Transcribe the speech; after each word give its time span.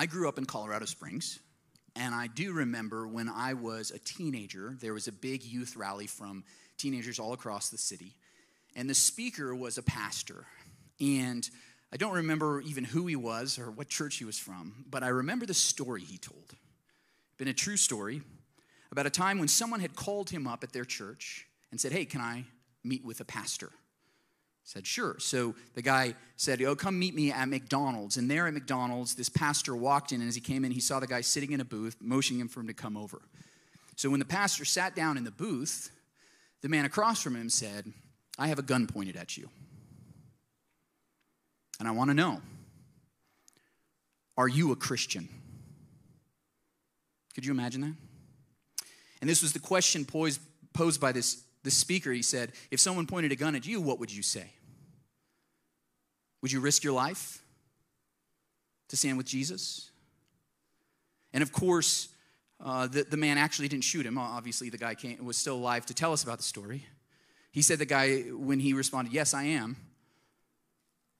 I 0.00 0.06
grew 0.06 0.28
up 0.28 0.38
in 0.38 0.44
Colorado 0.44 0.84
Springs, 0.84 1.40
and 1.96 2.14
I 2.14 2.28
do 2.28 2.52
remember 2.52 3.08
when 3.08 3.28
I 3.28 3.54
was 3.54 3.90
a 3.90 3.98
teenager, 3.98 4.76
there 4.80 4.94
was 4.94 5.08
a 5.08 5.12
big 5.12 5.42
youth 5.42 5.74
rally 5.74 6.06
from 6.06 6.44
teenagers 6.76 7.18
all 7.18 7.32
across 7.32 7.70
the 7.70 7.78
city. 7.78 8.14
And 8.76 8.88
the 8.88 8.94
speaker 8.94 9.52
was 9.56 9.76
a 9.76 9.82
pastor. 9.82 10.46
And 11.00 11.50
I 11.92 11.96
don't 11.96 12.14
remember 12.14 12.60
even 12.60 12.84
who 12.84 13.08
he 13.08 13.16
was 13.16 13.58
or 13.58 13.72
what 13.72 13.88
church 13.88 14.18
he 14.18 14.24
was 14.24 14.38
from, 14.38 14.84
but 14.88 15.02
I 15.02 15.08
remember 15.08 15.46
the 15.46 15.54
story 15.54 16.02
he 16.02 16.16
told. 16.16 16.54
Been 17.36 17.48
a 17.48 17.52
true 17.52 17.76
story 17.76 18.22
about 18.92 19.06
a 19.06 19.10
time 19.10 19.40
when 19.40 19.48
someone 19.48 19.80
had 19.80 19.96
called 19.96 20.30
him 20.30 20.46
up 20.46 20.62
at 20.62 20.72
their 20.72 20.84
church 20.84 21.48
and 21.72 21.80
said, 21.80 21.90
Hey, 21.90 22.04
can 22.04 22.20
I 22.20 22.44
meet 22.84 23.04
with 23.04 23.18
a 23.18 23.24
pastor? 23.24 23.72
Said, 24.68 24.86
Sure. 24.86 25.16
So 25.18 25.54
the 25.74 25.80
guy 25.80 26.14
said, 26.36 26.60
Oh, 26.60 26.76
come 26.76 26.98
meet 26.98 27.14
me 27.14 27.32
at 27.32 27.48
McDonald's. 27.48 28.18
And 28.18 28.30
there 28.30 28.46
at 28.46 28.52
McDonald's, 28.52 29.14
this 29.14 29.30
pastor 29.30 29.74
walked 29.74 30.12
in, 30.12 30.20
and 30.20 30.28
as 30.28 30.34
he 30.34 30.42
came 30.42 30.62
in, 30.62 30.72
he 30.72 30.80
saw 30.80 31.00
the 31.00 31.06
guy 31.06 31.22
sitting 31.22 31.52
in 31.52 31.60
a 31.62 31.64
booth, 31.64 31.96
motioning 32.02 32.40
him 32.40 32.48
for 32.48 32.60
him 32.60 32.66
to 32.66 32.74
come 32.74 32.94
over. 32.94 33.22
So 33.96 34.10
when 34.10 34.18
the 34.20 34.26
pastor 34.26 34.66
sat 34.66 34.94
down 34.94 35.16
in 35.16 35.24
the 35.24 35.30
booth, 35.30 35.90
the 36.60 36.68
man 36.68 36.84
across 36.84 37.22
from 37.22 37.34
him 37.34 37.48
said, 37.48 37.90
I 38.38 38.48
have 38.48 38.58
a 38.58 38.62
gun 38.62 38.86
pointed 38.86 39.16
at 39.16 39.38
you. 39.38 39.48
And 41.80 41.88
I 41.88 41.92
want 41.92 42.10
to 42.10 42.14
know 42.14 42.42
are 44.36 44.48
you 44.48 44.70
a 44.72 44.76
Christian? 44.76 45.30
Could 47.34 47.46
you 47.46 47.52
imagine 47.52 47.80
that? 47.80 47.94
And 49.22 49.30
this 49.30 49.40
was 49.40 49.54
the 49.54 49.60
question 49.60 50.04
posed, 50.04 50.40
posed 50.74 51.00
by 51.00 51.12
this, 51.12 51.42
this 51.64 51.76
speaker. 51.76 52.12
He 52.12 52.22
said, 52.22 52.52
If 52.70 52.80
someone 52.80 53.06
pointed 53.06 53.32
a 53.32 53.36
gun 53.36 53.54
at 53.54 53.66
you, 53.66 53.80
what 53.80 53.98
would 53.98 54.12
you 54.12 54.22
say? 54.22 54.52
Would 56.42 56.52
you 56.52 56.60
risk 56.60 56.84
your 56.84 56.92
life 56.92 57.42
to 58.88 58.96
stand 58.96 59.16
with 59.16 59.26
Jesus? 59.26 59.90
And 61.32 61.42
of 61.42 61.52
course, 61.52 62.08
uh, 62.64 62.86
the, 62.86 63.04
the 63.04 63.16
man 63.16 63.38
actually 63.38 63.68
didn't 63.68 63.84
shoot 63.84 64.04
him. 64.04 64.18
Obviously, 64.18 64.70
the 64.70 64.78
guy 64.78 64.94
came, 64.94 65.24
was 65.24 65.36
still 65.36 65.56
alive 65.56 65.86
to 65.86 65.94
tell 65.94 66.12
us 66.12 66.22
about 66.24 66.38
the 66.38 66.44
story. 66.44 66.86
He 67.52 67.62
said, 67.62 67.78
The 67.78 67.86
guy, 67.86 68.20
when 68.22 68.60
he 68.60 68.72
responded, 68.72 69.12
Yes, 69.12 69.34
I 69.34 69.44
am, 69.44 69.76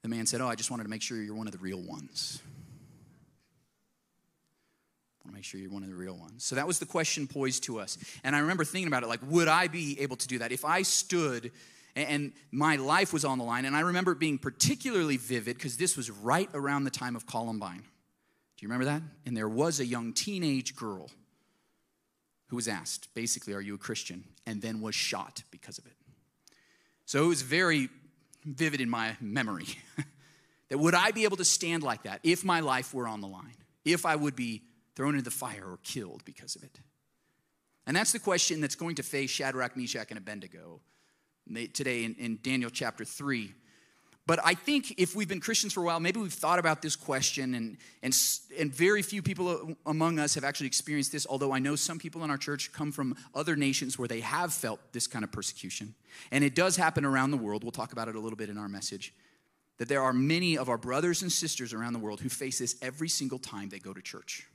the 0.02 0.08
man 0.08 0.26
said, 0.26 0.40
Oh, 0.40 0.48
I 0.48 0.54
just 0.54 0.70
wanted 0.70 0.84
to 0.84 0.88
make 0.88 1.02
sure 1.02 1.20
you're 1.20 1.34
one 1.34 1.46
of 1.46 1.52
the 1.52 1.58
real 1.58 1.80
ones. 1.80 2.40
I 5.20 5.28
want 5.28 5.34
to 5.34 5.38
make 5.38 5.44
sure 5.44 5.60
you're 5.60 5.70
one 5.70 5.82
of 5.82 5.88
the 5.88 5.94
real 5.94 6.16
ones. 6.16 6.44
So 6.44 6.56
that 6.56 6.66
was 6.66 6.78
the 6.78 6.86
question 6.86 7.26
posed 7.26 7.64
to 7.64 7.78
us. 7.78 7.98
And 8.24 8.34
I 8.34 8.40
remember 8.40 8.64
thinking 8.64 8.88
about 8.88 9.02
it 9.02 9.08
like, 9.08 9.20
would 9.28 9.48
I 9.48 9.68
be 9.68 10.00
able 10.00 10.16
to 10.16 10.28
do 10.28 10.38
that? 10.38 10.52
If 10.52 10.64
I 10.64 10.82
stood 10.82 11.52
and 12.04 12.32
my 12.50 12.76
life 12.76 13.12
was 13.12 13.24
on 13.24 13.38
the 13.38 13.44
line. 13.44 13.64
And 13.64 13.74
I 13.74 13.80
remember 13.80 14.12
it 14.12 14.18
being 14.18 14.38
particularly 14.38 15.16
vivid 15.16 15.56
because 15.56 15.76
this 15.76 15.96
was 15.96 16.10
right 16.10 16.48
around 16.54 16.84
the 16.84 16.90
time 16.90 17.16
of 17.16 17.26
Columbine. 17.26 17.78
Do 17.78 18.66
you 18.66 18.68
remember 18.68 18.86
that? 18.86 19.02
And 19.26 19.36
there 19.36 19.48
was 19.48 19.80
a 19.80 19.86
young 19.86 20.12
teenage 20.12 20.76
girl 20.76 21.10
who 22.48 22.56
was 22.56 22.68
asked, 22.68 23.12
basically, 23.14 23.52
Are 23.54 23.60
you 23.60 23.74
a 23.74 23.78
Christian? 23.78 24.24
and 24.46 24.62
then 24.62 24.80
was 24.80 24.94
shot 24.94 25.42
because 25.50 25.76
of 25.76 25.84
it. 25.84 25.92
So 27.04 27.22
it 27.24 27.28
was 27.28 27.42
very 27.42 27.90
vivid 28.44 28.80
in 28.80 28.88
my 28.88 29.14
memory 29.20 29.66
that 30.70 30.78
would 30.78 30.94
I 30.94 31.10
be 31.10 31.24
able 31.24 31.36
to 31.36 31.44
stand 31.44 31.82
like 31.82 32.04
that 32.04 32.20
if 32.22 32.44
my 32.44 32.60
life 32.60 32.94
were 32.94 33.06
on 33.06 33.20
the 33.20 33.26
line, 33.26 33.56
if 33.84 34.06
I 34.06 34.16
would 34.16 34.34
be 34.34 34.62
thrown 34.96 35.14
into 35.14 35.24
the 35.24 35.30
fire 35.30 35.64
or 35.64 35.78
killed 35.82 36.24
because 36.24 36.56
of 36.56 36.62
it? 36.62 36.80
And 37.86 37.94
that's 37.94 38.12
the 38.12 38.18
question 38.18 38.60
that's 38.60 38.74
going 38.74 38.96
to 38.96 39.02
face 39.02 39.30
Shadrach, 39.30 39.76
Meshach, 39.76 40.06
and 40.10 40.18
Abednego 40.18 40.80
today 41.72 42.04
in, 42.04 42.14
in 42.16 42.38
Daniel 42.42 42.70
chapter 42.70 43.04
3. 43.04 43.52
But 44.28 44.40
I 44.44 44.52
think 44.52 44.92
if 44.98 45.16
we've 45.16 45.26
been 45.26 45.40
Christians 45.40 45.72
for 45.72 45.82
a 45.82 45.86
while, 45.86 46.00
maybe 46.00 46.20
we've 46.20 46.30
thought 46.30 46.58
about 46.58 46.82
this 46.82 46.96
question, 46.96 47.54
and, 47.54 47.78
and, 48.02 48.14
and 48.58 48.70
very 48.70 49.00
few 49.00 49.22
people 49.22 49.74
among 49.86 50.18
us 50.18 50.34
have 50.34 50.44
actually 50.44 50.66
experienced 50.66 51.12
this, 51.12 51.26
although 51.26 51.50
I 51.50 51.60
know 51.60 51.76
some 51.76 51.98
people 51.98 52.22
in 52.24 52.30
our 52.30 52.36
church 52.36 52.70
come 52.70 52.92
from 52.92 53.16
other 53.34 53.56
nations 53.56 53.98
where 53.98 54.06
they 54.06 54.20
have 54.20 54.52
felt 54.52 54.80
this 54.92 55.06
kind 55.06 55.24
of 55.24 55.32
persecution. 55.32 55.94
And 56.30 56.44
it 56.44 56.54
does 56.54 56.76
happen 56.76 57.06
around 57.06 57.30
the 57.30 57.38
world. 57.38 57.64
We'll 57.64 57.72
talk 57.72 57.92
about 57.92 58.08
it 58.08 58.16
a 58.16 58.20
little 58.20 58.36
bit 58.36 58.50
in 58.50 58.58
our 58.58 58.68
message. 58.68 59.14
That 59.78 59.88
there 59.88 60.02
are 60.02 60.12
many 60.12 60.58
of 60.58 60.68
our 60.68 60.76
brothers 60.76 61.22
and 61.22 61.32
sisters 61.32 61.72
around 61.72 61.94
the 61.94 61.98
world 61.98 62.20
who 62.20 62.28
face 62.28 62.58
this 62.58 62.76
every 62.82 63.08
single 63.08 63.38
time 63.38 63.70
they 63.70 63.78
go 63.78 63.94
to 63.94 64.02
church. 64.02 64.46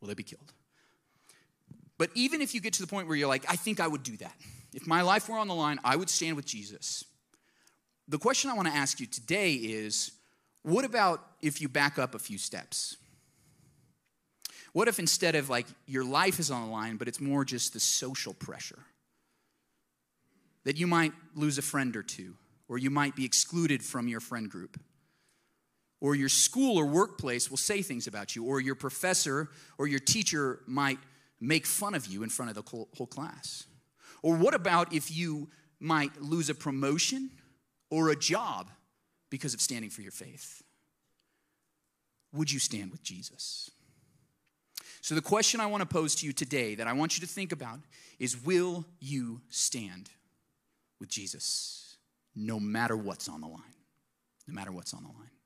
Will 0.00 0.08
they 0.08 0.14
be 0.14 0.22
killed? 0.22 0.54
But 1.98 2.08
even 2.14 2.40
if 2.40 2.54
you 2.54 2.62
get 2.62 2.72
to 2.74 2.80
the 2.80 2.88
point 2.88 3.06
where 3.06 3.16
you're 3.18 3.28
like, 3.28 3.44
I 3.50 3.56
think 3.56 3.80
I 3.80 3.86
would 3.86 4.02
do 4.02 4.16
that. 4.16 4.34
If 4.74 4.86
my 4.86 5.02
life 5.02 5.28
were 5.28 5.38
on 5.38 5.48
the 5.48 5.54
line, 5.54 5.78
I 5.84 5.96
would 5.96 6.10
stand 6.10 6.36
with 6.36 6.46
Jesus. 6.46 7.04
The 8.06 8.18
question 8.18 8.50
I 8.50 8.54
want 8.54 8.68
to 8.68 8.74
ask 8.74 9.00
you 9.00 9.06
today 9.06 9.52
is 9.52 10.12
what 10.62 10.84
about 10.84 11.24
if 11.40 11.60
you 11.60 11.68
back 11.68 11.98
up 11.98 12.14
a 12.14 12.18
few 12.18 12.38
steps? 12.38 12.96
What 14.72 14.88
if 14.88 14.98
instead 14.98 15.34
of 15.34 15.48
like 15.48 15.66
your 15.86 16.04
life 16.04 16.38
is 16.38 16.50
on 16.50 16.66
the 16.66 16.72
line, 16.72 16.96
but 16.96 17.08
it's 17.08 17.20
more 17.20 17.44
just 17.44 17.72
the 17.72 17.80
social 17.80 18.34
pressure? 18.34 18.78
That 20.64 20.76
you 20.76 20.86
might 20.86 21.12
lose 21.34 21.56
a 21.58 21.62
friend 21.62 21.96
or 21.96 22.02
two, 22.02 22.34
or 22.68 22.78
you 22.78 22.90
might 22.90 23.16
be 23.16 23.24
excluded 23.24 23.82
from 23.82 24.08
your 24.08 24.20
friend 24.20 24.50
group, 24.50 24.78
or 26.00 26.14
your 26.14 26.28
school 26.28 26.78
or 26.78 26.86
workplace 26.86 27.50
will 27.50 27.56
say 27.56 27.82
things 27.82 28.06
about 28.06 28.36
you, 28.36 28.44
or 28.44 28.60
your 28.60 28.74
professor 28.74 29.50
or 29.78 29.86
your 29.86 30.00
teacher 30.00 30.60
might 30.66 30.98
make 31.40 31.66
fun 31.66 31.94
of 31.94 32.06
you 32.06 32.22
in 32.22 32.28
front 32.28 32.50
of 32.50 32.54
the 32.54 32.70
whole 32.70 33.06
class? 33.06 33.64
Or 34.22 34.36
what 34.36 34.54
about 34.54 34.92
if 34.92 35.14
you 35.14 35.48
might 35.80 36.20
lose 36.20 36.50
a 36.50 36.54
promotion 36.54 37.30
or 37.90 38.10
a 38.10 38.16
job 38.16 38.70
because 39.30 39.54
of 39.54 39.60
standing 39.60 39.90
for 39.90 40.02
your 40.02 40.12
faith? 40.12 40.62
Would 42.32 42.52
you 42.52 42.58
stand 42.58 42.90
with 42.90 43.02
Jesus? 43.02 43.70
So, 45.00 45.14
the 45.14 45.22
question 45.22 45.60
I 45.60 45.66
want 45.66 45.80
to 45.80 45.86
pose 45.86 46.14
to 46.16 46.26
you 46.26 46.32
today 46.32 46.74
that 46.74 46.86
I 46.86 46.92
want 46.92 47.16
you 47.16 47.26
to 47.26 47.32
think 47.32 47.52
about 47.52 47.78
is 48.18 48.42
Will 48.44 48.84
you 49.00 49.40
stand 49.48 50.10
with 51.00 51.08
Jesus 51.08 51.96
no 52.34 52.60
matter 52.60 52.96
what's 52.96 53.28
on 53.28 53.40
the 53.40 53.46
line? 53.46 53.62
No 54.46 54.54
matter 54.54 54.72
what's 54.72 54.92
on 54.92 55.02
the 55.02 55.08
line. 55.08 55.37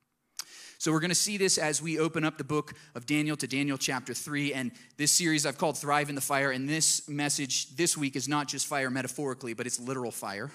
So 0.83 0.91
we're 0.91 0.99
going 0.99 1.11
to 1.11 1.15
see 1.15 1.37
this 1.37 1.57
as 1.57 1.81
we 1.81 1.97
open 1.97 2.25
up 2.25 2.37
the 2.37 2.43
book 2.43 2.73
of 2.93 3.05
Daniel 3.05 3.37
to 3.37 3.47
Daniel 3.47 3.77
chapter 3.77 4.13
3. 4.13 4.53
And 4.53 4.69
this 4.97 5.13
series 5.13 5.45
I've 5.45 5.57
called 5.57 5.77
Thrive 5.77 6.09
in 6.09 6.15
the 6.15 6.19
Fire. 6.19 6.51
And 6.51 6.67
this 6.67 7.07
message 7.07 7.73
this 7.77 7.97
week 7.97 8.17
is 8.17 8.27
not 8.27 8.49
just 8.49 8.67
fire 8.67 8.89
metaphorically, 8.89 9.53
but 9.53 9.65
it's 9.65 9.79
literal 9.79 10.11
fire. 10.11 10.51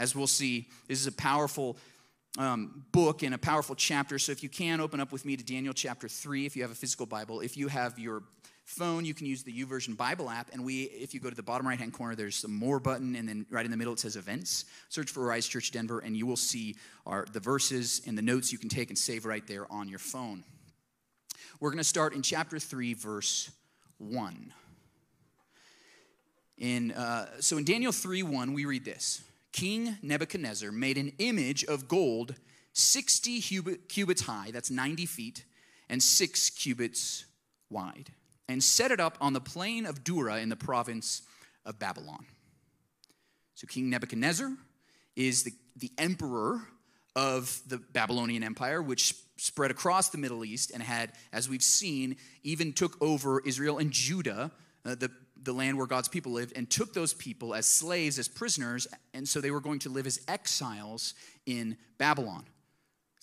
As 0.00 0.16
we'll 0.16 0.26
see, 0.26 0.68
this 0.88 1.00
is 1.00 1.06
a 1.06 1.12
powerful 1.12 1.76
um, 2.38 2.84
book 2.90 3.22
and 3.22 3.36
a 3.36 3.38
powerful 3.38 3.76
chapter. 3.76 4.18
So 4.18 4.32
if 4.32 4.42
you 4.42 4.48
can, 4.48 4.80
open 4.80 4.98
up 4.98 5.12
with 5.12 5.24
me 5.24 5.36
to 5.36 5.44
Daniel 5.44 5.72
chapter 5.72 6.08
3 6.08 6.44
if 6.44 6.56
you 6.56 6.62
have 6.62 6.72
a 6.72 6.74
physical 6.74 7.06
Bible. 7.06 7.38
If 7.38 7.56
you 7.56 7.68
have 7.68 8.00
your 8.00 8.24
phone, 8.64 9.04
you 9.04 9.14
can 9.14 9.26
use 9.26 9.42
the 9.42 9.52
YouVersion 9.52 9.96
Bible 9.96 10.30
app. 10.30 10.50
And 10.52 10.64
we, 10.64 10.82
if 10.84 11.14
you 11.14 11.20
go 11.20 11.30
to 11.30 11.36
the 11.36 11.42
bottom 11.42 11.66
right 11.66 11.78
hand 11.78 11.92
corner, 11.92 12.14
there's 12.14 12.42
the 12.42 12.48
more 12.48 12.80
button, 12.80 13.16
and 13.16 13.28
then 13.28 13.46
right 13.50 13.64
in 13.64 13.70
the 13.70 13.76
middle 13.76 13.92
it 13.92 13.98
says 13.98 14.16
events. 14.16 14.64
Search 14.88 15.10
for 15.10 15.24
Rise 15.24 15.46
Church 15.46 15.70
Denver, 15.70 16.00
and 16.00 16.16
you 16.16 16.26
will 16.26 16.36
see 16.36 16.76
our, 17.06 17.26
the 17.32 17.40
verses 17.40 18.02
and 18.06 18.16
the 18.16 18.22
notes 18.22 18.52
you 18.52 18.58
can 18.58 18.68
take 18.68 18.88
and 18.88 18.98
save 18.98 19.24
right 19.24 19.46
there 19.46 19.70
on 19.70 19.88
your 19.88 19.98
phone. 19.98 20.44
We're 21.60 21.70
going 21.70 21.78
to 21.78 21.84
start 21.84 22.14
in 22.14 22.22
chapter 22.22 22.58
3, 22.58 22.94
verse 22.94 23.50
1. 23.98 24.52
In, 26.58 26.92
uh, 26.92 27.26
so 27.40 27.58
in 27.58 27.64
Daniel 27.64 27.92
3 27.92 28.22
1, 28.22 28.52
we 28.52 28.64
read 28.64 28.84
this 28.84 29.22
King 29.52 29.96
Nebuchadnezzar 30.02 30.70
made 30.70 30.98
an 30.98 31.12
image 31.18 31.64
of 31.64 31.88
gold 31.88 32.34
60 32.74 33.40
cubits 33.88 34.22
high, 34.22 34.50
that's 34.50 34.70
90 34.70 35.04
feet, 35.06 35.44
and 35.90 36.02
6 36.02 36.50
cubits 36.50 37.26
wide 37.68 38.10
and 38.52 38.62
set 38.62 38.90
it 38.90 39.00
up 39.00 39.16
on 39.20 39.32
the 39.32 39.40
plain 39.40 39.86
of 39.86 40.04
Dura 40.04 40.38
in 40.38 40.48
the 40.48 40.56
province 40.56 41.22
of 41.64 41.78
Babylon. 41.78 42.26
So 43.54 43.66
King 43.66 43.90
Nebuchadnezzar 43.90 44.52
is 45.16 45.44
the, 45.44 45.52
the 45.76 45.90
emperor 45.98 46.60
of 47.14 47.60
the 47.66 47.78
Babylonian 47.78 48.42
Empire, 48.42 48.80
which 48.80 49.14
spread 49.36 49.70
across 49.70 50.10
the 50.10 50.18
Middle 50.18 50.44
East 50.44 50.70
and 50.72 50.82
had, 50.82 51.12
as 51.32 51.48
we've 51.48 51.62
seen, 51.62 52.16
even 52.42 52.72
took 52.72 52.96
over 53.02 53.40
Israel 53.44 53.78
and 53.78 53.90
Judah, 53.90 54.50
uh, 54.84 54.94
the, 54.94 55.10
the 55.42 55.52
land 55.52 55.76
where 55.76 55.86
God's 55.86 56.08
people 56.08 56.32
lived, 56.32 56.52
and 56.56 56.70
took 56.70 56.94
those 56.94 57.12
people 57.12 57.54
as 57.54 57.66
slaves, 57.66 58.18
as 58.18 58.28
prisoners, 58.28 58.86
and 59.14 59.28
so 59.28 59.40
they 59.40 59.50
were 59.50 59.60
going 59.60 59.80
to 59.80 59.88
live 59.88 60.06
as 60.06 60.20
exiles 60.28 61.14
in 61.46 61.76
Babylon. 61.98 62.44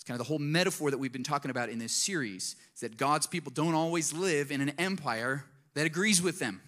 Kind 0.10 0.20
of 0.20 0.26
the 0.26 0.30
whole 0.30 0.40
metaphor 0.40 0.90
that 0.90 0.98
we've 0.98 1.14
been 1.14 1.22
talking 1.22 1.52
about 1.52 1.70
in 1.70 1.78
this 1.78 1.92
series 1.92 2.56
is 2.74 2.82
that 2.82 2.98
God's 2.98 3.28
people 3.28 3.52
don't 3.54 3.76
always 3.76 4.12
live 4.12 4.50
in 4.50 4.60
an 4.60 4.72
empire 4.80 5.46
that 5.76 5.86
agrees 5.86 6.20
with 6.20 6.40
them. 6.40 6.62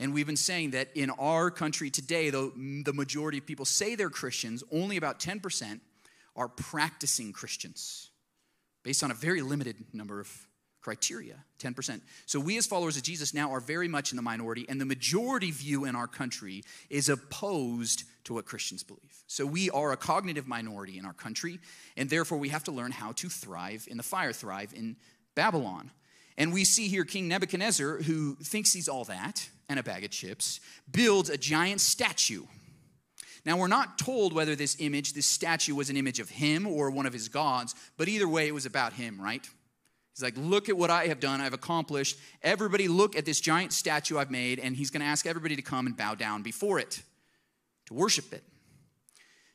And 0.00 0.14
we've 0.14 0.26
been 0.26 0.34
saying 0.34 0.70
that 0.70 0.88
in 0.94 1.10
our 1.10 1.50
country 1.50 1.90
today, 1.90 2.30
though 2.30 2.54
the 2.56 2.94
majority 2.94 3.36
of 3.36 3.44
people 3.44 3.66
say 3.66 3.96
they're 3.96 4.08
Christians, 4.08 4.64
only 4.72 4.96
about 4.96 5.20
10% 5.20 5.80
are 6.36 6.48
practicing 6.48 7.34
Christians 7.34 8.08
based 8.82 9.04
on 9.04 9.10
a 9.10 9.14
very 9.14 9.42
limited 9.42 9.76
number 9.92 10.18
of 10.18 10.47
criteria 10.88 11.34
10%. 11.58 12.00
So 12.24 12.40
we, 12.40 12.56
as 12.56 12.66
followers 12.66 12.96
of 12.96 13.02
Jesus, 13.02 13.34
now 13.34 13.52
are 13.52 13.60
very 13.60 13.88
much 13.88 14.10
in 14.10 14.16
the 14.16 14.22
minority, 14.22 14.64
and 14.70 14.80
the 14.80 14.86
majority 14.86 15.50
view 15.50 15.84
in 15.84 15.94
our 15.94 16.06
country 16.06 16.64
is 16.88 17.10
opposed 17.10 18.04
to 18.24 18.32
what 18.32 18.46
Christians 18.46 18.82
believe. 18.82 19.22
So 19.26 19.44
we 19.44 19.68
are 19.68 19.92
a 19.92 19.98
cognitive 19.98 20.48
minority 20.48 20.96
in 20.96 21.04
our 21.04 21.12
country, 21.12 21.58
and 21.98 22.08
therefore 22.08 22.38
we 22.38 22.48
have 22.48 22.64
to 22.64 22.72
learn 22.72 22.90
how 22.90 23.12
to 23.12 23.28
thrive 23.28 23.86
in 23.90 23.98
the 23.98 24.02
fire, 24.02 24.32
thrive 24.32 24.72
in 24.74 24.96
Babylon. 25.34 25.90
And 26.38 26.54
we 26.54 26.64
see 26.64 26.88
here 26.88 27.04
King 27.04 27.28
Nebuchadnezzar, 27.28 27.98
who 27.98 28.36
thinks 28.36 28.72
he's 28.72 28.88
all 28.88 29.04
that 29.04 29.46
and 29.68 29.78
a 29.78 29.82
bag 29.82 30.04
of 30.04 30.10
chips, 30.10 30.58
builds 30.90 31.28
a 31.28 31.36
giant 31.36 31.82
statue. 31.82 32.44
Now, 33.44 33.58
we're 33.58 33.68
not 33.68 33.98
told 33.98 34.32
whether 34.32 34.56
this 34.56 34.76
image, 34.80 35.12
this 35.12 35.26
statue, 35.26 35.74
was 35.74 35.90
an 35.90 35.98
image 35.98 36.18
of 36.18 36.30
him 36.30 36.66
or 36.66 36.90
one 36.90 37.04
of 37.04 37.12
his 37.12 37.28
gods, 37.28 37.74
but 37.98 38.08
either 38.08 38.26
way, 38.26 38.48
it 38.48 38.54
was 38.54 38.64
about 38.64 38.94
him, 38.94 39.20
right? 39.20 39.46
He's 40.18 40.24
like, 40.24 40.36
Look 40.36 40.68
at 40.68 40.76
what 40.76 40.90
I 40.90 41.06
have 41.06 41.20
done, 41.20 41.40
I've 41.40 41.52
accomplished. 41.52 42.18
Everybody, 42.42 42.88
look 42.88 43.16
at 43.16 43.24
this 43.24 43.40
giant 43.40 43.72
statue 43.72 44.18
I've 44.18 44.32
made, 44.32 44.58
and 44.58 44.74
he's 44.74 44.90
going 44.90 45.00
to 45.00 45.06
ask 45.06 45.26
everybody 45.26 45.54
to 45.54 45.62
come 45.62 45.86
and 45.86 45.96
bow 45.96 46.16
down 46.16 46.42
before 46.42 46.80
it, 46.80 47.02
to 47.86 47.94
worship 47.94 48.32
it. 48.32 48.42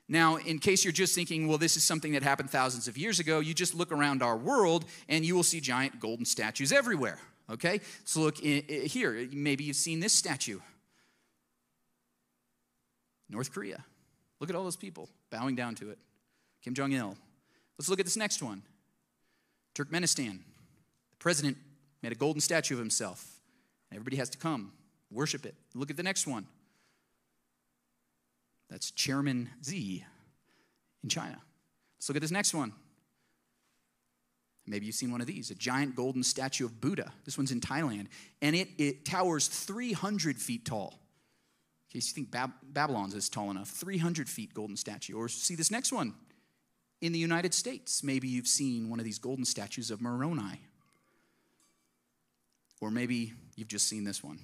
Now, 0.07 0.37
in 0.37 0.59
case 0.59 0.85
you're 0.85 0.93
just 0.93 1.15
thinking, 1.15 1.49
well, 1.49 1.57
this 1.57 1.75
is 1.75 1.83
something 1.83 2.13
that 2.13 2.23
happened 2.23 2.49
thousands 2.49 2.87
of 2.87 2.97
years 2.97 3.19
ago, 3.19 3.41
you 3.41 3.53
just 3.53 3.75
look 3.75 3.91
around 3.91 4.23
our 4.23 4.37
world 4.37 4.85
and 5.09 5.25
you 5.25 5.35
will 5.35 5.43
see 5.43 5.59
giant 5.59 5.99
golden 5.99 6.23
statues 6.23 6.71
everywhere. 6.71 7.19
Okay? 7.49 7.81
So 8.05 8.21
look 8.21 8.37
here. 8.37 9.27
Maybe 9.33 9.65
you've 9.65 9.75
seen 9.75 9.99
this 9.99 10.13
statue. 10.13 10.59
North 13.29 13.51
Korea. 13.51 13.83
Look 14.39 14.49
at 14.49 14.55
all 14.55 14.63
those 14.63 14.77
people 14.77 15.09
bowing 15.29 15.55
down 15.55 15.75
to 15.75 15.89
it. 15.89 15.97
Kim 16.63 16.73
Jong 16.73 16.93
il. 16.93 17.17
Let's 17.77 17.89
look 17.89 17.99
at 17.99 18.05
this 18.05 18.17
next 18.17 18.41
one 18.41 18.61
Turkmenistan. 19.75 20.39
President 21.23 21.55
made 22.01 22.11
a 22.11 22.15
golden 22.15 22.41
statue 22.41 22.73
of 22.73 22.79
himself. 22.79 23.39
Everybody 23.93 24.17
has 24.17 24.29
to 24.31 24.37
come, 24.37 24.73
worship 25.09 25.45
it. 25.45 25.55
Look 25.73 25.89
at 25.89 25.95
the 25.95 26.03
next 26.03 26.27
one. 26.27 26.45
That's 28.69 28.91
Chairman 28.91 29.49
Xi 29.65 30.03
in 31.01 31.07
China. 31.07 31.41
Let's 31.95 32.09
look 32.09 32.17
at 32.17 32.21
this 32.21 32.29
next 32.29 32.53
one. 32.53 32.73
Maybe 34.67 34.85
you've 34.85 34.95
seen 34.95 35.13
one 35.13 35.21
of 35.21 35.27
these 35.27 35.49
a 35.49 35.55
giant 35.55 35.95
golden 35.95 36.23
statue 36.23 36.65
of 36.65 36.81
Buddha. 36.81 37.13
This 37.23 37.37
one's 37.37 37.53
in 37.53 37.61
Thailand, 37.61 38.07
and 38.41 38.53
it, 38.53 38.67
it 38.77 39.05
towers 39.05 39.47
300 39.47 40.37
feet 40.37 40.65
tall. 40.65 40.99
In 41.87 41.99
case 42.01 42.09
you 42.09 42.15
think 42.15 42.31
Bab- 42.31 42.51
Babylon's 42.63 43.13
is 43.13 43.29
tall 43.29 43.49
enough, 43.49 43.69
300 43.69 44.27
feet 44.27 44.53
golden 44.53 44.75
statue. 44.75 45.13
Or 45.13 45.29
see 45.29 45.55
this 45.55 45.71
next 45.71 45.93
one 45.93 46.15
in 46.99 47.13
the 47.13 47.19
United 47.19 47.53
States. 47.53 48.03
Maybe 48.03 48.27
you've 48.27 48.45
seen 48.45 48.89
one 48.89 48.99
of 48.99 49.05
these 49.05 49.19
golden 49.19 49.45
statues 49.45 49.89
of 49.89 50.01
Moroni. 50.01 50.59
Or 52.83 52.91
maybe 52.91 53.31
you've 53.55 53.69
just 53.69 53.87
seen 53.87 54.03
this 54.03 54.21
one. 54.21 54.39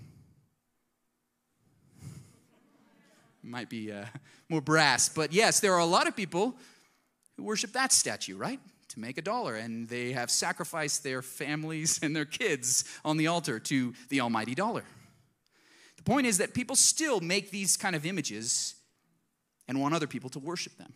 Might 3.43 3.69
be 3.69 3.91
uh, 3.91 4.05
more 4.47 4.61
brass, 4.61 5.09
but 5.09 5.33
yes, 5.33 5.59
there 5.59 5.73
are 5.73 5.79
a 5.79 5.85
lot 5.85 6.07
of 6.07 6.15
people 6.15 6.55
who 7.35 7.43
worship 7.43 7.73
that 7.73 7.91
statue, 7.91 8.37
right? 8.37 8.61
To 8.89 8.99
make 9.01 9.17
a 9.17 9.21
dollar, 9.21 9.55
and 9.55 9.89
they 9.89 10.13
have 10.13 10.31
sacrificed 10.31 11.03
their 11.03 11.21
families 11.21 11.99
and 12.01 12.15
their 12.15 12.23
kids 12.23 12.85
on 13.03 13.17
the 13.17 13.27
altar 13.27 13.59
to 13.59 13.93
the 14.07 14.21
almighty 14.21 14.55
dollar. 14.55 14.85
The 15.97 16.03
point 16.03 16.25
is 16.25 16.37
that 16.37 16.53
people 16.53 16.77
still 16.77 17.19
make 17.19 17.51
these 17.51 17.75
kind 17.75 17.93
of 17.93 18.05
images 18.05 18.75
and 19.67 19.81
want 19.81 19.93
other 19.93 20.07
people 20.07 20.29
to 20.29 20.39
worship 20.39 20.77
them. 20.77 20.93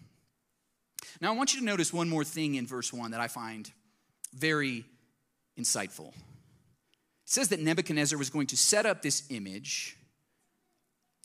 Now, 1.20 1.34
I 1.34 1.36
want 1.36 1.54
you 1.54 1.60
to 1.60 1.66
notice 1.66 1.92
one 1.92 2.08
more 2.08 2.24
thing 2.24 2.56
in 2.56 2.66
verse 2.66 2.94
1 2.94 3.12
that 3.12 3.20
I 3.20 3.28
find 3.28 3.70
very 4.34 4.86
insightful. 5.60 6.14
Says 7.34 7.48
that 7.48 7.60
Nebuchadnezzar 7.60 8.20
was 8.20 8.30
going 8.30 8.46
to 8.46 8.56
set 8.56 8.86
up 8.86 9.02
this 9.02 9.24
image 9.32 9.98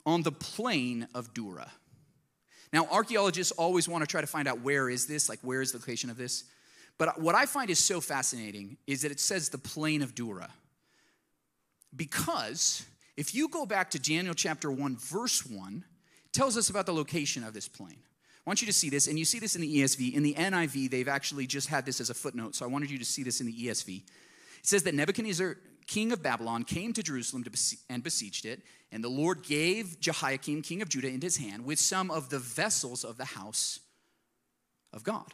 on 0.07 0.23
the 0.23 0.31
plain 0.31 1.07
of 1.13 1.35
Dura. 1.35 1.71
Now, 2.73 2.87
archaeologists 2.87 3.51
always 3.51 3.87
want 3.87 4.01
to 4.01 4.07
try 4.07 4.19
to 4.19 4.25
find 4.25 4.47
out 4.47 4.61
where 4.61 4.89
is 4.89 5.05
this, 5.05 5.29
like 5.29 5.37
where 5.43 5.61
is 5.61 5.71
the 5.71 5.77
location 5.77 6.09
of 6.09 6.17
this. 6.17 6.45
But 6.97 7.21
what 7.21 7.35
I 7.35 7.45
find 7.45 7.69
is 7.69 7.77
so 7.77 8.01
fascinating 8.01 8.77
is 8.87 9.03
that 9.03 9.11
it 9.11 9.19
says 9.19 9.49
the 9.49 9.59
plain 9.59 10.01
of 10.01 10.15
Dura. 10.15 10.49
Because 11.95 12.87
if 13.15 13.35
you 13.35 13.47
go 13.47 13.67
back 13.67 13.91
to 13.91 13.99
Daniel 13.99 14.33
chapter 14.33 14.71
1, 14.71 14.97
verse 14.97 15.45
1, 15.45 15.83
tells 16.31 16.57
us 16.57 16.71
about 16.71 16.87
the 16.87 16.93
location 16.93 17.43
of 17.43 17.53
this 17.53 17.67
plain. 17.67 17.99
I 17.99 18.49
want 18.49 18.63
you 18.63 18.65
to 18.65 18.73
see 18.73 18.89
this, 18.89 19.05
and 19.05 19.19
you 19.19 19.25
see 19.25 19.37
this 19.37 19.55
in 19.55 19.61
the 19.61 19.77
ESV. 19.81 20.15
In 20.15 20.23
the 20.23 20.33
NIV, 20.33 20.89
they've 20.89 21.07
actually 21.07 21.45
just 21.45 21.67
had 21.67 21.85
this 21.85 22.01
as 22.01 22.09
a 22.09 22.15
footnote, 22.15 22.55
so 22.55 22.65
I 22.65 22.67
wanted 22.67 22.89
you 22.89 22.97
to 22.97 23.05
see 23.05 23.21
this 23.21 23.41
in 23.41 23.45
the 23.45 23.53
ESV. 23.53 23.97
It 23.97 24.65
says 24.65 24.81
that 24.83 24.95
Nebuchadnezzar, 24.95 25.55
king 25.89 26.11
of 26.11 26.21
Babylon, 26.21 26.63
came 26.63 26.93
to 26.93 27.01
Jerusalem 27.01 27.43
to 27.43 27.49
besiege, 27.49 27.79
and 27.89 28.03
besieged 28.03 28.45
it, 28.45 28.61
and 28.91 29.03
the 29.03 29.09
Lord 29.09 29.41
gave 29.41 29.99
Jehoiakim, 29.99 30.61
king 30.61 30.83
of 30.83 30.89
Judah, 30.89 31.07
into 31.07 31.25
his 31.25 31.37
hand 31.37 31.65
with 31.65 31.79
some 31.79 32.11
of 32.11 32.29
the 32.29 32.37
vessels 32.37 33.03
of 33.03 33.17
the 33.17 33.25
house 33.25 33.79
of 34.93 35.03
God. 35.03 35.33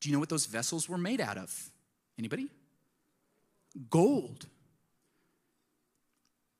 Do 0.00 0.08
you 0.08 0.12
know 0.12 0.18
what 0.18 0.28
those 0.28 0.46
vessels 0.46 0.88
were 0.88 0.98
made 0.98 1.20
out 1.20 1.38
of? 1.38 1.70
Anybody? 2.18 2.48
Gold. 3.90 4.46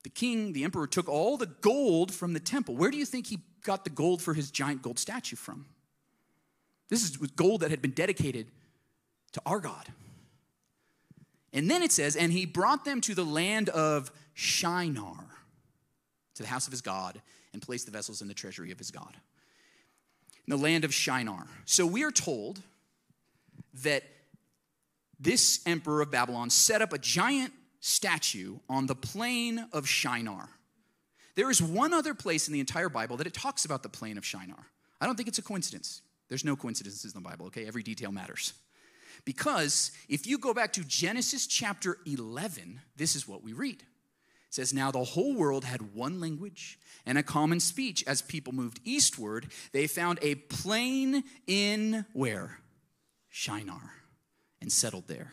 The 0.04 0.10
king, 0.10 0.52
the 0.52 0.62
emperor, 0.62 0.86
took 0.86 1.08
all 1.08 1.36
the 1.36 1.46
gold 1.46 2.14
from 2.14 2.34
the 2.34 2.40
temple. 2.40 2.76
Where 2.76 2.92
do 2.92 2.96
you 2.96 3.04
think 3.04 3.26
he 3.26 3.40
got 3.64 3.82
the 3.82 3.90
gold 3.90 4.22
for 4.22 4.34
his 4.34 4.52
giant 4.52 4.82
gold 4.82 5.00
statue 5.00 5.36
from? 5.36 5.66
This 6.88 7.02
is 7.02 7.16
gold 7.16 7.62
that 7.62 7.70
had 7.70 7.82
been 7.82 7.90
dedicated 7.90 8.46
to 9.32 9.42
our 9.44 9.58
God. 9.58 9.88
And 11.52 11.70
then 11.70 11.82
it 11.82 11.92
says, 11.92 12.16
and 12.16 12.32
he 12.32 12.46
brought 12.46 12.84
them 12.84 13.00
to 13.02 13.14
the 13.14 13.24
land 13.24 13.68
of 13.68 14.10
Shinar, 14.34 15.24
to 16.34 16.42
the 16.42 16.48
house 16.48 16.66
of 16.66 16.70
his 16.70 16.80
God, 16.80 17.20
and 17.52 17.60
placed 17.60 17.86
the 17.86 17.92
vessels 17.92 18.22
in 18.22 18.28
the 18.28 18.34
treasury 18.34 18.70
of 18.70 18.78
his 18.78 18.90
God. 18.90 19.16
In 20.46 20.56
the 20.56 20.62
land 20.62 20.84
of 20.84 20.94
Shinar. 20.94 21.46
So 21.66 21.86
we 21.86 22.02
are 22.04 22.10
told 22.10 22.60
that 23.82 24.02
this 25.20 25.60
emperor 25.66 26.00
of 26.02 26.10
Babylon 26.10 26.50
set 26.50 26.82
up 26.82 26.92
a 26.92 26.98
giant 26.98 27.52
statue 27.80 28.56
on 28.68 28.86
the 28.86 28.94
plain 28.94 29.66
of 29.72 29.86
Shinar. 29.86 30.48
There 31.34 31.50
is 31.50 31.62
one 31.62 31.92
other 31.92 32.14
place 32.14 32.48
in 32.48 32.54
the 32.54 32.60
entire 32.60 32.88
Bible 32.88 33.16
that 33.18 33.26
it 33.26 33.34
talks 33.34 33.64
about 33.64 33.82
the 33.82 33.88
plain 33.88 34.18
of 34.18 34.24
Shinar. 34.24 34.66
I 35.00 35.06
don't 35.06 35.16
think 35.16 35.28
it's 35.28 35.38
a 35.38 35.42
coincidence. 35.42 36.02
There's 36.28 36.44
no 36.44 36.56
coincidences 36.56 37.14
in 37.14 37.22
the 37.22 37.28
Bible, 37.28 37.46
okay? 37.46 37.66
Every 37.66 37.82
detail 37.82 38.12
matters. 38.12 38.52
Because 39.24 39.92
if 40.08 40.26
you 40.26 40.38
go 40.38 40.52
back 40.52 40.72
to 40.74 40.84
Genesis 40.84 41.46
chapter 41.46 41.98
11, 42.06 42.80
this 42.96 43.14
is 43.14 43.28
what 43.28 43.42
we 43.42 43.52
read. 43.52 43.80
It 43.80 44.54
says, 44.54 44.74
Now 44.74 44.90
the 44.90 45.04
whole 45.04 45.34
world 45.34 45.64
had 45.64 45.94
one 45.94 46.20
language 46.20 46.78
and 47.06 47.16
a 47.16 47.22
common 47.22 47.60
speech. 47.60 48.04
As 48.06 48.20
people 48.20 48.52
moved 48.52 48.80
eastward, 48.84 49.46
they 49.72 49.86
found 49.86 50.18
a 50.22 50.34
plain 50.34 51.24
in 51.46 52.04
where? 52.12 52.58
Shinar, 53.30 53.92
and 54.60 54.70
settled 54.70 55.06
there. 55.06 55.32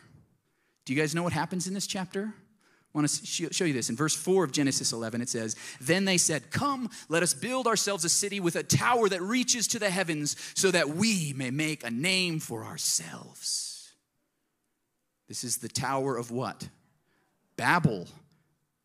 Do 0.86 0.94
you 0.94 1.00
guys 1.00 1.14
know 1.14 1.24
what 1.24 1.34
happens 1.34 1.68
in 1.68 1.74
this 1.74 1.88
chapter? 1.88 2.34
I 2.94 2.98
want 2.98 3.08
to 3.08 3.54
show 3.54 3.66
you 3.66 3.74
this. 3.74 3.90
In 3.90 3.96
verse 3.96 4.16
4 4.16 4.46
of 4.46 4.52
Genesis 4.52 4.94
11, 4.94 5.22
it 5.22 5.30
says, 5.30 5.56
Then 5.80 6.06
they 6.06 6.18
said, 6.18 6.50
Come, 6.50 6.90
let 7.08 7.22
us 7.22 7.36
build 7.36 7.68
ourselves 7.68 8.04
a 8.06 8.10
city 8.10 8.40
with 8.40 8.56
a 8.56 8.64
tower 8.64 9.08
that 9.10 9.22
reaches 9.22 9.68
to 9.70 9.80
the 9.80 9.92
heavens, 9.92 10.36
so 10.56 10.72
that 10.72 10.90
we 10.90 11.34
may 11.36 11.52
make 11.52 11.84
a 11.84 11.92
name 11.92 12.40
for 12.40 12.64
ourselves. 12.64 13.69
This 15.30 15.46
is 15.46 15.58
the 15.58 15.70
tower 15.70 16.18
of 16.18 16.32
what? 16.32 16.68
Babel. 17.56 18.08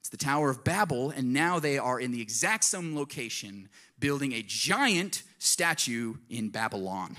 It's 0.00 0.10
the 0.10 0.18
Tower 0.18 0.50
of 0.50 0.62
Babel, 0.62 1.10
and 1.10 1.32
now 1.32 1.58
they 1.58 1.78
are 1.78 1.98
in 1.98 2.12
the 2.12 2.20
exact 2.20 2.64
same 2.64 2.94
location, 2.94 3.70
building 3.98 4.32
a 4.32 4.42
giant 4.42 5.22
statue 5.38 6.16
in 6.28 6.50
Babylon. 6.50 7.16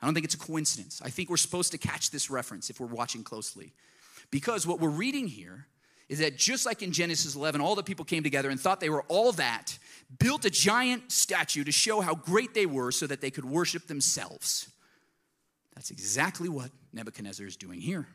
I 0.00 0.06
don't 0.06 0.14
think 0.14 0.24
it's 0.24 0.34
a 0.34 0.38
coincidence. 0.38 1.00
I 1.04 1.10
think 1.10 1.30
we're 1.30 1.36
supposed 1.36 1.70
to 1.70 1.78
catch 1.78 2.10
this 2.10 2.28
reference 2.28 2.68
if 2.68 2.80
we're 2.80 2.88
watching 2.88 3.22
closely. 3.22 3.72
Because 4.32 4.66
what 4.66 4.80
we're 4.80 4.88
reading 4.88 5.28
here 5.28 5.68
is 6.08 6.18
that 6.18 6.36
just 6.36 6.66
like 6.66 6.82
in 6.82 6.90
Genesis 6.90 7.36
11, 7.36 7.60
all 7.60 7.76
the 7.76 7.84
people 7.84 8.04
came 8.04 8.24
together 8.24 8.50
and 8.50 8.58
thought 8.58 8.80
they 8.80 8.90
were 8.90 9.04
all 9.06 9.30
that, 9.32 9.78
built 10.18 10.44
a 10.44 10.50
giant 10.50 11.12
statue 11.12 11.62
to 11.62 11.70
show 11.70 12.00
how 12.00 12.16
great 12.16 12.54
they 12.54 12.66
were 12.66 12.90
so 12.90 13.06
that 13.06 13.20
they 13.20 13.30
could 13.30 13.44
worship 13.44 13.86
themselves. 13.86 14.68
That's 15.74 15.90
exactly 15.90 16.48
what 16.48 16.70
Nebuchadnezzar 16.92 17.46
is 17.46 17.56
doing 17.56 17.80
here. 17.80 18.06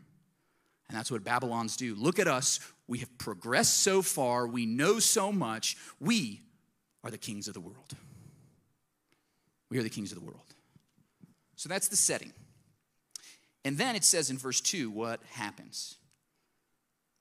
And 0.89 0.97
that's 0.97 1.11
what 1.11 1.23
Babylons 1.23 1.75
do. 1.75 1.95
Look 1.95 2.19
at 2.19 2.27
us. 2.27 2.59
We 2.87 2.99
have 2.99 3.17
progressed 3.17 3.79
so 3.79 4.01
far. 4.01 4.47
We 4.47 4.65
know 4.65 4.99
so 4.99 5.31
much. 5.31 5.75
We 5.99 6.41
are 7.03 7.11
the 7.11 7.17
kings 7.17 7.47
of 7.47 7.53
the 7.53 7.59
world. 7.59 7.93
We 9.69 9.77
are 9.77 9.83
the 9.83 9.89
kings 9.89 10.11
of 10.11 10.19
the 10.19 10.25
world. 10.25 10.53
So 11.55 11.67
that's 11.67 11.89
the 11.89 11.97
setting. 11.97 12.31
And 13.65 13.77
then 13.77 13.95
it 13.95 14.05
says 14.05 14.29
in 14.29 14.37
verse 14.37 14.61
2 14.61 14.89
what 14.89 15.19
happens. 15.31 15.95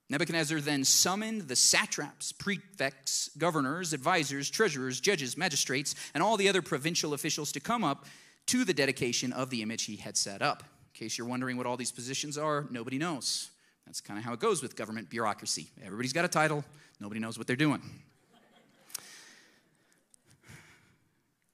Nebuchadnezzar 0.09 0.61
then 0.61 0.85
summoned 0.85 1.49
the 1.49 1.55
satraps, 1.57 2.31
prefects, 2.31 3.29
governors, 3.37 3.91
advisors, 3.91 4.49
treasurers, 4.49 5.01
judges, 5.01 5.35
magistrates, 5.35 5.95
and 6.13 6.23
all 6.23 6.37
the 6.37 6.47
other 6.47 6.61
provincial 6.61 7.13
officials 7.13 7.51
to 7.51 7.59
come 7.59 7.83
up 7.83 8.05
to 8.47 8.65
the 8.65 8.73
dedication 8.73 9.31
of 9.33 9.49
the 9.49 9.61
image 9.61 9.83
he 9.83 9.97
had 9.97 10.17
set 10.17 10.41
up. 10.41 10.63
In 10.93 10.99
case 10.99 11.17
you're 11.17 11.27
wondering 11.27 11.57
what 11.57 11.65
all 11.65 11.77
these 11.77 11.91
positions 11.91 12.37
are, 12.37 12.65
nobody 12.71 12.97
knows. 12.97 13.49
That's 13.85 14.01
kind 14.01 14.17
of 14.17 14.25
how 14.25 14.33
it 14.33 14.39
goes 14.39 14.61
with 14.61 14.75
government 14.75 15.09
bureaucracy. 15.09 15.67
Everybody's 15.83 16.13
got 16.13 16.25
a 16.25 16.29
title, 16.29 16.65
nobody 16.99 17.19
knows 17.19 17.37
what 17.37 17.47
they're 17.47 17.55
doing. 17.55 17.81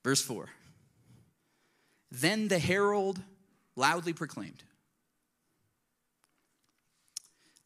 Verse 0.04 0.22
4 0.22 0.50
Then 2.12 2.48
the 2.48 2.60
herald 2.60 3.22
loudly 3.76 4.14
proclaimed, 4.14 4.64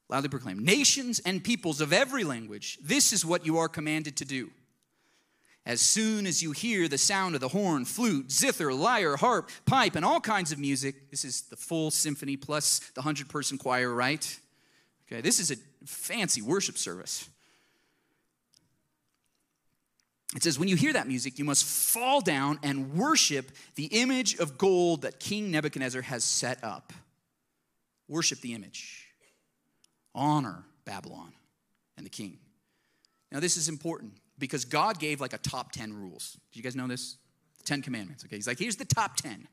Loudly 0.09 0.29
proclaimed, 0.29 0.61
nations 0.61 1.19
and 1.19 1.43
peoples 1.43 1.81
of 1.81 1.91
every 1.91 2.23
language, 2.23 2.77
this 2.81 3.11
is 3.11 3.25
what 3.25 3.45
you 3.45 3.57
are 3.57 3.67
commanded 3.67 4.15
to 4.17 4.25
do. 4.25 4.49
As 5.67 5.81
soon 5.81 6.25
as 6.25 6.41
you 6.41 6.53
hear 6.53 6.87
the 6.87 6.97
sound 6.97 7.35
of 7.35 7.41
the 7.41 7.49
horn, 7.49 7.83
flute, 7.83 8.31
zither, 8.31 8.73
lyre, 8.73 9.17
harp, 9.17 9.49
pipe, 9.65 9.97
and 9.97 10.05
all 10.05 10.21
kinds 10.21 10.53
of 10.53 10.59
music, 10.59 11.11
this 11.11 11.25
is 11.25 11.41
the 11.41 11.57
full 11.57 11.91
symphony 11.91 12.37
plus 12.37 12.79
the 12.95 13.01
100 13.01 13.27
person 13.27 13.57
choir, 13.57 13.93
right? 13.93 14.39
Okay, 15.05 15.19
this 15.19 15.41
is 15.41 15.51
a 15.51 15.57
fancy 15.85 16.41
worship 16.41 16.77
service. 16.77 17.27
It 20.37 20.43
says, 20.43 20.57
when 20.57 20.69
you 20.69 20.77
hear 20.77 20.93
that 20.93 21.05
music, 21.05 21.37
you 21.37 21.43
must 21.43 21.65
fall 21.65 22.21
down 22.21 22.59
and 22.63 22.93
worship 22.93 23.51
the 23.75 23.87
image 23.87 24.37
of 24.37 24.57
gold 24.57 25.01
that 25.01 25.19
King 25.19 25.51
Nebuchadnezzar 25.51 26.01
has 26.03 26.23
set 26.23 26.63
up. 26.63 26.93
Worship 28.07 28.39
the 28.39 28.53
image. 28.53 29.05
Honor 30.15 30.63
Babylon 30.85 31.33
and 31.97 32.05
the 32.05 32.09
king. 32.09 32.37
Now, 33.33 33.41
this 33.41 33.57
is 33.57 33.67
important 33.67 34.13
because 34.39 34.65
God 34.65 34.99
gave 34.99 35.19
like 35.19 35.33
a 35.33 35.37
top 35.37 35.71
10 35.71 35.93
rules. 35.93 36.37
Do 36.51 36.59
you 36.59 36.63
guys 36.63 36.75
know 36.75 36.87
this? 36.87 37.17
The 37.59 37.63
10 37.63 37.81
commandments. 37.81 38.23
Okay, 38.25 38.35
he's 38.35 38.47
like, 38.47 38.59
here's 38.59 38.75
the 38.75 38.85
top 38.85 39.15
10. 39.17 39.35
Do 39.35 39.45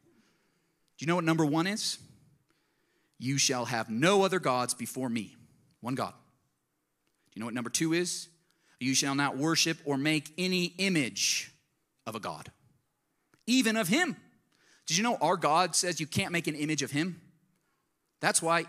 you 0.98 1.06
know 1.06 1.16
what 1.16 1.24
number 1.24 1.44
one 1.44 1.66
is? 1.66 1.98
You 3.18 3.38
shall 3.38 3.64
have 3.64 3.88
no 3.88 4.22
other 4.22 4.38
gods 4.38 4.74
before 4.74 5.08
me. 5.08 5.36
One 5.80 5.94
God. 5.94 6.12
Do 6.12 7.32
you 7.34 7.40
know 7.40 7.46
what 7.46 7.54
number 7.54 7.70
two 7.70 7.92
is? 7.92 8.28
You 8.80 8.94
shall 8.94 9.14
not 9.14 9.36
worship 9.36 9.78
or 9.84 9.96
make 9.96 10.32
any 10.36 10.74
image 10.78 11.50
of 12.06 12.14
a 12.14 12.20
God, 12.20 12.50
even 13.46 13.76
of 13.76 13.88
him. 13.88 14.16
Did 14.86 14.98
you 14.98 15.02
know 15.02 15.16
our 15.16 15.36
God 15.36 15.74
says 15.74 16.00
you 16.00 16.06
can't 16.06 16.32
make 16.32 16.46
an 16.46 16.54
image 16.54 16.82
of 16.82 16.90
him? 16.90 17.20
That's 18.20 18.42
why 18.42 18.66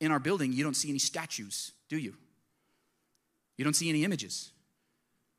in 0.00 0.10
our 0.10 0.18
building 0.18 0.52
you 0.52 0.64
don't 0.64 0.74
see 0.74 0.88
any 0.88 0.98
statues, 0.98 1.72
do 1.88 1.96
you? 1.96 2.14
You 3.56 3.64
don't 3.64 3.74
see 3.74 3.88
any 3.88 4.02
images 4.02 4.50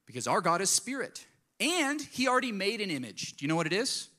because 0.05 0.27
our 0.27 0.41
God 0.41 0.61
is 0.61 0.69
spirit. 0.69 1.25
And 1.59 2.01
he 2.01 2.27
already 2.27 2.51
made 2.51 2.81
an 2.81 2.91
image. 2.91 3.37
Do 3.37 3.45
you 3.45 3.49
know 3.49 3.55
what 3.55 3.67
it 3.67 3.73
is? 3.73 4.09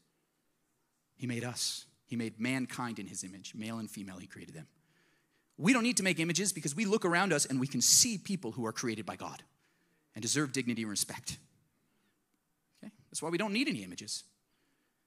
He 1.16 1.26
made 1.26 1.44
us. 1.44 1.86
He 2.06 2.16
made 2.16 2.40
mankind 2.40 2.98
in 2.98 3.06
his 3.06 3.24
image, 3.24 3.54
male 3.54 3.78
and 3.78 3.90
female, 3.90 4.18
he 4.18 4.26
created 4.26 4.54
them. 4.54 4.66
We 5.58 5.72
don't 5.72 5.82
need 5.82 5.96
to 5.96 6.02
make 6.02 6.20
images 6.20 6.52
because 6.52 6.76
we 6.76 6.84
look 6.84 7.04
around 7.04 7.32
us 7.32 7.46
and 7.46 7.58
we 7.58 7.66
can 7.66 7.80
see 7.80 8.18
people 8.18 8.52
who 8.52 8.66
are 8.66 8.72
created 8.72 9.06
by 9.06 9.16
God 9.16 9.42
and 10.14 10.22
deserve 10.22 10.52
dignity 10.52 10.82
and 10.82 10.90
respect. 10.90 11.38
Okay? 12.82 12.92
That's 13.10 13.22
why 13.22 13.30
we 13.30 13.38
don't 13.38 13.52
need 13.52 13.68
any 13.68 13.82
images. 13.82 14.24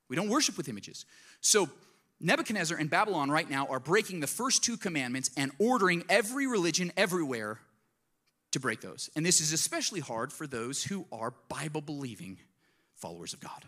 We 0.09 0.15
don't 0.15 0.29
worship 0.29 0.57
with 0.57 0.67
images. 0.67 1.05
So, 1.39 1.69
Nebuchadnezzar 2.19 2.77
and 2.77 2.89
Babylon 2.89 3.31
right 3.31 3.49
now 3.49 3.67
are 3.67 3.79
breaking 3.79 4.19
the 4.19 4.27
first 4.27 4.61
two 4.61 4.75
commandments 4.75 5.31
and 5.37 5.51
ordering 5.57 6.03
every 6.09 6.47
religion 6.47 6.91
everywhere 6.97 7.59
to 8.51 8.59
break 8.59 8.81
those. 8.81 9.09
And 9.15 9.25
this 9.25 9.41
is 9.41 9.53
especially 9.53 9.99
hard 9.99 10.33
for 10.33 10.47
those 10.47 10.83
who 10.83 11.05
are 11.11 11.33
Bible 11.49 11.81
believing 11.81 12.39
followers 12.95 13.33
of 13.33 13.39
God. 13.39 13.65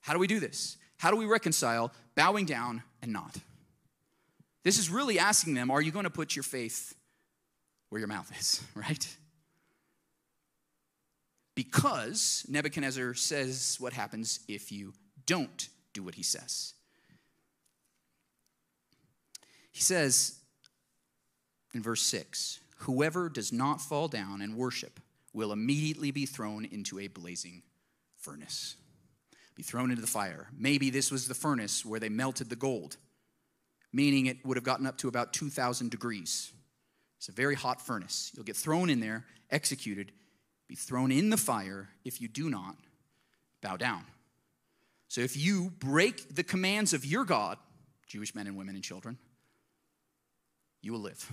How 0.00 0.12
do 0.12 0.18
we 0.18 0.26
do 0.26 0.40
this? 0.40 0.76
How 0.98 1.10
do 1.10 1.16
we 1.16 1.26
reconcile 1.26 1.92
bowing 2.14 2.46
down 2.46 2.82
and 3.02 3.12
not? 3.12 3.36
This 4.62 4.78
is 4.78 4.90
really 4.90 5.18
asking 5.18 5.54
them 5.54 5.70
are 5.70 5.80
you 5.80 5.92
going 5.92 6.04
to 6.04 6.10
put 6.10 6.36
your 6.36 6.42
faith 6.42 6.94
where 7.88 7.98
your 7.98 8.08
mouth 8.08 8.30
is, 8.38 8.62
right? 8.74 9.16
Because 11.54 12.44
Nebuchadnezzar 12.48 13.14
says 13.14 13.76
what 13.78 13.92
happens 13.92 14.40
if 14.48 14.72
you 14.72 14.92
don't 15.26 15.68
do 15.92 16.02
what 16.02 16.14
he 16.14 16.22
says. 16.22 16.74
He 19.70 19.80
says 19.80 20.34
in 21.74 21.82
verse 21.82 22.02
6 22.02 22.60
Whoever 22.84 23.28
does 23.28 23.52
not 23.52 23.80
fall 23.80 24.08
down 24.08 24.40
and 24.40 24.56
worship 24.56 25.00
will 25.32 25.52
immediately 25.52 26.10
be 26.10 26.26
thrown 26.26 26.64
into 26.64 26.98
a 26.98 27.08
blazing 27.08 27.62
furnace, 28.16 28.76
be 29.54 29.62
thrown 29.62 29.90
into 29.90 30.00
the 30.00 30.06
fire. 30.06 30.48
Maybe 30.56 30.90
this 30.90 31.10
was 31.10 31.28
the 31.28 31.34
furnace 31.34 31.84
where 31.84 32.00
they 32.00 32.08
melted 32.08 32.48
the 32.48 32.56
gold 32.56 32.96
meaning 33.94 34.26
it 34.26 34.44
would 34.44 34.56
have 34.56 34.64
gotten 34.64 34.86
up 34.86 34.98
to 34.98 35.08
about 35.08 35.32
2,000 35.32 35.88
degrees. 35.88 36.52
It's 37.18 37.28
a 37.28 37.32
very 37.32 37.54
hot 37.54 37.80
furnace. 37.80 38.32
You'll 38.34 38.44
get 38.44 38.56
thrown 38.56 38.90
in 38.90 38.98
there, 38.98 39.24
executed, 39.50 40.10
be 40.66 40.74
thrown 40.74 41.12
in 41.12 41.30
the 41.30 41.36
fire 41.36 41.88
if 42.04 42.20
you 42.20 42.26
do 42.26 42.50
not 42.50 42.74
bow 43.62 43.76
down. 43.76 44.04
So 45.06 45.20
if 45.20 45.36
you 45.36 45.70
break 45.78 46.34
the 46.34 46.42
commands 46.42 46.92
of 46.92 47.06
your 47.06 47.24
God, 47.24 47.56
Jewish 48.08 48.34
men 48.34 48.48
and 48.48 48.56
women 48.56 48.74
and 48.74 48.82
children, 48.82 49.16
you 50.82 50.92
will 50.92 51.00
live. 51.00 51.32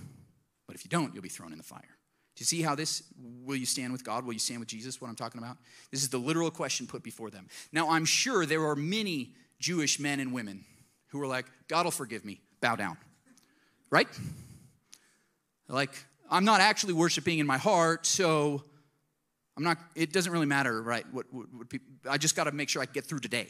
But 0.72 0.78
if 0.78 0.86
you 0.86 0.88
don't, 0.88 1.12
you'll 1.12 1.22
be 1.22 1.28
thrown 1.28 1.52
in 1.52 1.58
the 1.58 1.64
fire. 1.64 1.82
Do 1.82 2.40
you 2.40 2.46
see 2.46 2.62
how 2.62 2.74
this 2.74 3.02
will 3.44 3.56
you 3.56 3.66
stand 3.66 3.92
with 3.92 4.04
God? 4.04 4.24
Will 4.24 4.32
you 4.32 4.38
stand 4.38 4.58
with 4.58 4.70
Jesus? 4.70 5.02
What 5.02 5.08
I'm 5.08 5.16
talking 5.16 5.38
about? 5.38 5.58
This 5.90 6.02
is 6.02 6.08
the 6.08 6.16
literal 6.16 6.50
question 6.50 6.86
put 6.86 7.02
before 7.02 7.28
them. 7.28 7.46
Now, 7.72 7.90
I'm 7.90 8.06
sure 8.06 8.46
there 8.46 8.64
are 8.64 8.74
many 8.74 9.34
Jewish 9.60 10.00
men 10.00 10.18
and 10.18 10.32
women 10.32 10.64
who 11.08 11.20
are 11.20 11.26
like, 11.26 11.44
God 11.68 11.84
will 11.84 11.90
forgive 11.90 12.24
me 12.24 12.40
bow 12.62 12.74
down. 12.74 12.96
Right? 13.90 14.08
Like, 15.68 15.90
I'm 16.30 16.46
not 16.46 16.62
actually 16.62 16.94
worshiping 16.94 17.38
in 17.38 17.46
my 17.46 17.58
heart, 17.58 18.06
so 18.06 18.64
I'm 19.58 19.64
not, 19.64 19.76
it 19.94 20.10
doesn't 20.10 20.32
really 20.32 20.46
matter, 20.46 20.80
right? 20.80 21.04
What, 21.12 21.26
what, 21.30 21.52
what 21.52 21.68
people, 21.68 21.88
I 22.08 22.16
just 22.16 22.34
got 22.34 22.44
to 22.44 22.52
make 22.52 22.70
sure 22.70 22.80
I 22.80 22.86
get 22.86 23.04
through 23.04 23.20
today. 23.20 23.48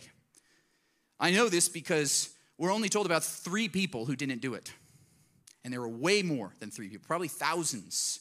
I 1.20 1.30
know 1.30 1.48
this 1.48 1.68
because 1.68 2.30
we're 2.58 2.72
only 2.72 2.88
told 2.88 3.06
about 3.06 3.22
three 3.22 3.68
people 3.68 4.06
who 4.06 4.16
didn't 4.16 4.40
do 4.40 4.54
it. 4.54 4.72
And 5.64 5.72
there 5.72 5.80
were 5.80 5.88
way 5.88 6.22
more 6.22 6.52
than 6.58 6.70
three 6.70 6.88
people, 6.88 7.04
probably 7.06 7.28
thousands 7.28 8.20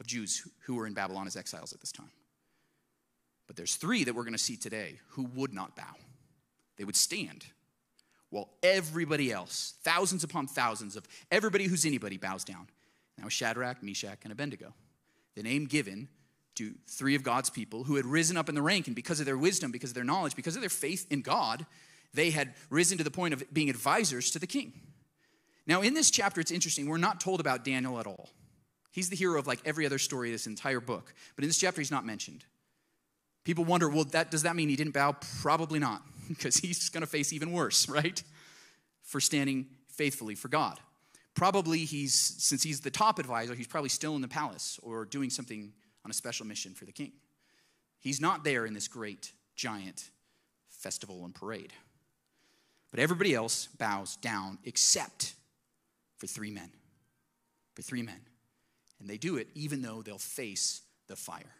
of 0.00 0.06
Jews 0.06 0.46
who 0.60 0.74
were 0.74 0.86
in 0.86 0.94
Babylon 0.94 1.26
as 1.26 1.36
exiles 1.36 1.72
at 1.72 1.80
this 1.80 1.92
time. 1.92 2.10
But 3.46 3.56
there's 3.56 3.76
three 3.76 4.04
that 4.04 4.14
we're 4.14 4.24
going 4.24 4.32
to 4.32 4.38
see 4.38 4.56
today 4.56 5.00
who 5.10 5.24
would 5.34 5.52
not 5.52 5.76
bow. 5.76 5.96
They 6.76 6.84
would 6.84 6.96
stand 6.96 7.44
while 8.30 8.50
everybody 8.62 9.32
else, 9.32 9.74
thousands 9.82 10.22
upon 10.22 10.46
thousands 10.46 10.96
of 10.96 11.06
everybody 11.30 11.64
who's 11.64 11.86
anybody, 11.86 12.18
bows 12.18 12.44
down. 12.44 12.68
Now, 13.16 13.28
Shadrach, 13.28 13.82
Meshach, 13.82 14.18
and 14.22 14.32
Abednego, 14.32 14.74
the 15.34 15.42
name 15.42 15.64
given 15.64 16.08
to 16.56 16.74
three 16.86 17.14
of 17.14 17.22
God's 17.22 17.50
people 17.50 17.84
who 17.84 17.96
had 17.96 18.04
risen 18.04 18.36
up 18.36 18.48
in 18.48 18.54
the 18.54 18.62
rank, 18.62 18.86
and 18.86 18.94
because 18.94 19.20
of 19.20 19.26
their 19.26 19.38
wisdom, 19.38 19.70
because 19.70 19.90
of 19.90 19.94
their 19.94 20.04
knowledge, 20.04 20.36
because 20.36 20.56
of 20.56 20.60
their 20.60 20.68
faith 20.68 21.06
in 21.10 21.22
God, 21.22 21.64
they 22.12 22.30
had 22.30 22.54
risen 22.68 22.98
to 22.98 23.04
the 23.04 23.10
point 23.10 23.32
of 23.32 23.42
being 23.52 23.70
advisors 23.70 24.30
to 24.32 24.38
the 24.38 24.46
king. 24.46 24.72
Now, 25.68 25.82
in 25.82 25.92
this 25.92 26.10
chapter, 26.10 26.40
it's 26.40 26.50
interesting. 26.50 26.88
We're 26.88 26.96
not 26.96 27.20
told 27.20 27.40
about 27.40 27.62
Daniel 27.62 28.00
at 28.00 28.06
all. 28.06 28.30
He's 28.90 29.10
the 29.10 29.16
hero 29.16 29.38
of 29.38 29.46
like 29.46 29.60
every 29.66 29.84
other 29.84 29.98
story 29.98 30.30
this 30.30 30.46
entire 30.46 30.80
book, 30.80 31.14
but 31.36 31.44
in 31.44 31.48
this 31.48 31.58
chapter, 31.58 31.80
he's 31.80 31.90
not 31.90 32.06
mentioned. 32.06 32.44
People 33.44 33.64
wonder, 33.64 33.88
well, 33.88 34.04
that, 34.04 34.30
does 34.30 34.42
that 34.42 34.56
mean 34.56 34.70
he 34.70 34.76
didn't 34.76 34.94
bow? 34.94 35.16
Probably 35.40 35.78
not 35.78 36.02
because 36.28 36.56
he's 36.56 36.88
going 36.88 37.02
to 37.02 37.06
face 37.06 37.32
even 37.32 37.52
worse, 37.52 37.88
right? 37.88 38.20
For 39.02 39.20
standing 39.20 39.66
faithfully 39.88 40.34
for 40.34 40.48
God. 40.48 40.80
Probably 41.34 41.80
he's, 41.80 42.14
since 42.14 42.62
he's 42.62 42.80
the 42.80 42.90
top 42.90 43.18
advisor, 43.18 43.54
he's 43.54 43.68
probably 43.68 43.90
still 43.90 44.16
in 44.16 44.22
the 44.22 44.28
palace 44.28 44.80
or 44.82 45.04
doing 45.04 45.30
something 45.30 45.72
on 46.04 46.10
a 46.10 46.14
special 46.14 46.46
mission 46.46 46.72
for 46.72 46.84
the 46.84 46.92
king. 46.92 47.12
He's 48.00 48.20
not 48.20 48.42
there 48.42 48.64
in 48.64 48.74
this 48.74 48.88
great, 48.88 49.32
giant 49.54 50.10
festival 50.68 51.24
and 51.24 51.34
parade. 51.34 51.72
But 52.90 53.00
everybody 53.00 53.34
else 53.34 53.68
bows 53.78 54.16
down 54.16 54.58
except 54.64 55.34
for 56.18 56.26
three 56.26 56.50
men. 56.50 56.70
For 57.74 57.82
three 57.82 58.02
men. 58.02 58.20
And 59.00 59.08
they 59.08 59.16
do 59.16 59.36
it 59.36 59.48
even 59.54 59.82
though 59.82 60.02
they'll 60.02 60.18
face 60.18 60.82
the 61.06 61.16
fire. 61.16 61.54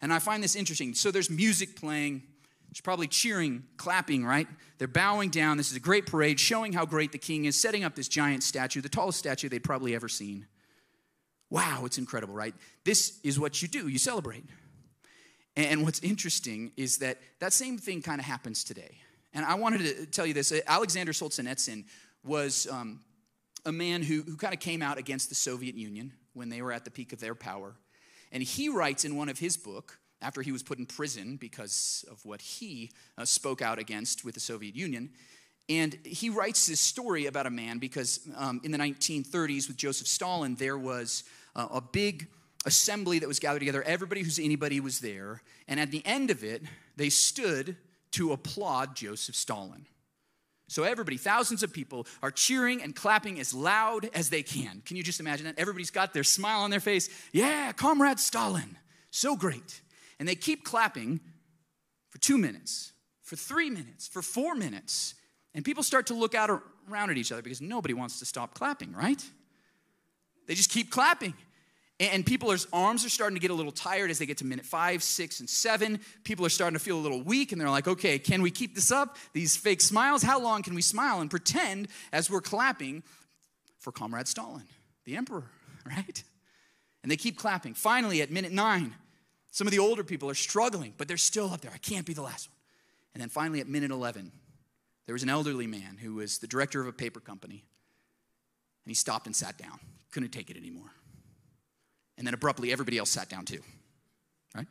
And 0.00 0.12
I 0.12 0.18
find 0.18 0.42
this 0.42 0.56
interesting. 0.56 0.94
So 0.94 1.10
there's 1.10 1.30
music 1.30 1.76
playing, 1.76 2.22
there's 2.68 2.80
probably 2.80 3.06
cheering, 3.06 3.64
clapping, 3.76 4.24
right? 4.24 4.48
They're 4.78 4.88
bowing 4.88 5.30
down. 5.30 5.56
This 5.56 5.70
is 5.70 5.76
a 5.76 5.80
great 5.80 6.06
parade 6.06 6.40
showing 6.40 6.72
how 6.72 6.84
great 6.84 7.12
the 7.12 7.18
king 7.18 7.44
is, 7.44 7.60
setting 7.60 7.84
up 7.84 7.94
this 7.94 8.08
giant 8.08 8.42
statue, 8.42 8.80
the 8.80 8.88
tallest 8.88 9.18
statue 9.18 9.48
they'd 9.48 9.62
probably 9.62 9.94
ever 9.94 10.08
seen. 10.08 10.46
Wow, 11.50 11.82
it's 11.84 11.98
incredible, 11.98 12.34
right? 12.34 12.54
This 12.84 13.20
is 13.22 13.38
what 13.38 13.62
you 13.62 13.68
do, 13.68 13.86
you 13.88 13.98
celebrate. 13.98 14.44
And 15.56 15.84
what's 15.84 16.00
interesting 16.00 16.72
is 16.76 16.98
that 16.98 17.18
that 17.38 17.52
same 17.52 17.78
thing 17.78 18.02
kind 18.02 18.20
of 18.20 18.26
happens 18.26 18.64
today. 18.64 18.98
And 19.32 19.44
I 19.44 19.54
wanted 19.54 19.96
to 19.96 20.06
tell 20.06 20.26
you 20.26 20.34
this 20.34 20.52
Alexander 20.66 21.12
Solzhenitsyn 21.12 21.84
was 22.24 22.66
um, 22.70 23.00
a 23.64 23.72
man 23.72 24.02
who, 24.02 24.22
who 24.22 24.36
kind 24.36 24.54
of 24.54 24.60
came 24.60 24.82
out 24.82 24.98
against 24.98 25.28
the 25.28 25.34
Soviet 25.34 25.74
Union 25.74 26.12
when 26.32 26.48
they 26.48 26.62
were 26.62 26.72
at 26.72 26.84
the 26.84 26.90
peak 26.90 27.12
of 27.12 27.20
their 27.20 27.34
power. 27.34 27.74
And 28.32 28.42
he 28.42 28.68
writes 28.68 29.04
in 29.04 29.16
one 29.16 29.28
of 29.28 29.38
his 29.38 29.56
book 29.56 29.98
after 30.20 30.42
he 30.42 30.52
was 30.52 30.62
put 30.62 30.78
in 30.78 30.86
prison 30.86 31.36
because 31.36 32.04
of 32.10 32.24
what 32.24 32.40
he 32.40 32.90
uh, 33.16 33.24
spoke 33.24 33.62
out 33.62 33.78
against 33.78 34.24
with 34.24 34.34
the 34.34 34.40
Soviet 34.40 34.74
Union. 34.74 35.10
And 35.68 35.98
he 36.04 36.30
writes 36.30 36.66
this 36.66 36.80
story 36.80 37.26
about 37.26 37.46
a 37.46 37.50
man 37.50 37.78
because 37.78 38.20
um, 38.36 38.60
in 38.64 38.70
the 38.70 38.78
1930s 38.78 39.68
with 39.68 39.76
Joseph 39.76 40.08
Stalin, 40.08 40.56
there 40.56 40.78
was 40.78 41.24
uh, 41.56 41.68
a 41.70 41.80
big 41.80 42.28
assembly 42.66 43.18
that 43.18 43.28
was 43.28 43.38
gathered 43.38 43.60
together. 43.60 43.82
Everybody 43.82 44.22
who's 44.22 44.38
anybody 44.38 44.80
was 44.80 45.00
there. 45.00 45.42
And 45.68 45.78
at 45.78 45.90
the 45.90 46.04
end 46.04 46.30
of 46.30 46.44
it, 46.44 46.62
they 46.96 47.10
stood 47.10 47.76
to 48.12 48.32
applaud 48.32 48.94
Joseph 48.96 49.34
Stalin. 49.34 49.86
So 50.66 50.82
everybody, 50.84 51.16
thousands 51.16 51.62
of 51.62 51.72
people, 51.72 52.06
are 52.22 52.30
cheering 52.30 52.82
and 52.82 52.96
clapping 52.96 53.38
as 53.38 53.52
loud 53.52 54.08
as 54.14 54.30
they 54.30 54.42
can. 54.42 54.82
Can 54.86 54.96
you 54.96 55.02
just 55.02 55.20
imagine 55.20 55.46
that? 55.46 55.58
Everybody's 55.58 55.90
got 55.90 56.14
their 56.14 56.24
smile 56.24 56.60
on 56.60 56.70
their 56.70 56.80
face. 56.80 57.08
Yeah, 57.32 57.72
Comrade 57.72 58.18
Stalin. 58.18 58.76
So 59.10 59.36
great. 59.36 59.82
And 60.18 60.28
they 60.28 60.34
keep 60.34 60.64
clapping 60.64 61.20
for 62.08 62.18
two 62.18 62.38
minutes, 62.38 62.92
for 63.22 63.36
three 63.36 63.68
minutes, 63.68 64.08
for 64.08 64.22
four 64.22 64.54
minutes. 64.54 65.14
And 65.54 65.64
people 65.64 65.82
start 65.82 66.06
to 66.06 66.14
look 66.14 66.34
out 66.34 66.50
around 66.90 67.10
at 67.10 67.18
each 67.18 67.30
other 67.30 67.42
because 67.42 67.60
nobody 67.60 67.94
wants 67.94 68.18
to 68.20 68.24
stop 68.24 68.54
clapping, 68.54 68.92
right? 68.92 69.22
They 70.46 70.54
just 70.54 70.70
keep 70.70 70.90
clapping. 70.90 71.34
And 72.00 72.26
people's 72.26 72.66
arms 72.72 73.04
are 73.04 73.08
starting 73.08 73.36
to 73.36 73.40
get 73.40 73.52
a 73.52 73.54
little 73.54 73.70
tired 73.70 74.10
as 74.10 74.18
they 74.18 74.26
get 74.26 74.38
to 74.38 74.44
minute 74.44 74.66
five, 74.66 75.02
six, 75.02 75.38
and 75.38 75.48
seven. 75.48 76.00
People 76.24 76.44
are 76.44 76.50
starting 76.50 76.76
to 76.76 76.84
feel 76.84 76.98
a 76.98 77.00
little 77.00 77.22
weak, 77.22 77.52
and 77.52 77.60
they're 77.60 77.70
like, 77.70 77.86
okay, 77.86 78.18
can 78.18 78.42
we 78.42 78.50
keep 78.50 78.74
this 78.74 78.90
up? 78.90 79.16
These 79.32 79.56
fake 79.56 79.80
smiles, 79.80 80.22
how 80.22 80.40
long 80.40 80.62
can 80.62 80.74
we 80.74 80.82
smile 80.82 81.20
and 81.20 81.30
pretend 81.30 81.86
as 82.12 82.28
we're 82.28 82.40
clapping 82.40 83.04
for 83.78 83.92
Comrade 83.92 84.26
Stalin, 84.26 84.64
the 85.04 85.16
emperor, 85.16 85.44
right? 85.86 86.24
And 87.04 87.12
they 87.12 87.16
keep 87.16 87.36
clapping. 87.36 87.74
Finally, 87.74 88.22
at 88.22 88.30
minute 88.30 88.52
nine, 88.52 88.94
some 89.52 89.68
of 89.68 89.70
the 89.70 89.78
older 89.78 90.02
people 90.02 90.28
are 90.28 90.34
struggling, 90.34 90.94
but 90.98 91.06
they're 91.06 91.16
still 91.16 91.52
up 91.52 91.60
there. 91.60 91.70
I 91.72 91.78
can't 91.78 92.06
be 92.06 92.12
the 92.12 92.22
last 92.22 92.48
one. 92.48 92.56
And 93.14 93.20
then 93.22 93.28
finally, 93.28 93.60
at 93.60 93.68
minute 93.68 93.92
11, 93.92 94.32
there 95.06 95.12
was 95.12 95.22
an 95.22 95.30
elderly 95.30 95.68
man 95.68 95.98
who 96.02 96.14
was 96.14 96.38
the 96.38 96.48
director 96.48 96.80
of 96.80 96.88
a 96.88 96.92
paper 96.92 97.20
company, 97.20 97.62
and 98.84 98.90
he 98.90 98.94
stopped 98.94 99.26
and 99.26 99.36
sat 99.36 99.56
down. 99.56 99.78
Couldn't 100.10 100.30
take 100.30 100.50
it 100.50 100.56
anymore. 100.56 100.90
And 102.16 102.26
then 102.26 102.34
abruptly, 102.34 102.72
everybody 102.72 102.98
else 102.98 103.10
sat 103.10 103.28
down 103.28 103.44
too, 103.44 103.60
right? 104.54 104.66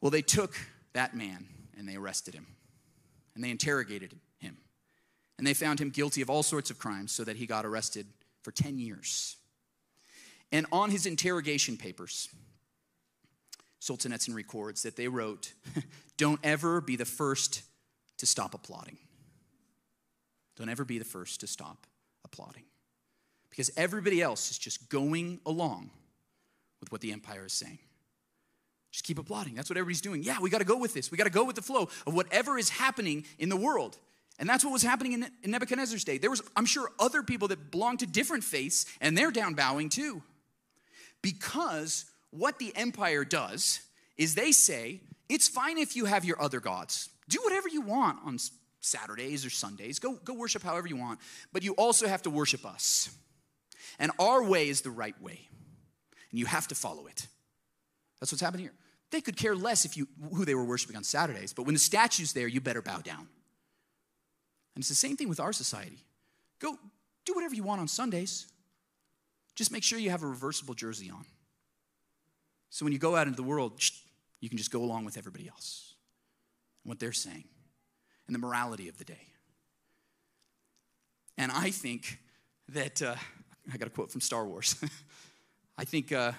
Well, 0.00 0.10
they 0.10 0.22
took 0.22 0.54
that 0.92 1.16
man 1.16 1.46
and 1.76 1.88
they 1.88 1.96
arrested 1.96 2.34
him 2.34 2.46
and 3.34 3.42
they 3.42 3.50
interrogated 3.50 4.12
him. 4.12 4.20
And 5.38 5.46
they 5.46 5.54
found 5.54 5.80
him 5.80 5.90
guilty 5.90 6.22
of 6.22 6.30
all 6.30 6.42
sorts 6.42 6.70
of 6.70 6.78
crimes 6.78 7.10
so 7.10 7.24
that 7.24 7.36
he 7.36 7.46
got 7.46 7.66
arrested 7.66 8.06
for 8.42 8.52
10 8.52 8.78
years. 8.78 9.36
And 10.52 10.66
on 10.70 10.90
his 10.90 11.06
interrogation 11.06 11.76
papers, 11.76 12.28
Solzhenitsyn 13.80 14.34
records 14.34 14.82
that 14.82 14.96
they 14.96 15.08
wrote, 15.08 15.52
Don't 16.16 16.38
ever 16.44 16.80
be 16.80 16.94
the 16.94 17.04
first 17.04 17.62
to 18.18 18.26
stop 18.26 18.54
applauding. 18.54 18.98
Don't 20.56 20.68
ever 20.68 20.84
be 20.84 20.98
the 20.98 21.04
first 21.04 21.40
to 21.40 21.48
stop 21.48 21.86
applauding 22.24 22.62
because 23.54 23.70
everybody 23.76 24.20
else 24.20 24.50
is 24.50 24.58
just 24.58 24.88
going 24.88 25.38
along 25.46 25.88
with 26.80 26.90
what 26.90 27.00
the 27.00 27.12
empire 27.12 27.46
is 27.46 27.52
saying. 27.52 27.78
Just 28.90 29.04
keep 29.04 29.16
applauding. 29.16 29.54
That's 29.54 29.70
what 29.70 29.76
everybody's 29.76 30.00
doing. 30.00 30.24
Yeah, 30.24 30.38
we 30.40 30.50
got 30.50 30.58
to 30.58 30.64
go 30.64 30.76
with 30.76 30.92
this. 30.92 31.12
We 31.12 31.16
got 31.16 31.24
to 31.24 31.30
go 31.30 31.44
with 31.44 31.54
the 31.54 31.62
flow 31.62 31.88
of 32.04 32.14
whatever 32.14 32.58
is 32.58 32.68
happening 32.68 33.24
in 33.38 33.48
the 33.48 33.56
world. 33.56 33.96
And 34.40 34.48
that's 34.48 34.64
what 34.64 34.72
was 34.72 34.82
happening 34.82 35.12
in, 35.12 35.26
Nebuchadnezzar's 35.44 36.02
day. 36.02 36.18
There 36.18 36.30
was, 36.30 36.42
I'm 36.56 36.66
sure, 36.66 36.90
other 36.98 37.22
people 37.22 37.46
that 37.46 37.70
belonged 37.70 38.00
to 38.00 38.06
different 38.08 38.42
faiths, 38.42 38.86
and 39.00 39.16
they're 39.16 39.30
down 39.30 39.54
bowing 39.54 39.88
too. 39.88 40.20
Because 41.22 42.06
what 42.30 42.58
the 42.58 42.72
empire 42.74 43.24
does 43.24 43.82
is 44.16 44.34
they 44.34 44.50
say, 44.50 45.00
it's 45.28 45.46
fine 45.46 45.78
if 45.78 45.94
you 45.94 46.06
have 46.06 46.24
your 46.24 46.42
other 46.42 46.58
gods. 46.58 47.08
Do 47.28 47.38
whatever 47.44 47.68
you 47.68 47.82
want 47.82 48.18
on 48.24 48.38
Saturdays 48.80 49.46
or 49.46 49.50
Sundays. 49.50 50.00
Go, 50.00 50.14
go 50.24 50.34
worship 50.34 50.64
however 50.64 50.88
you 50.88 50.96
want. 50.96 51.20
But 51.52 51.62
you 51.62 51.74
also 51.74 52.08
have 52.08 52.22
to 52.22 52.30
worship 52.30 52.66
us. 52.66 53.14
And 53.98 54.10
our 54.18 54.42
way 54.42 54.68
is 54.68 54.80
the 54.80 54.90
right 54.90 55.20
way. 55.22 55.48
And 56.30 56.38
you 56.38 56.46
have 56.46 56.68
to 56.68 56.74
follow 56.74 57.06
it. 57.06 57.26
That's 58.20 58.32
what's 58.32 58.42
happening 58.42 58.66
here. 58.66 58.74
They 59.10 59.20
could 59.20 59.36
care 59.36 59.54
less 59.54 59.84
if 59.84 59.96
you 59.96 60.08
who 60.34 60.44
they 60.44 60.54
were 60.54 60.64
worshiping 60.64 60.96
on 60.96 61.04
Saturdays, 61.04 61.52
but 61.52 61.64
when 61.64 61.74
the 61.74 61.80
statue's 61.80 62.32
there, 62.32 62.48
you 62.48 62.60
better 62.60 62.82
bow 62.82 62.98
down. 62.98 63.28
And 64.74 64.82
it's 64.82 64.88
the 64.88 64.94
same 64.94 65.16
thing 65.16 65.28
with 65.28 65.38
our 65.38 65.52
society. 65.52 65.98
Go 66.58 66.76
do 67.24 67.34
whatever 67.34 67.54
you 67.54 67.62
want 67.62 67.80
on 67.80 67.88
Sundays. 67.88 68.46
Just 69.54 69.70
make 69.70 69.84
sure 69.84 69.98
you 69.98 70.10
have 70.10 70.24
a 70.24 70.26
reversible 70.26 70.74
jersey 70.74 71.10
on. 71.10 71.24
So 72.70 72.84
when 72.84 72.92
you 72.92 72.98
go 72.98 73.14
out 73.14 73.28
into 73.28 73.36
the 73.36 73.44
world, 73.44 73.80
you 74.40 74.48
can 74.48 74.58
just 74.58 74.72
go 74.72 74.82
along 74.82 75.04
with 75.04 75.16
everybody 75.16 75.48
else 75.48 75.94
and 76.82 76.90
what 76.90 76.98
they're 76.98 77.12
saying 77.12 77.44
and 78.26 78.34
the 78.34 78.40
morality 78.40 78.88
of 78.88 78.98
the 78.98 79.04
day. 79.04 79.28
And 81.38 81.52
I 81.52 81.70
think 81.70 82.18
that 82.68 83.00
uh, 83.00 83.14
I 83.72 83.76
got 83.76 83.88
a 83.88 83.90
quote 83.90 84.10
from 84.10 84.20
Star 84.20 84.46
Wars. 84.46 84.76
I 85.78 85.84
think 85.84 86.12
uh, 86.12 86.32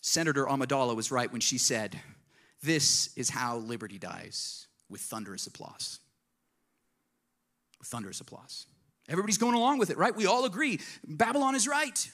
Senator 0.00 0.46
Amidala 0.46 0.94
was 0.94 1.10
right 1.10 1.30
when 1.30 1.40
she 1.40 1.58
said, 1.58 1.98
This 2.62 3.10
is 3.16 3.30
how 3.30 3.58
liberty 3.58 3.98
dies 3.98 4.66
with 4.88 5.00
thunderous 5.00 5.46
applause. 5.46 6.00
With 7.78 7.88
thunderous 7.88 8.20
applause. 8.20 8.66
Everybody's 9.08 9.38
going 9.38 9.54
along 9.54 9.78
with 9.78 9.90
it, 9.90 9.98
right? 9.98 10.14
We 10.14 10.26
all 10.26 10.44
agree. 10.44 10.80
Babylon 11.06 11.54
is 11.54 11.68
right. 11.68 12.10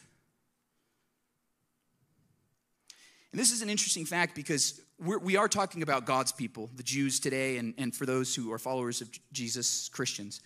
And 3.32 3.40
this 3.40 3.50
is 3.50 3.62
an 3.62 3.70
interesting 3.70 4.04
fact 4.04 4.34
because 4.34 4.80
we're, 4.98 5.18
we 5.18 5.36
are 5.36 5.48
talking 5.48 5.82
about 5.82 6.04
God's 6.04 6.32
people, 6.32 6.70
the 6.76 6.82
Jews 6.82 7.18
today, 7.18 7.56
and, 7.56 7.72
and 7.78 7.94
for 7.96 8.04
those 8.04 8.34
who 8.34 8.52
are 8.52 8.58
followers 8.58 9.00
of 9.00 9.08
Jesus, 9.32 9.88
Christians. 9.88 10.42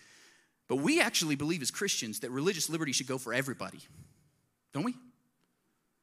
But 0.67 0.77
we 0.77 0.99
actually 0.99 1.35
believe 1.35 1.61
as 1.61 1.71
Christians 1.71 2.19
that 2.21 2.31
religious 2.31 2.69
liberty 2.69 2.91
should 2.91 3.07
go 3.07 3.17
for 3.17 3.33
everybody, 3.33 3.79
don't 4.73 4.83
we? 4.83 4.95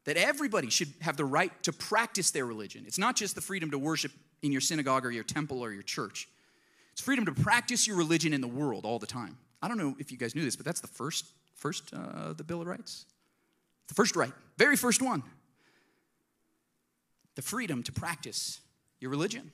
That 0.07 0.16
everybody 0.16 0.70
should 0.70 0.88
have 1.00 1.16
the 1.16 1.24
right 1.24 1.50
to 1.64 1.72
practice 1.72 2.31
their 2.31 2.46
religion. 2.46 2.85
It's 2.87 2.98
not 2.98 3.16
just 3.16 3.35
the 3.35 3.40
freedom 3.40 3.70
to 3.72 3.79
worship 3.79 4.12
in 4.42 4.53
your 4.53 4.61
synagogue 4.61 5.05
or 5.05 5.11
your 5.11 5.24
temple 5.24 5.62
or 5.62 5.72
your 5.72 5.83
church, 5.83 6.29
it's 6.92 7.00
freedom 7.00 7.24
to 7.24 7.33
practice 7.33 7.88
your 7.88 7.96
religion 7.96 8.33
in 8.33 8.40
the 8.40 8.48
world 8.48 8.85
all 8.85 9.00
the 9.00 9.07
time. 9.07 9.37
I 9.61 9.66
don't 9.66 9.79
know 9.79 9.96
if 9.98 10.12
you 10.12 10.18
guys 10.18 10.35
knew 10.35 10.44
this, 10.44 10.55
but 10.55 10.64
that's 10.64 10.81
the 10.81 10.87
first, 10.87 11.27
first 11.57 11.92
uh, 11.92 12.35
the 12.35 12.44
Bill 12.44 12.61
of 12.61 12.68
Rights. 12.68 13.07
The 13.88 13.94
first 13.94 14.14
right, 14.14 14.33
very 14.59 14.77
first 14.77 15.03
one. 15.03 15.22
The 17.35 17.42
freedom 17.42 17.83
to 17.83 17.92
practice 17.92 18.61
your 19.00 19.11
religion. 19.11 19.50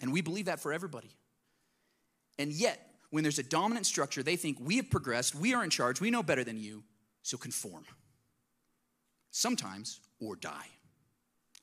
And 0.00 0.12
we 0.12 0.20
believe 0.20 0.44
that 0.44 0.60
for 0.60 0.72
everybody. 0.72 1.10
And 2.38 2.52
yet, 2.52 2.87
when 3.10 3.22
there's 3.22 3.38
a 3.38 3.42
dominant 3.42 3.86
structure, 3.86 4.22
they 4.22 4.36
think 4.36 4.58
we 4.60 4.76
have 4.76 4.90
progressed, 4.90 5.34
we 5.34 5.54
are 5.54 5.64
in 5.64 5.70
charge, 5.70 6.00
we 6.00 6.10
know 6.10 6.22
better 6.22 6.44
than 6.44 6.58
you, 6.58 6.84
so 7.22 7.36
conform. 7.36 7.84
Sometimes, 9.30 10.00
or 10.20 10.36
die. 10.36 10.68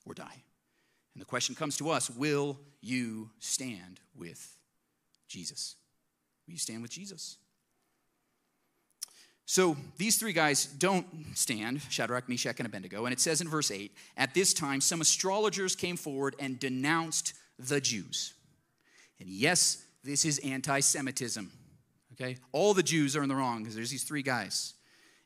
Or 0.06 0.14
die. 0.14 0.44
And 1.14 1.22
the 1.22 1.26
question 1.26 1.56
comes 1.56 1.78
to 1.78 1.90
us 1.90 2.10
will 2.10 2.60
you 2.82 3.30
stand 3.40 4.00
with 4.16 4.58
Jesus? 5.28 5.76
Will 6.48 6.54
you 6.54 6.60
stand 6.60 6.82
with 6.82 6.92
Jesus? 6.92 7.38
So 9.48 9.78
these 9.98 10.18
three 10.18 10.34
guys 10.34 10.66
don't 10.66 11.06
stand, 11.36 11.82
Shadrach, 11.90 12.28
Meshach, 12.28 12.60
and 12.60 12.66
Abednego. 12.66 13.06
And 13.06 13.14
it 13.14 13.20
says 13.20 13.42
in 13.42 13.48
verse 13.48 13.70
8 13.70 13.92
At 14.18 14.34
this 14.34 14.54
time, 14.54 14.82
some 14.82 15.02
astrologers 15.02 15.76
came 15.76 15.98
forward 15.98 16.36
and 16.40 16.60
denounced 16.60 17.34
the 17.60 17.80
Jews. 17.80 18.34
And 19.20 19.30
yes, 19.30 19.85
this 20.06 20.24
is 20.24 20.40
anti 20.40 20.80
Semitism. 20.80 21.52
Okay? 22.14 22.38
All 22.52 22.74
the 22.74 22.84
Jews 22.84 23.16
are 23.16 23.24
in 23.24 23.30
the 23.30 23.36
wrong 23.36 23.60
because 23.60 23.76
there's 23.76 23.90
these 23.90 24.04
three 24.04 24.22
guys. 24.22 24.74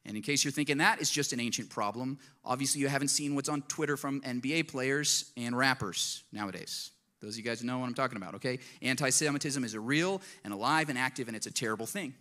And 0.05 0.15
in 0.15 0.23
case 0.23 0.43
you're 0.43 0.51
thinking 0.51 0.77
that 0.77 1.01
is 1.01 1.11
just 1.11 1.33
an 1.33 1.39
ancient 1.39 1.69
problem, 1.69 2.17
obviously 2.43 2.81
you 2.81 2.87
haven't 2.87 3.09
seen 3.09 3.35
what's 3.35 3.49
on 3.49 3.61
Twitter 3.63 3.97
from 3.97 4.21
NBA 4.21 4.69
players 4.69 5.31
and 5.37 5.55
rappers 5.55 6.23
nowadays. 6.31 6.91
Those 7.21 7.33
of 7.33 7.37
you 7.37 7.43
guys 7.43 7.63
know 7.63 7.79
what 7.79 7.85
I'm 7.85 7.93
talking 7.93 8.15
about, 8.15 8.35
okay? 8.35 8.59
Anti 8.81 9.09
Semitism 9.09 9.63
is 9.63 9.73
a 9.73 9.79
real 9.79 10.21
and 10.43 10.53
alive 10.53 10.89
and 10.89 10.97
active, 10.97 11.27
and 11.27 11.35
it's 11.35 11.47
a 11.47 11.51
terrible 11.51 11.85
thing. 11.85 12.13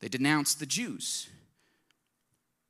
They 0.00 0.08
denounce 0.08 0.54
the 0.54 0.66
Jews. 0.66 1.28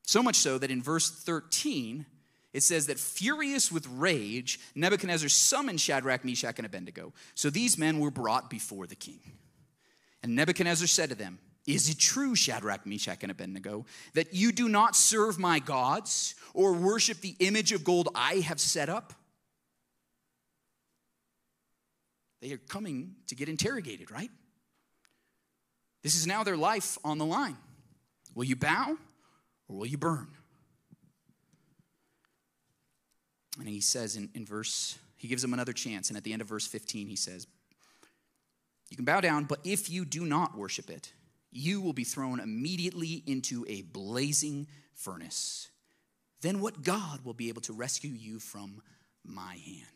So 0.03 0.23
much 0.23 0.37
so 0.37 0.57
that 0.57 0.71
in 0.71 0.83
verse 0.83 1.11
13, 1.11 2.07
it 2.53 2.63
says 2.63 2.87
that 2.87 2.99
furious 2.99 3.71
with 3.71 3.87
rage, 3.89 4.59
Nebuchadnezzar 4.75 5.29
summoned 5.29 5.81
Shadrach, 5.81 6.25
Meshach, 6.25 6.59
and 6.59 6.67
Abednego. 6.67 7.13
So 7.35 7.51
these 7.51 7.77
men 7.77 8.01
were 8.01 8.11
brought 8.11 8.49
before 8.49 8.87
the 8.87 8.95
king. 8.95 9.21
And 10.23 10.35
Nebuchadnezzar 10.35 10.87
said 10.87 11.11
to 11.11 11.15
them, 11.15 11.39
Is 11.67 11.91
it 11.91 11.99
true, 11.99 12.35
Shadrach, 12.35 12.87
Meshach, 12.87 13.23
and 13.23 13.31
Abednego, 13.31 13.85
that 14.15 14.33
you 14.33 14.53
do 14.53 14.69
not 14.69 14.97
serve 14.97 15.39
my 15.39 15.59
gods 15.59 16.35
or 16.55 16.73
worship 16.73 17.21
the 17.21 17.37
image 17.39 17.73
of 17.73 17.85
gold 17.85 18.09
I 18.15 18.37
have 18.37 18.61
set 18.61 18.89
up? 18.89 19.13
They 22.41 22.53
are 22.53 22.59
coming 22.59 23.17
to 23.27 23.35
get 23.35 23.49
interrogated, 23.49 24.11
right? 24.11 24.31
This 26.03 26.17
is 26.17 26.27
now 26.27 26.45
their 26.45 26.57
life 26.57 26.97
on 27.05 27.19
the 27.19 27.27
line. 27.27 27.57
Will 28.35 28.45
you 28.45 28.57
bow 28.57 28.97
or 29.69 29.77
will 29.77 29.87
you 29.87 29.99
burn? 29.99 30.29
And 33.59 33.69
he 33.69 33.81
says 33.81 34.17
in, 34.17 34.31
in 34.35 34.45
verse, 34.45 34.99
he 35.17 35.29
gives 35.29 35.43
them 35.43 35.53
another 35.53 35.73
chance. 35.73 36.09
And 36.09 36.17
at 36.17 36.25
the 36.25 36.33
end 36.33 36.43
of 36.43 36.49
verse 36.49 36.67
15, 36.67 37.09
he 37.09 37.17
says, 37.17 37.47
You 38.91 38.97
can 38.97 39.05
bow 39.05 39.21
down, 39.21 39.45
but 39.45 39.61
if 39.65 39.91
you 39.91 40.05
do 40.05 40.25
not 40.25 40.57
worship 40.57 40.91
it, 40.91 41.13
you 41.51 41.81
will 41.81 41.93
be 41.93 42.05
thrown 42.05 42.41
immediately 42.41 43.23
into 43.27 43.65
a 43.69 43.83
blazing 43.83 44.67
furnace. 44.95 45.71
Then 46.41 46.61
what 46.61 46.83
God 46.83 47.25
will 47.25 47.35
be 47.35 47.49
able 47.49 47.63
to 47.63 47.73
rescue 47.73 48.11
you 48.11 48.39
from 48.39 48.81
my 49.25 49.55
hand? 49.55 49.87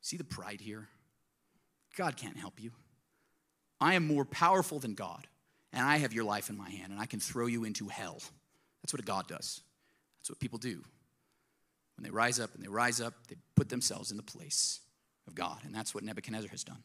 See 0.00 0.16
the 0.16 0.24
pride 0.24 0.60
here? 0.60 0.88
God 1.96 2.16
can't 2.16 2.36
help 2.36 2.62
you. 2.62 2.70
I 3.80 3.94
am 3.94 4.06
more 4.06 4.24
powerful 4.24 4.78
than 4.78 4.94
God, 4.94 5.26
and 5.72 5.84
I 5.84 5.96
have 5.96 6.12
your 6.12 6.24
life 6.24 6.48
in 6.48 6.56
my 6.56 6.70
hand, 6.70 6.92
and 6.92 7.00
I 7.00 7.06
can 7.06 7.20
throw 7.20 7.46
you 7.46 7.64
into 7.64 7.88
hell. 7.88 8.20
That's 8.82 8.92
what 8.92 9.00
a 9.00 9.04
God 9.04 9.26
does. 9.26 9.62
That's 10.20 10.30
what 10.30 10.38
people 10.38 10.58
do. 10.58 10.82
When 11.96 12.04
they 12.04 12.10
rise 12.10 12.38
up 12.38 12.54
and 12.54 12.62
they 12.62 12.68
rise 12.68 13.00
up, 13.00 13.14
they 13.28 13.36
put 13.54 13.68
themselves 13.68 14.10
in 14.10 14.16
the 14.16 14.22
place 14.22 14.80
of 15.26 15.34
God, 15.34 15.58
and 15.64 15.74
that's 15.74 15.94
what 15.94 16.04
Nebuchadnezzar 16.04 16.50
has 16.50 16.62
done. 16.62 16.82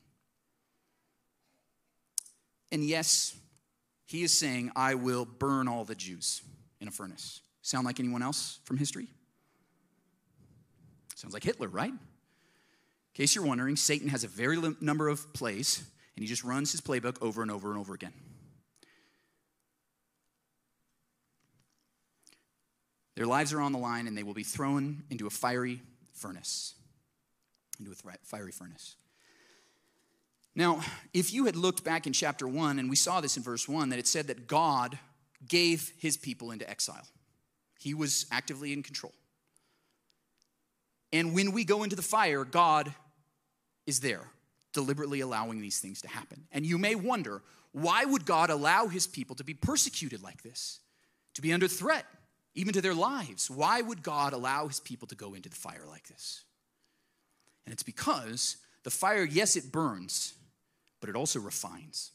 And 2.72 2.84
yes, 2.84 3.36
he 4.06 4.24
is 4.24 4.38
saying, 4.38 4.72
I 4.76 4.96
will 4.96 5.26
burn 5.26 5.68
all 5.68 5.84
the 5.84 5.96
Jews 5.96 6.42
in 6.80 6.88
a 6.88 6.92
furnace. 6.92 7.42
Sound 7.62 7.86
like 7.86 8.00
anyone 8.00 8.24
else 8.24 8.60
from 8.64 8.78
history? 8.78 9.08
Sounds 11.16 11.34
like 11.34 11.44
Hitler, 11.44 11.68
right? 11.68 11.92
In 11.92 12.00
case 13.14 13.36
you're 13.36 13.46
wondering, 13.46 13.76
Satan 13.76 14.08
has 14.08 14.24
a 14.24 14.28
very 14.28 14.58
number 14.80 15.10
of 15.10 15.34
plays, 15.34 15.84
and 16.16 16.24
he 16.24 16.28
just 16.28 16.44
runs 16.44 16.72
his 16.72 16.82
playbook 16.82 17.22
over 17.22 17.42
and 17.42 17.52
over 17.52 17.70
and 17.70 17.78
over 17.78 17.94
again. 17.94 18.14
Their 23.22 23.28
lives 23.28 23.54
are 23.54 23.62
on 23.62 23.72
the 23.72 23.78
line, 23.78 24.08
and 24.08 24.18
they 24.18 24.24
will 24.24 24.34
be 24.34 24.42
thrown 24.42 25.04
into 25.12 25.28
a 25.28 25.30
fiery 25.30 25.80
furnace. 26.12 26.74
Into 27.78 27.92
a 27.92 28.18
fiery 28.24 28.52
furnace. 28.52 28.96
Now, 30.56 30.82
if 31.14 31.32
you 31.32 31.46
had 31.46 31.56
looked 31.56 31.84
back 31.84 32.08
in 32.08 32.14
chapter 32.14 32.48
1, 32.48 32.80
and 32.80 32.90
we 32.90 32.96
saw 32.96 33.22
this 33.22 33.38
in 33.38 33.44
verse 33.44 33.70
1, 33.70 33.90
that 33.90 34.00
it 34.00 34.08
said 34.08 34.26
that 34.26 34.48
God 34.48 34.98
gave 35.48 35.94
his 36.00 36.18
people 36.18 36.50
into 36.50 36.68
exile, 36.68 37.08
he 37.78 37.94
was 37.94 38.26
actively 38.32 38.74
in 38.74 38.82
control. 38.82 39.14
And 41.14 41.36
when 41.36 41.52
we 41.52 41.64
go 41.64 41.84
into 41.84 41.96
the 41.96 42.02
fire, 42.02 42.44
God 42.44 42.92
is 43.86 44.00
there, 44.00 44.32
deliberately 44.74 45.20
allowing 45.20 45.62
these 45.62 45.78
things 45.78 46.02
to 46.02 46.08
happen. 46.08 46.48
And 46.52 46.66
you 46.66 46.80
may 46.80 46.96
wonder, 46.96 47.44
why 47.72 48.04
would 48.04 48.26
God 48.26 48.50
allow 48.50 48.88
his 48.88 49.06
people 49.06 49.36
to 49.36 49.44
be 49.44 49.54
persecuted 49.54 50.24
like 50.24 50.42
this, 50.42 50.80
to 51.36 51.44
be 51.44 51.54
under 51.54 51.68
threat, 51.68 52.08
even 52.56 52.74
to 52.74 52.82
their 52.82 52.94
lives? 52.94 53.50
Why 53.50 53.82
would 53.82 54.04
God 54.04 54.34
allow 54.34 54.68
his 54.68 54.80
people 54.80 55.08
to 55.08 55.16
go 55.16 55.34
into 55.34 55.50
the 55.50 55.56
fire 55.56 55.86
like 55.88 56.08
this? 56.08 56.44
And 57.66 57.74
it's 57.74 57.84
because 57.84 58.58
the 58.84 58.90
fire, 58.90 59.24
yes, 59.24 59.56
it 59.56 59.72
burns, 59.72 60.34
but 61.00 61.10
it 61.10 61.16
also 61.16 61.40
refines. 61.40 62.12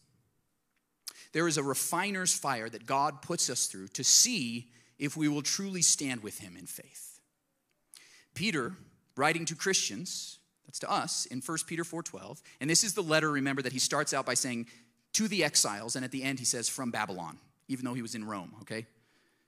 There 1.33 1.49
is 1.49 1.59
a 1.59 1.62
refiner's 1.62 2.37
fire 2.37 2.68
that 2.68 2.87
God 2.87 3.22
puts 3.22 3.51
us 3.51 3.66
through 3.66 3.88
to 3.88 4.05
see 4.05 4.68
if 4.99 5.16
we 5.16 5.29
will 5.29 5.42
truly 5.42 5.83
stand 5.83 6.22
with 6.22 6.38
him 6.38 6.57
in 6.57 6.66
faith. 6.66 7.20
Peter, 8.35 8.75
writing 9.16 9.44
to 9.46 9.55
Christians, 9.55 10.38
that's 10.66 10.79
to 10.81 10.90
us 10.90 11.27
in 11.27 11.40
1 11.40 11.59
Peter 11.66 11.85
4:12, 11.85 12.42
and 12.61 12.68
this 12.68 12.85
is 12.85 12.94
the 12.94 13.03
letter 13.03 13.31
remember 13.31 13.62
that 13.62 13.72
he 13.72 13.79
starts 13.79 14.12
out 14.12 14.27
by 14.27 14.35
saying 14.35 14.66
to 15.12 15.29
the 15.29 15.44
exiles 15.44 15.96
and 15.96 16.05
at 16.05 16.11
the 16.11 16.22
end 16.22 16.38
he 16.38 16.44
says 16.44 16.68
from 16.68 16.90
Babylon, 16.90 17.38
even 17.68 17.85
though 17.85 17.94
he 17.94 18.03
was 18.03 18.14
in 18.14 18.25
Rome, 18.25 18.55
okay? 18.62 18.87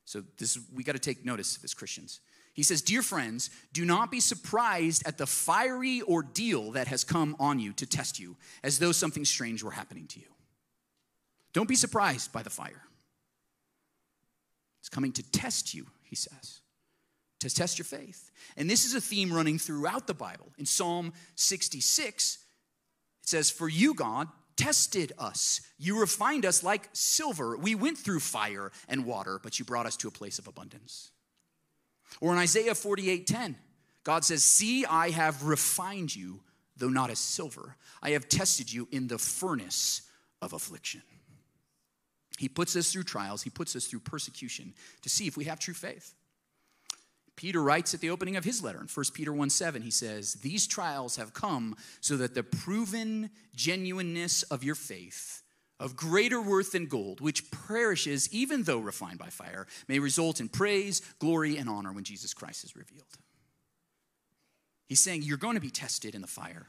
So 0.08 0.22
this 0.38 0.58
we 0.74 0.84
got 0.84 0.92
to 0.92 0.98
take 0.98 1.22
notice 1.26 1.58
of 1.58 1.64
as 1.64 1.74
Christians. 1.74 2.20
He 2.54 2.62
says, 2.62 2.80
Dear 2.80 3.02
friends, 3.02 3.50
do 3.74 3.84
not 3.84 4.10
be 4.10 4.20
surprised 4.20 5.06
at 5.06 5.18
the 5.18 5.26
fiery 5.26 6.00
ordeal 6.00 6.72
that 6.72 6.88
has 6.88 7.04
come 7.04 7.36
on 7.38 7.58
you 7.58 7.74
to 7.74 7.84
test 7.84 8.18
you, 8.18 8.34
as 8.62 8.78
though 8.78 8.90
something 8.90 9.26
strange 9.26 9.62
were 9.62 9.70
happening 9.70 10.06
to 10.06 10.18
you. 10.18 10.24
Don't 11.52 11.68
be 11.68 11.74
surprised 11.74 12.32
by 12.32 12.42
the 12.42 12.48
fire. 12.48 12.80
It's 14.80 14.88
coming 14.88 15.12
to 15.12 15.22
test 15.30 15.74
you, 15.74 15.84
he 16.04 16.16
says, 16.16 16.60
to 17.40 17.54
test 17.54 17.78
your 17.78 17.84
faith. 17.84 18.30
And 18.56 18.70
this 18.70 18.86
is 18.86 18.94
a 18.94 19.02
theme 19.02 19.30
running 19.30 19.58
throughout 19.58 20.06
the 20.06 20.14
Bible. 20.14 20.54
In 20.56 20.64
Psalm 20.64 21.12
66, 21.34 22.38
it 23.24 23.28
says, 23.28 23.50
For 23.50 23.68
you, 23.68 23.92
God, 23.92 24.28
tested 24.58 25.12
us. 25.18 25.62
You 25.78 25.98
refined 25.98 26.44
us 26.44 26.62
like 26.62 26.90
silver. 26.92 27.56
We 27.56 27.74
went 27.74 27.96
through 27.96 28.20
fire 28.20 28.70
and 28.88 29.06
water, 29.06 29.40
but 29.42 29.58
you 29.58 29.64
brought 29.64 29.86
us 29.86 29.96
to 29.98 30.08
a 30.08 30.10
place 30.10 30.38
of 30.38 30.46
abundance. 30.46 31.10
Or 32.20 32.32
in 32.32 32.38
Isaiah 32.38 32.74
48 32.74 33.26
10, 33.26 33.56
God 34.04 34.24
says, 34.24 34.44
See, 34.44 34.84
I 34.84 35.10
have 35.10 35.44
refined 35.44 36.14
you, 36.14 36.40
though 36.76 36.88
not 36.88 37.10
as 37.10 37.18
silver. 37.18 37.76
I 38.02 38.10
have 38.10 38.28
tested 38.28 38.70
you 38.70 38.88
in 38.90 39.06
the 39.06 39.18
furnace 39.18 40.02
of 40.42 40.52
affliction. 40.52 41.02
He 42.38 42.48
puts 42.48 42.76
us 42.76 42.92
through 42.92 43.04
trials, 43.04 43.42
he 43.42 43.50
puts 43.50 43.74
us 43.74 43.86
through 43.86 44.00
persecution 44.00 44.74
to 45.02 45.08
see 45.08 45.26
if 45.26 45.36
we 45.36 45.44
have 45.44 45.58
true 45.58 45.74
faith. 45.74 46.14
Peter 47.38 47.62
writes 47.62 47.94
at 47.94 48.00
the 48.00 48.10
opening 48.10 48.34
of 48.34 48.42
his 48.42 48.64
letter 48.64 48.80
in 48.80 48.88
1 48.88 49.04
Peter 49.14 49.32
1 49.32 49.48
7, 49.48 49.80
he 49.80 49.92
says, 49.92 50.34
These 50.34 50.66
trials 50.66 51.14
have 51.14 51.32
come 51.32 51.76
so 52.00 52.16
that 52.16 52.34
the 52.34 52.42
proven 52.42 53.30
genuineness 53.54 54.42
of 54.42 54.64
your 54.64 54.74
faith, 54.74 55.44
of 55.78 55.94
greater 55.94 56.42
worth 56.42 56.72
than 56.72 56.86
gold, 56.86 57.20
which 57.20 57.48
perishes 57.52 58.28
even 58.34 58.64
though 58.64 58.80
refined 58.80 59.20
by 59.20 59.28
fire, 59.28 59.68
may 59.86 60.00
result 60.00 60.40
in 60.40 60.48
praise, 60.48 61.00
glory, 61.20 61.56
and 61.56 61.68
honor 61.68 61.92
when 61.92 62.02
Jesus 62.02 62.34
Christ 62.34 62.64
is 62.64 62.74
revealed. 62.74 63.06
He's 64.88 64.98
saying 64.98 65.22
you're 65.22 65.36
going 65.36 65.54
to 65.54 65.60
be 65.60 65.70
tested 65.70 66.16
in 66.16 66.22
the 66.22 66.26
fire 66.26 66.66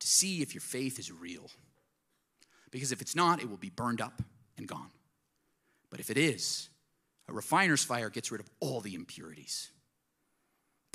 to 0.00 0.06
see 0.08 0.42
if 0.42 0.52
your 0.52 0.62
faith 0.62 0.98
is 0.98 1.12
real. 1.12 1.48
Because 2.72 2.90
if 2.90 3.00
it's 3.00 3.14
not, 3.14 3.40
it 3.40 3.48
will 3.48 3.56
be 3.56 3.70
burned 3.70 4.00
up 4.00 4.20
and 4.56 4.66
gone. 4.66 4.90
But 5.90 6.00
if 6.00 6.10
it 6.10 6.18
is, 6.18 6.70
a 7.28 7.32
refiner's 7.32 7.84
fire 7.84 8.10
gets 8.10 8.32
rid 8.32 8.40
of 8.40 8.50
all 8.58 8.80
the 8.80 8.96
impurities, 8.96 9.70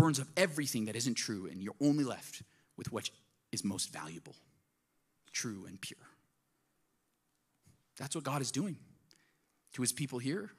burns 0.04 0.20
up 0.20 0.28
everything 0.36 0.84
that 0.86 0.98
isn't 0.98 1.14
true, 1.14 1.48
and 1.50 1.64
you're 1.64 1.74
only 1.80 2.04
left 2.04 2.42
with 2.76 2.92
what 2.92 3.10
is 3.54 3.64
most 3.64 3.94
valuable, 3.94 4.36
true, 5.32 5.64
and 5.66 5.80
pure. 5.80 5.98
That's 7.98 8.14
what 8.14 8.26
God 8.26 8.42
is 8.42 8.52
doing 8.52 8.76
to 9.72 9.82
his 9.82 9.94
people 9.94 10.20
here, 10.20 10.52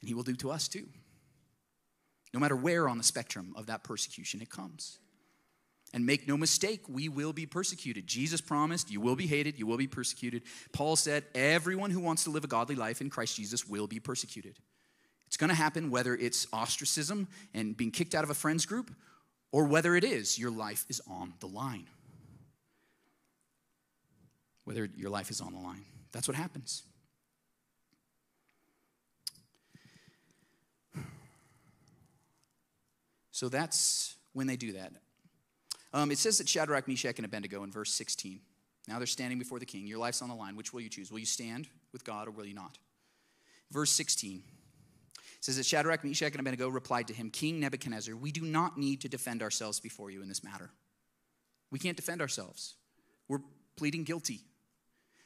and 0.00 0.08
he 0.08 0.14
will 0.14 0.22
do 0.22 0.36
to 0.36 0.52
us 0.52 0.68
too. 0.68 0.86
No 2.32 2.38
matter 2.38 2.54
where 2.54 2.88
on 2.88 2.98
the 2.98 3.04
spectrum 3.04 3.52
of 3.56 3.66
that 3.66 3.82
persecution 3.82 4.40
it 4.40 4.48
comes. 4.48 5.00
And 5.92 6.06
make 6.06 6.28
no 6.28 6.36
mistake, 6.36 6.82
we 6.88 7.08
will 7.08 7.32
be 7.32 7.46
persecuted. 7.46 8.06
Jesus 8.06 8.40
promised, 8.40 8.92
you 8.92 9.00
will 9.00 9.16
be 9.16 9.26
hated, 9.26 9.58
you 9.58 9.66
will 9.66 9.76
be 9.76 9.88
persecuted. 9.88 10.42
Paul 10.72 10.94
said, 10.94 11.24
everyone 11.34 11.90
who 11.90 11.98
wants 11.98 12.22
to 12.24 12.30
live 12.30 12.44
a 12.44 12.48
godly 12.48 12.76
life 12.76 13.00
in 13.00 13.10
Christ 13.10 13.34
Jesus 13.34 13.66
will 13.66 13.88
be 13.88 13.98
persecuted. 13.98 14.56
It's 15.34 15.36
going 15.36 15.50
to 15.50 15.56
happen 15.56 15.90
whether 15.90 16.14
it's 16.14 16.46
ostracism 16.52 17.26
and 17.54 17.76
being 17.76 17.90
kicked 17.90 18.14
out 18.14 18.22
of 18.22 18.30
a 18.30 18.34
friend's 18.34 18.66
group, 18.66 18.94
or 19.50 19.64
whether 19.64 19.96
it 19.96 20.04
is 20.04 20.38
your 20.38 20.52
life 20.52 20.86
is 20.88 21.02
on 21.10 21.32
the 21.40 21.48
line. 21.48 21.88
Whether 24.62 24.88
your 24.96 25.10
life 25.10 25.30
is 25.30 25.40
on 25.40 25.52
the 25.52 25.58
line. 25.58 25.86
That's 26.12 26.28
what 26.28 26.36
happens. 26.36 26.84
So 33.32 33.48
that's 33.48 34.14
when 34.34 34.46
they 34.46 34.54
do 34.54 34.74
that. 34.74 34.92
Um, 35.92 36.12
it 36.12 36.18
says 36.18 36.38
that 36.38 36.48
Shadrach, 36.48 36.86
Meshach, 36.86 37.16
and 37.16 37.24
Abednego 37.24 37.64
in 37.64 37.72
verse 37.72 37.92
16. 37.92 38.38
Now 38.86 38.98
they're 38.98 39.08
standing 39.08 39.40
before 39.40 39.58
the 39.58 39.66
king. 39.66 39.88
Your 39.88 39.98
life's 39.98 40.22
on 40.22 40.28
the 40.28 40.36
line. 40.36 40.54
Which 40.54 40.72
will 40.72 40.80
you 40.80 40.88
choose? 40.88 41.10
Will 41.10 41.18
you 41.18 41.26
stand 41.26 41.66
with 41.92 42.04
God 42.04 42.28
or 42.28 42.30
will 42.30 42.46
you 42.46 42.54
not? 42.54 42.78
Verse 43.72 43.90
16 43.90 44.44
says 45.44 45.58
that 45.58 45.66
Shadrach, 45.66 46.02
Meshach, 46.02 46.32
and 46.32 46.40
Abednego 46.40 46.70
replied 46.70 47.06
to 47.08 47.12
him, 47.12 47.28
King 47.28 47.60
Nebuchadnezzar, 47.60 48.16
we 48.16 48.32
do 48.32 48.40
not 48.40 48.78
need 48.78 49.02
to 49.02 49.10
defend 49.10 49.42
ourselves 49.42 49.78
before 49.78 50.10
you 50.10 50.22
in 50.22 50.28
this 50.28 50.42
matter. 50.42 50.70
We 51.70 51.78
can't 51.78 51.98
defend 51.98 52.22
ourselves. 52.22 52.76
We're 53.28 53.42
pleading 53.76 54.04
guilty. 54.04 54.40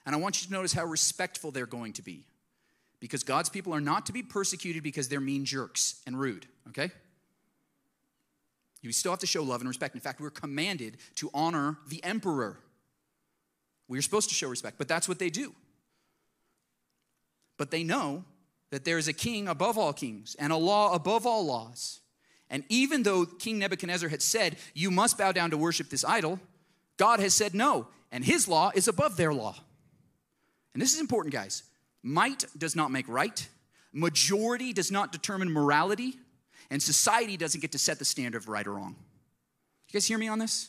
And 0.05 0.17
I 0.17 0.19
want 0.19 0.43
you 0.43 0.49
to 0.49 0.53
notice 0.53 0.73
how 0.73 0.85
respectful 0.87 1.53
they're 1.53 1.67
going 1.67 1.93
to 1.93 2.03
be. 2.03 2.27
Because 2.99 3.23
God's 3.23 3.49
people 3.49 3.73
are 3.73 3.81
not 3.81 4.07
to 4.07 4.13
be 4.13 4.25
persecuted 4.25 4.83
because 4.83 5.09
they're 5.09 5.21
mean 5.21 5.45
jerks 5.45 6.03
and 6.05 6.19
rude, 6.19 6.47
okay? 6.71 6.91
You 8.83 8.91
still 8.91 9.13
have 9.13 9.21
to 9.21 9.27
show 9.29 9.45
love 9.45 9.61
and 9.61 9.69
respect. 9.69 9.95
In 9.95 10.01
fact, 10.01 10.21
we're 10.21 10.31
commanded 10.31 10.97
to 11.15 11.31
honor 11.33 11.79
the 11.87 12.03
emperor. 12.03 12.59
We're 13.87 14.03
supposed 14.03 14.31
to 14.31 14.35
show 14.35 14.49
respect, 14.49 14.79
but 14.79 14.89
that's 14.89 15.09
what 15.09 15.21
they 15.21 15.31
do. 15.31 15.55
But 17.57 17.71
they 17.71 17.85
know 17.85 18.25
that 18.71 18.85
there 18.85 18.99
is 18.99 19.09
a 19.09 19.13
king 19.13 19.49
above 19.49 19.79
all 19.79 19.93
kings 19.93 20.37
and 20.39 20.53
a 20.53 20.57
law 20.57 20.95
above 20.95 21.27
all 21.27 21.45
laws. 21.47 22.01
And 22.51 22.65
even 22.69 23.03
though 23.03 23.27
King 23.27 23.59
Nebuchadnezzar 23.59 24.09
had 24.09 24.23
said, 24.23 24.57
You 24.75 24.91
must 24.91 25.19
bow 25.19 25.33
down 25.33 25.51
to 25.51 25.59
worship 25.59 25.91
this 25.91 26.05
idol, 26.05 26.41
God 26.97 27.21
has 27.21 27.35
said 27.35 27.55
no, 27.55 27.89
and 28.11 28.25
his 28.25 28.49
law 28.49 28.71
is 28.75 28.89
above 28.89 29.17
their 29.17 29.33
law. 29.33 29.57
And 30.73 30.83
this 30.83 30.95
is 30.95 31.01
important, 31.01 31.33
guys. 31.33 31.63
Might 32.03 32.45
does 32.57 32.77
not 32.77 32.91
make 32.91 33.09
right, 33.09 33.49
majority 33.93 34.73
does 34.73 34.91
not 34.91 35.13
determine 35.13 35.51
morality, 35.51 36.19
and 36.71 36.83
society 36.83 37.37
doesn't 37.37 37.61
get 37.61 37.73
to 37.73 37.79
set 37.79 37.99
the 37.99 38.05
standard 38.05 38.39
of 38.43 38.49
right 38.49 38.67
or 38.67 38.75
wrong. 38.75 38.97
You 39.89 39.93
guys 39.95 40.07
hear 40.07 40.19
me 40.19 40.29
on 40.29 40.39
this? 40.39 40.69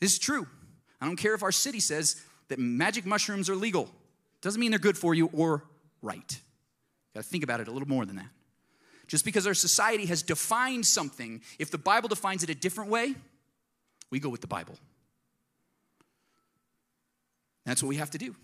This 0.00 0.12
is 0.12 0.18
true. 0.18 0.46
I 1.00 1.06
don't 1.06 1.16
care 1.16 1.34
if 1.34 1.42
our 1.42 1.52
city 1.52 1.80
says 1.80 2.22
that 2.48 2.58
magic 2.58 3.06
mushrooms 3.06 3.48
are 3.48 3.56
legal. 3.56 3.90
Doesn't 4.42 4.60
mean 4.60 4.70
they're 4.70 4.78
good 4.78 4.98
for 4.98 5.14
you 5.14 5.30
or 5.32 5.64
right. 6.02 6.40
You 7.14 7.20
gotta 7.20 7.28
think 7.28 7.44
about 7.44 7.60
it 7.60 7.68
a 7.68 7.70
little 7.70 7.88
more 7.88 8.04
than 8.04 8.16
that. 8.16 8.28
Just 9.06 9.24
because 9.24 9.46
our 9.46 9.54
society 9.54 10.06
has 10.06 10.22
defined 10.22 10.86
something, 10.86 11.42
if 11.58 11.70
the 11.70 11.78
Bible 11.78 12.08
defines 12.08 12.42
it 12.42 12.50
a 12.50 12.54
different 12.54 12.90
way, 12.90 13.14
we 14.10 14.18
go 14.18 14.28
with 14.28 14.40
the 14.40 14.46
Bible. 14.46 14.76
That's 17.66 17.82
what 17.82 17.88
we 17.88 17.96
have 17.96 18.10
to 18.10 18.18
do. 18.18 18.34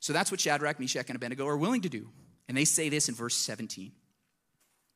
So 0.00 0.12
that's 0.12 0.30
what 0.30 0.40
Shadrach, 0.40 0.78
Meshach, 0.78 1.08
and 1.08 1.16
Abednego 1.16 1.46
are 1.46 1.56
willing 1.56 1.82
to 1.82 1.88
do. 1.88 2.08
And 2.48 2.56
they 2.56 2.64
say 2.64 2.88
this 2.88 3.08
in 3.08 3.14
verse 3.14 3.34
17. 3.34 3.92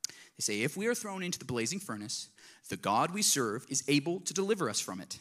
They 0.08 0.40
say, 0.40 0.62
If 0.62 0.76
we 0.76 0.86
are 0.86 0.94
thrown 0.94 1.22
into 1.22 1.38
the 1.38 1.44
blazing 1.44 1.78
furnace, 1.78 2.28
the 2.68 2.76
God 2.76 3.12
we 3.12 3.22
serve 3.22 3.66
is 3.68 3.84
able 3.88 4.20
to 4.20 4.34
deliver 4.34 4.70
us 4.70 4.80
from 4.80 5.00
it. 5.00 5.18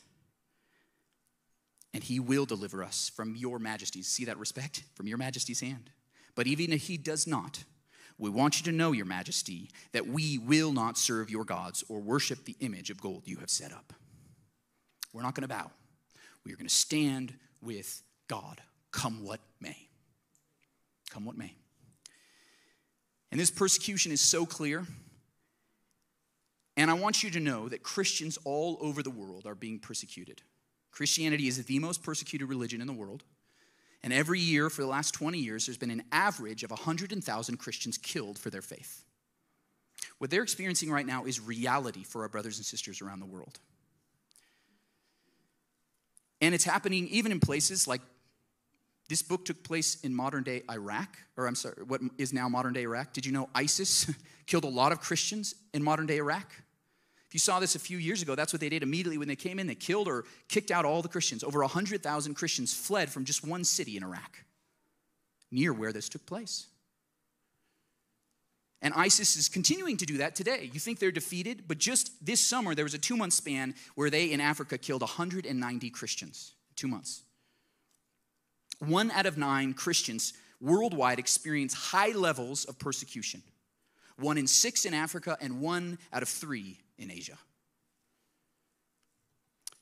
And 1.93 2.03
he 2.03 2.19
will 2.19 2.45
deliver 2.45 2.83
us 2.83 3.11
from 3.13 3.35
your 3.35 3.59
majesties. 3.59 4.07
See 4.07 4.25
that 4.25 4.37
respect? 4.37 4.83
From 4.95 5.07
your 5.07 5.17
majesty's 5.17 5.59
hand. 5.59 5.89
But 6.35 6.47
even 6.47 6.71
if 6.71 6.83
he 6.83 6.97
does 6.97 7.27
not, 7.27 7.63
we 8.17 8.29
want 8.29 8.59
you 8.59 8.71
to 8.71 8.77
know, 8.77 8.91
your 8.91 9.05
majesty, 9.05 9.69
that 9.93 10.07
we 10.07 10.37
will 10.37 10.71
not 10.71 10.97
serve 10.97 11.29
your 11.29 11.43
gods 11.43 11.83
or 11.89 11.99
worship 11.99 12.45
the 12.45 12.55
image 12.59 12.89
of 12.89 13.01
gold 13.01 13.23
you 13.25 13.37
have 13.37 13.49
set 13.49 13.71
up. 13.71 13.93
We're 15.11 15.23
not 15.23 15.35
going 15.35 15.47
to 15.47 15.47
bow. 15.47 15.71
We 16.45 16.53
are 16.53 16.55
going 16.55 16.67
to 16.67 16.73
stand 16.73 17.33
with 17.61 18.01
God, 18.27 18.61
come 18.91 19.23
what 19.23 19.39
may. 19.59 19.89
Come 21.09 21.25
what 21.25 21.37
may. 21.37 21.53
And 23.31 23.39
this 23.39 23.51
persecution 23.51 24.11
is 24.11 24.21
so 24.21 24.45
clear. 24.45 24.85
And 26.77 26.89
I 26.89 26.93
want 26.93 27.23
you 27.23 27.31
to 27.31 27.39
know 27.39 27.69
that 27.69 27.83
Christians 27.83 28.37
all 28.43 28.77
over 28.81 29.03
the 29.03 29.09
world 29.09 29.45
are 29.45 29.55
being 29.55 29.79
persecuted. 29.79 30.41
Christianity 30.91 31.47
is 31.47 31.63
the 31.63 31.79
most 31.79 32.03
persecuted 32.03 32.49
religion 32.49 32.81
in 32.81 32.87
the 32.87 32.93
world. 32.93 33.23
And 34.03 34.11
every 34.11 34.39
year 34.39 34.69
for 34.69 34.81
the 34.81 34.87
last 34.87 35.13
20 35.13 35.37
years, 35.37 35.65
there's 35.65 35.77
been 35.77 35.91
an 35.91 36.03
average 36.11 36.63
of 36.63 36.71
100,000 36.71 37.57
Christians 37.57 37.97
killed 37.97 38.39
for 38.39 38.49
their 38.49 38.61
faith. 38.61 39.03
What 40.17 40.29
they're 40.29 40.43
experiencing 40.43 40.91
right 40.91 41.05
now 41.05 41.25
is 41.25 41.39
reality 41.39 42.03
for 42.03 42.23
our 42.23 42.29
brothers 42.29 42.57
and 42.57 42.65
sisters 42.65 43.01
around 43.01 43.19
the 43.19 43.25
world. 43.25 43.59
And 46.41 46.55
it's 46.55 46.63
happening 46.63 47.07
even 47.09 47.31
in 47.31 47.39
places 47.39 47.87
like 47.87 48.01
this 49.07 49.21
book 49.21 49.45
took 49.45 49.63
place 49.63 49.99
in 50.01 50.15
modern 50.15 50.43
day 50.43 50.63
Iraq, 50.71 51.17
or 51.37 51.45
I'm 51.45 51.55
sorry, 51.55 51.83
what 51.85 52.01
is 52.17 52.33
now 52.33 52.47
modern 52.49 52.73
day 52.73 52.83
Iraq. 52.83 53.13
Did 53.13 53.25
you 53.25 53.31
know 53.31 53.49
ISIS 53.53 54.09
killed 54.47 54.63
a 54.63 54.69
lot 54.69 54.91
of 54.91 55.01
Christians 55.01 55.53
in 55.73 55.83
modern 55.83 56.07
day 56.07 56.17
Iraq? 56.17 56.51
If 57.31 57.35
you 57.35 57.39
saw 57.39 57.61
this 57.61 57.75
a 57.75 57.79
few 57.79 57.97
years 57.97 58.21
ago, 58.21 58.35
that's 58.35 58.51
what 58.51 58.59
they 58.59 58.67
did 58.67 58.83
immediately 58.83 59.17
when 59.17 59.29
they 59.29 59.37
came 59.37 59.57
in. 59.57 59.65
They 59.65 59.73
killed 59.73 60.09
or 60.09 60.25
kicked 60.49 60.69
out 60.69 60.83
all 60.83 61.01
the 61.01 61.07
Christians. 61.07 61.45
Over 61.45 61.61
100,000 61.61 62.33
Christians 62.33 62.73
fled 62.73 63.09
from 63.09 63.23
just 63.23 63.47
one 63.47 63.63
city 63.63 63.95
in 63.95 64.03
Iraq, 64.03 64.43
near 65.49 65.71
where 65.71 65.93
this 65.93 66.09
took 66.09 66.25
place. 66.25 66.67
And 68.81 68.93
ISIS 68.95 69.37
is 69.37 69.47
continuing 69.47 69.95
to 69.95 70.05
do 70.05 70.17
that 70.17 70.35
today. 70.35 70.69
You 70.73 70.79
think 70.81 70.99
they're 70.99 71.09
defeated, 71.09 71.69
but 71.69 71.77
just 71.77 72.11
this 72.25 72.45
summer, 72.45 72.75
there 72.75 72.83
was 72.83 72.95
a 72.95 72.97
two 72.97 73.15
month 73.15 73.31
span 73.31 73.75
where 73.95 74.09
they 74.09 74.33
in 74.33 74.41
Africa 74.41 74.77
killed 74.77 74.99
190 74.99 75.89
Christians. 75.91 76.51
Two 76.75 76.89
months 76.89 77.23
one 78.79 79.09
out 79.11 79.25
of 79.25 79.37
nine 79.37 79.73
Christians 79.73 80.33
worldwide 80.59 81.17
experience 81.17 81.73
high 81.73 82.11
levels 82.11 82.65
of 82.65 82.77
persecution. 82.77 83.41
One 84.17 84.37
in 84.37 84.47
six 84.47 84.83
in 84.83 84.93
Africa, 84.93 85.37
and 85.39 85.61
one 85.61 85.97
out 86.11 86.23
of 86.23 86.27
three 86.27 86.79
in 87.01 87.11
Asia. 87.11 87.37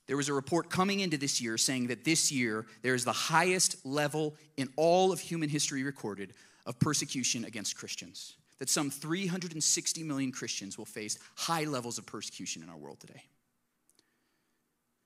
There 0.06 0.16
was 0.16 0.28
a 0.28 0.34
report 0.34 0.70
coming 0.70 1.00
into 1.00 1.16
this 1.16 1.40
year 1.40 1.56
saying 1.56 1.86
that 1.86 2.04
this 2.04 2.32
year 2.32 2.66
there 2.82 2.94
is 2.96 3.04
the 3.04 3.12
highest 3.12 3.86
level 3.86 4.34
in 4.56 4.68
all 4.74 5.12
of 5.12 5.20
human 5.20 5.48
history 5.48 5.84
recorded 5.84 6.32
of 6.66 6.80
persecution 6.80 7.44
against 7.44 7.76
Christians. 7.76 8.34
That 8.58 8.68
some 8.68 8.90
360 8.90 10.02
million 10.02 10.32
Christians 10.32 10.76
will 10.76 10.84
face 10.84 11.16
high 11.36 11.64
levels 11.64 11.96
of 11.96 12.06
persecution 12.06 12.62
in 12.62 12.68
our 12.68 12.76
world 12.76 12.98
today. 12.98 13.22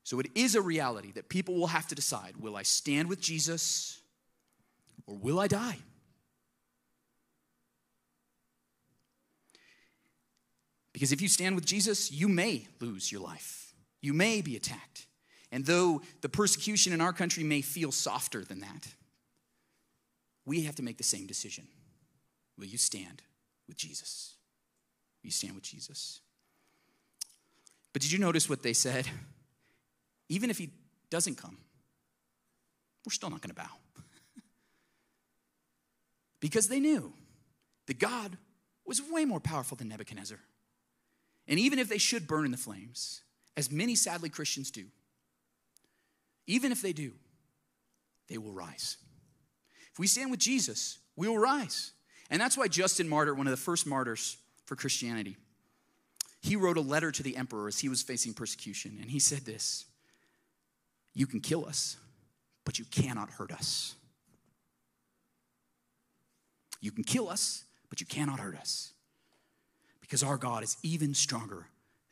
So 0.05 0.20
it 0.20 0.27
is 0.35 0.55
a 0.55 0.62
reality 0.62 1.12
that 1.12 1.29
people 1.29 1.55
will 1.55 1.66
have 1.66 1.87
to 1.88 1.94
decide 1.94 2.37
will 2.38 2.57
I 2.57 2.62
stand 2.62 3.09
with 3.09 3.20
Jesus 3.20 4.00
or 5.07 5.16
will 5.16 5.38
I 5.38 5.48
die? 5.48 5.79
Because 10.94 11.12
if 11.12 11.20
you 11.20 11.28
stand 11.28 11.57
with 11.57 11.66
Jesus, 11.66 12.11
you 12.11 12.28
may 12.28 12.66
lose 12.80 13.12
your 13.12 13.20
life. 13.20 13.74
You 14.00 14.14
may 14.14 14.40
be 14.40 14.57
attacked. 14.57 15.07
And 15.52 15.66
though 15.66 16.00
the 16.22 16.28
persecution 16.28 16.92
in 16.92 17.00
our 17.00 17.12
country 17.12 17.44
may 17.44 17.61
feel 17.61 17.92
softer 17.92 18.44
than 18.44 18.61
that, 18.61 18.88
we 20.46 20.62
have 20.62 20.76
to 20.76 20.83
make 20.83 20.96
the 20.96 21.04
same 21.04 21.26
decision. 21.26 21.66
Will 22.57 22.66
you 22.66 22.78
stand 22.78 23.22
with 23.66 23.76
Jesus? 23.76 24.35
Will 25.22 25.28
you 25.28 25.33
stand 25.33 25.57
with 25.57 25.64
Jesus? 25.64 26.20
But 27.92 28.00
did 28.02 28.12
you 28.12 28.18
notice 28.18 28.48
what 28.48 28.62
they 28.62 28.72
said? 28.72 29.07
even 30.28 30.50
if 30.50 30.59
he 30.59 30.70
doesn't 31.11 31.37
come, 31.37 31.59
we're 33.04 33.12
still 33.12 33.30
not 33.30 33.40
going 33.40 33.50
to 33.50 33.54
bow. 33.54 33.70
because 36.40 36.68
they 36.68 36.80
knew 36.80 37.12
that 37.87 37.98
God 37.98 38.37
was 38.87 39.02
way 39.11 39.24
more 39.24 39.40
powerful 39.40 39.76
than 39.76 39.88
Nebuchadnezzar. 39.88 40.38
And 41.46 41.59
even 41.59 41.78
if 41.78 41.88
they 41.88 41.98
should 41.98 42.26
burn 42.26 42.44
in 42.44 42.50
the 42.50 42.57
flames, 42.57 43.22
as 43.57 43.70
many 43.70 43.94
sadly 43.94 44.28
Christians 44.28 44.70
do, 44.70 44.87
even 46.46 46.72
if 46.72 46.83
they 46.83 46.92
do, 46.92 47.12
they 48.28 48.38
will 48.38 48.52
rise. 48.52 48.96
If 49.92 49.98
we 49.98 50.07
stand 50.07 50.30
with 50.30 50.40
Jesus, 50.40 50.98
we 51.16 51.28
will 51.28 51.38
rise. 51.38 51.92
And 52.30 52.40
that's 52.40 52.57
why 52.57 52.68
Justin 52.68 53.09
Martyr, 53.09 53.35
one 53.35 53.46
of 53.46 53.50
the 53.50 53.57
first 53.57 53.87
martyrs 53.87 54.37
for 54.64 54.76
Christianity, 54.76 55.37
he 56.40 56.57
wrote 56.57 56.76
a 56.76 56.83
letter 56.83 57.11
to 57.11 57.22
the 57.22 57.37
emperor 57.37 57.68
as 57.68 57.78
he 57.78 57.88
was 57.88 58.02
facing 58.02 58.35
persecution. 58.35 58.98
And 59.00 59.11
he 59.11 59.18
said 59.18 59.44
this 59.44 59.87
you 61.14 61.26
can 61.26 61.40
kill 61.40 61.64
us, 61.64 61.96
but 62.64 62.78
you 62.78 62.85
cannot 62.87 63.30
hurt 63.30 63.52
us. 63.52 63.94
You 66.80 66.90
can 66.90 67.04
kill 67.04 67.28
us, 67.28 67.64
but 67.88 68.00
you 68.00 68.07
cannot 68.07 68.40
hurt 68.40 68.57
us. 68.57 68.93
Because 70.04 70.22
our 70.22 70.36
God 70.36 70.62
is 70.62 70.76
even 70.82 71.14
stronger 71.14 71.66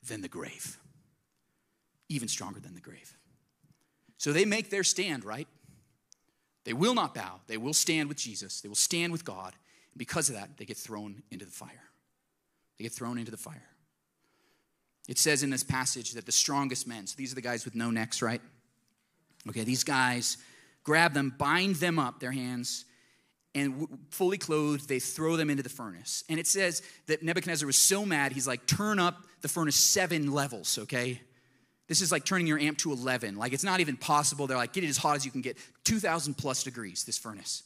than 0.09 0.23
the 0.23 0.29
grave. 0.29 0.79
Even 2.09 2.27
stronger 2.27 2.59
than 2.59 2.75
the 2.75 2.81
grave. 2.81 3.19
So 4.17 4.33
they 4.33 4.47
make 4.47 4.71
their 4.71 4.83
stand, 4.83 5.27
right? 5.27 5.47
They 6.65 6.73
will 6.73 6.95
not 6.95 7.15
bow. 7.15 7.41
They 7.49 7.59
will 7.59 7.75
stand 7.75 8.09
with 8.09 8.17
Jesus. 8.17 8.63
They 8.63 8.69
will 8.69 8.77
stand 8.77 9.13
with 9.13 9.27
God. 9.27 9.53
And 9.93 9.99
because 9.99 10.31
of 10.31 10.37
that, 10.37 10.57
they 10.57 10.65
get 10.65 10.79
thrown 10.79 11.23
into 11.31 11.45
the 11.45 11.53
fire. 11.53 11.91
They 12.79 12.85
get 12.85 12.93
thrown 12.93 13.19
into 13.19 13.31
the 13.31 13.37
fire. 13.37 13.69
It 15.07 15.19
says 15.19 15.43
in 15.43 15.51
this 15.51 15.63
passage 15.63 16.13
that 16.13 16.25
the 16.25 16.33
strongest 16.33 16.87
men, 16.87 17.07
so 17.07 17.15
these 17.19 17.31
are 17.31 17.35
the 17.35 17.43
guys 17.43 17.67
with 17.67 17.75
no 17.75 17.91
necks, 17.91 18.23
right? 18.23 18.41
Okay, 19.47 19.65
these 19.65 19.85
guys 19.85 20.39
grab 20.83 21.13
them, 21.13 21.35
bind 21.37 21.77
them 21.77 21.99
up, 21.99 22.21
their 22.21 22.33
hands, 22.33 22.87
and 23.55 23.87
fully 24.11 24.39
clothed, 24.39 24.89
they 24.89 24.99
throw 24.99 25.37
them 25.37 25.51
into 25.51 25.63
the 25.63 25.69
furnace. 25.69 26.25
And 26.29 26.41
it 26.41 26.47
says 26.47 26.83
that 27.07 27.23
Nebuchadnezzar 27.23 27.67
was 27.67 27.77
so 27.77 28.07
mad, 28.07 28.33
he's 28.33 28.47
like, 28.47 28.67
turn 28.67 28.99
up 28.99 29.25
the 29.43 29.49
furnace 29.49 29.77
seven 29.77 30.33
levels, 30.33 30.79
okay? 30.79 31.21
This 31.89 32.01
is 32.01 32.11
like 32.11 32.25
turning 32.25 32.47
your 32.47 32.59
amp 32.59 32.79
to 32.79 32.93
11. 32.93 33.37
Like, 33.37 33.53
it's 33.53 33.65
not 33.65 33.81
even 33.81 33.97
possible. 33.97 34.47
They're 34.47 34.57
like, 34.57 34.73
get 34.73 34.85
it 34.85 34.89
as 34.89 34.97
hot 34.97 35.17
as 35.17 35.25
you 35.25 35.31
can 35.31 35.43
get. 35.43 35.59
2,000 35.85 36.35
plus 36.35 36.63
degrees, 36.65 37.05
this 37.05 37.19
furnace. 37.19 37.65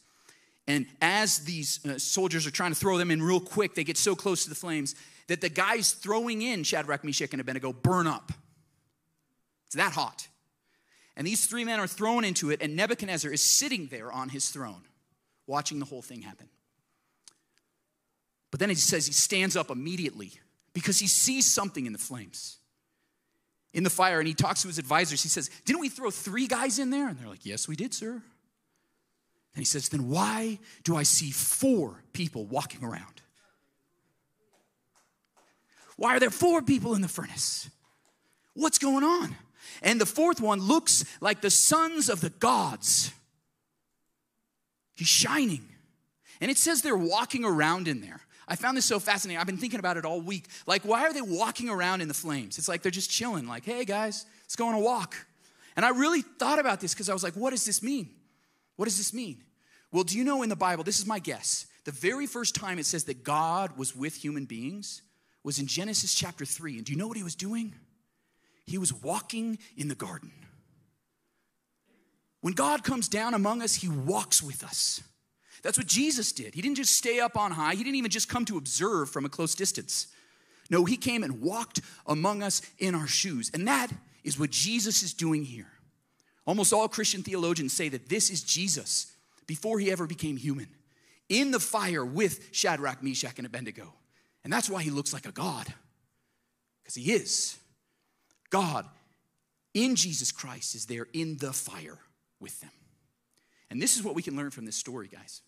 And 0.67 0.87
as 1.01 1.39
these 1.41 1.79
uh, 1.87 1.99
soldiers 1.99 2.47
are 2.47 2.51
trying 2.51 2.73
to 2.73 2.79
throw 2.79 2.99
them 2.99 3.11
in 3.11 3.23
real 3.23 3.41
quick, 3.41 3.75
they 3.75 3.85
get 3.85 3.97
so 3.97 4.17
close 4.17 4.43
to 4.43 4.49
the 4.49 4.57
flames 4.57 4.97
that 5.29 5.41
the 5.41 5.49
guys 5.49 5.93
throwing 5.93 6.43
in 6.43 6.65
Shadrach, 6.65 7.05
Meshach, 7.05 7.33
and 7.33 7.41
Abednego 7.41 7.73
burn 7.73 8.07
up. 8.07 8.33
It's 9.67 9.77
that 9.77 9.93
hot. 9.93 10.27
And 11.17 11.27
these 11.27 11.47
three 11.47 11.65
men 11.65 11.81
are 11.81 11.87
thrown 11.87 12.25
into 12.25 12.51
it, 12.51 12.61
and 12.61 12.77
Nebuchadnezzar 12.77 13.33
is 13.33 13.43
sitting 13.43 13.87
there 13.87 14.13
on 14.13 14.29
his 14.29 14.51
throne, 14.51 14.83
watching 15.47 15.79
the 15.79 15.85
whole 15.85 16.03
thing 16.03 16.23
happen. 16.23 16.49
But 18.51 18.61
then 18.61 18.69
he 18.69 18.75
says 18.75 19.07
he 19.07 19.13
stands 19.13 19.57
up 19.57 19.71
immediately 19.71 20.33
because 20.73 20.99
he 20.99 21.07
sees 21.07 21.47
something 21.47 21.87
in 21.87 21.93
the 21.93 21.99
flames, 21.99 22.59
in 23.73 23.85
the 23.85 23.91
fire, 23.91 24.19
and 24.19 24.29
he 24.29 24.35
talks 24.35 24.63
to 24.63 24.69
his 24.69 24.79
advisors. 24.79 25.23
He 25.23 25.29
says, 25.29 25.51
Didn't 25.65 25.81
we 25.81 25.89
throw 25.89 26.11
three 26.11 26.47
guys 26.47 26.79
in 26.79 26.91
there? 26.91 27.09
And 27.09 27.19
they're 27.19 27.29
like, 27.29 27.45
Yes, 27.45 27.69
we 27.69 27.77
did, 27.77 27.93
sir. 27.93 28.13
And 28.13 28.23
he 29.63 29.65
says, 29.65 29.89
Then 29.89 30.09
why 30.09 30.59
do 30.85 30.97
I 30.97 31.03
see 31.03 31.31
four 31.31 32.03
people 32.13 32.45
walking 32.47 32.85
around? 32.85 33.23
Why 35.97 36.15
are 36.17 36.21
there 36.21 36.31
four 36.31 36.63
people 36.63 36.95
in 36.95 37.01
the 37.01 37.09
furnace? 37.09 37.71
What's 38.55 38.79
going 38.79 39.05
on? 39.05 39.35
And 39.83 40.01
the 40.01 40.07
fourth 40.07 40.41
one 40.41 40.61
looks 40.61 41.05
like 41.21 41.41
the 41.41 41.51
sons 41.51 42.09
of 42.09 42.21
the 42.21 42.31
gods. 42.31 43.13
He's 44.97 45.09
shining. 45.09 45.69
And 46.41 46.51
it 46.51 46.59
says 46.59 46.83
they're 46.83 46.97
walking 46.97 47.45
around 47.45 47.87
in 47.87 48.01
there. 48.01 48.21
I 48.49 48.57
found 48.57 48.77
this 48.77 48.85
so 48.85 49.01
fascinating. 49.01 49.41
I've 49.41 49.47
been 49.47 49.57
thinking 49.57 49.81
about 49.81 49.97
it 49.97 50.05
all 50.05 50.21
week. 50.21 50.47
Like, 50.67 50.83
why 50.83 51.03
are 51.03 51.13
they 51.13 51.23
walking 51.23 51.69
around 51.69 52.01
in 52.01 52.09
the 52.09 52.15
flames? 52.15 52.59
It's 52.59 52.69
like 52.69 52.83
they're 52.83 52.91
just 52.91 53.11
chilling, 53.11 53.47
like, 53.47 53.65
hey 53.65 53.85
guys, 53.85 54.25
let's 54.45 54.57
go 54.57 54.69
on 54.69 54.75
a 54.75 54.81
walk. 54.81 55.15
And 55.75 55.85
I 55.85 55.91
really 55.91 56.23
thought 56.23 56.59
about 56.59 56.81
this 56.81 56.95
because 56.95 57.09
I 57.09 57.13
was 57.13 57.23
like, 57.23 57.35
what 57.35 57.51
does 57.51 57.65
this 57.65 57.83
mean? 57.83 58.09
What 58.77 58.85
does 58.85 58.99
this 58.99 59.13
mean? 59.13 59.43
Well, 59.93 60.05
do 60.05 60.17
you 60.17 60.25
know 60.25 60.43
in 60.43 60.49
the 60.49 60.57
Bible, 60.57 60.85
this 60.85 60.99
is 60.99 61.07
my 61.07 61.19
guess, 61.19 61.67
the 61.85 61.93
very 61.93 62.27
first 62.27 62.55
time 62.55 62.79
it 62.79 62.87
says 62.87 63.05
that 63.05 63.25
God 63.25 63.77
was 63.77 63.95
with 63.95 64.15
human 64.15 64.45
beings 64.45 65.03
was 65.43 65.59
in 65.59 65.67
Genesis 65.67 66.15
chapter 66.15 66.45
3. 66.45 66.77
And 66.77 66.85
do 66.85 66.93
you 66.93 66.99
know 66.99 67.07
what 67.09 67.17
he 67.17 67.23
was 67.23 67.35
doing? 67.35 67.75
He 68.65 68.79
was 68.79 68.93
walking 68.93 69.59
in 69.77 69.89
the 69.89 69.95
garden 69.95 70.33
When 72.47 72.55
God 72.55 72.85
comes 72.85 73.09
down 73.09 73.35
among 73.35 73.61
us, 73.61 73.75
he 73.75 73.89
walks 73.89 74.41
with 74.41 74.63
us. 74.63 75.03
That's 75.65 75.77
what 75.77 75.89
Jesus 75.89 76.31
did. 76.31 76.55
He 76.55 76.63
didn't 76.63 76.77
just 76.77 76.93
stay 76.93 77.19
up 77.19 77.37
on 77.37 77.51
high, 77.51 77.75
he 77.75 77.83
didn't 77.83 77.97
even 77.97 78.13
just 78.13 78.29
come 78.29 78.45
to 78.45 78.57
observe 78.57 79.11
from 79.11 79.25
a 79.25 79.29
close 79.29 79.57
distance. 79.57 80.07
No, 80.71 80.85
he 80.85 80.97
came 80.97 81.25
and 81.25 81.41
walked 81.41 81.81
among 82.07 82.45
us 82.45 82.63
in 82.79 82.95
our 82.95 83.09
shoes. 83.09 83.51
And 83.53 83.67
that 83.67 83.91
is 84.23 84.39
what 84.39 84.51
Jesus 84.51 85.03
is 85.03 85.13
doing 85.13 85.43
here. 85.43 85.67
Almost 86.47 86.73
all 86.73 86.87
Christian 86.87 87.25
theologians 87.25 87.73
say 87.73 87.89
that 87.89 88.09
this 88.09 88.31
is 88.31 88.45
Jesus 88.45 89.13
before 89.49 89.81
he 89.81 89.91
ever 89.91 90.07
became 90.07 90.37
human, 90.37 90.69
in 91.29 91.51
the 91.51 91.59
fire 91.59 92.05
with 92.05 92.51
Shadrach, 92.53 93.03
Meshach, 93.03 93.39
and 93.39 93.47
Abednego. 93.49 93.93
And 94.45 94.53
that's 94.53 94.71
why 94.71 94.85
he 94.85 94.91
looks 94.91 95.13
like 95.13 95.27
a 95.27 95.33
God, 95.33 95.67
because 96.85 96.95
he 96.95 97.11
is. 97.11 97.59
God 98.51 98.87
in 99.75 99.97
Jesus 99.97 100.31
Christ 100.31 100.77
is 100.77 100.87
there 100.87 101.09
in 101.13 101.39
the 101.39 101.53
fire 101.53 101.99
with 102.41 102.61
them. 102.61 102.71
And 103.71 103.81
this 103.81 103.97
is 103.97 104.03
what 104.03 104.15
we 104.15 104.23
can 104.23 104.37
learn 104.37 104.51
from 104.51 104.65
this 104.65 104.77
story, 104.77 105.09
guys. 105.09 105.43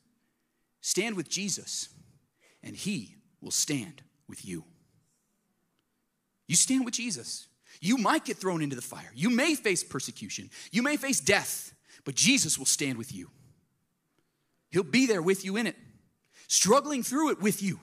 Stand 0.81 1.16
with 1.16 1.29
Jesus, 1.29 1.88
and 2.62 2.77
he 2.77 3.16
will 3.40 3.51
stand 3.51 4.03
with 4.29 4.44
you. 4.44 4.64
You 6.46 6.57
stand 6.57 6.85
with 6.85 6.94
Jesus. 6.94 7.46
You 7.81 7.96
might 7.96 8.24
get 8.24 8.38
thrown 8.38 8.62
into 8.62 8.77
the 8.77 8.83
fire. 8.83 9.11
You 9.14 9.31
may 9.31 9.55
face 9.55 9.85
persecution. 9.85 10.51
You 10.72 10.83
may 10.83 10.96
face 10.96 11.20
death, 11.20 11.74
but 12.05 12.14
Jesus 12.14 12.59
will 12.59 12.66
stand 12.66 12.98
with 12.98 13.14
you. 13.14 13.31
He'll 14.70 14.83
be 14.83 15.07
there 15.07 15.22
with 15.22 15.44
you 15.44 15.57
in 15.57 15.66
it, 15.66 15.77
struggling 16.46 17.03
through 17.03 17.31
it 17.31 17.40
with 17.40 17.62
you. 17.62 17.81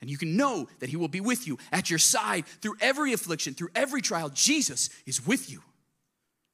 And 0.00 0.10
you 0.10 0.18
can 0.18 0.36
know 0.36 0.68
that 0.80 0.90
He 0.90 0.96
will 0.96 1.08
be 1.08 1.20
with 1.20 1.46
you 1.46 1.58
at 1.72 1.88
your 1.88 1.98
side 1.98 2.46
through 2.46 2.76
every 2.80 3.12
affliction, 3.12 3.54
through 3.54 3.70
every 3.74 4.02
trial. 4.02 4.28
Jesus 4.28 4.90
is 5.06 5.26
with 5.26 5.50
you. 5.50 5.62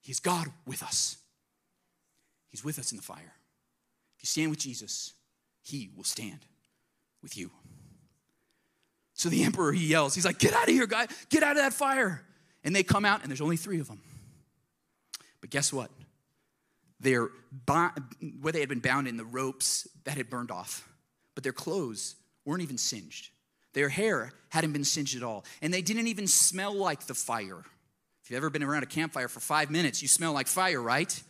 He's 0.01 0.21
God 0.21 0.49
with 0.67 0.83
us. 0.83 1.17
He's 2.53 2.63
with 2.63 2.79
us 2.79 2.93
in 2.93 2.97
the 2.97 3.03
fire. 3.03 3.35
If 4.17 4.23
you 4.23 4.27
stand 4.27 4.51
with 4.51 4.61
Jesus, 4.61 5.15
He 5.63 5.91
will 5.97 6.05
stand 6.05 6.47
with 7.23 7.37
you. 7.37 7.51
So 9.15 9.29
the 9.29 9.45
emperor, 9.45 9.73
he 9.73 9.87
yells, 9.87 10.15
he's 10.15 10.25
like, 10.25 10.39
Get 10.39 10.53
out 10.53 10.65
of 10.65 10.75
here, 10.75 10.87
guy, 10.87 11.07
get 11.29 11.43
out 11.43 11.53
of 11.53 11.63
that 11.63 11.73
fire. 11.73 12.23
And 12.65 12.75
they 12.77 12.83
come 12.83 13.05
out, 13.05 13.23
and 13.23 13.31
there's 13.31 13.41
only 13.41 13.57
three 13.57 13.81
of 13.81 13.89
them. 13.89 14.01
But 15.41 15.51
guess 15.51 15.73
what? 15.73 15.91
They're 17.01 17.31
where 18.41 18.53
they 18.53 18.61
had 18.61 18.69
been 18.69 18.81
bound 18.81 19.09
in 19.09 19.17
the 19.17 19.25
ropes 19.25 19.89
that 20.05 20.17
had 20.17 20.31
burned 20.31 20.53
off, 20.53 20.89
but 21.35 21.43
their 21.43 21.53
clothes 21.53 22.15
weren't 22.45 22.63
even 22.63 22.79
singed. 22.79 23.31
Their 23.73 23.89
hair 23.89 24.33
hadn't 24.51 24.73
been 24.73 24.85
singed 24.85 25.17
at 25.17 25.23
all, 25.23 25.45
and 25.61 25.75
they 25.75 25.83
didn't 25.83 26.07
even 26.07 26.29
smell 26.29 26.75
like 26.75 27.07
the 27.07 27.15
fire. 27.15 27.65
If 28.23 28.31
you've 28.31 28.37
ever 28.37 28.51
been 28.51 28.63
around 28.63 28.85
a 28.85 28.87
campfire 28.87 29.27
for 29.27 29.41
five 29.41 29.71
minutes, 29.71 30.01
you 30.01 30.07
smell 30.07 30.33
like 30.33 30.47
fire, 30.47 30.81
right? 30.81 31.21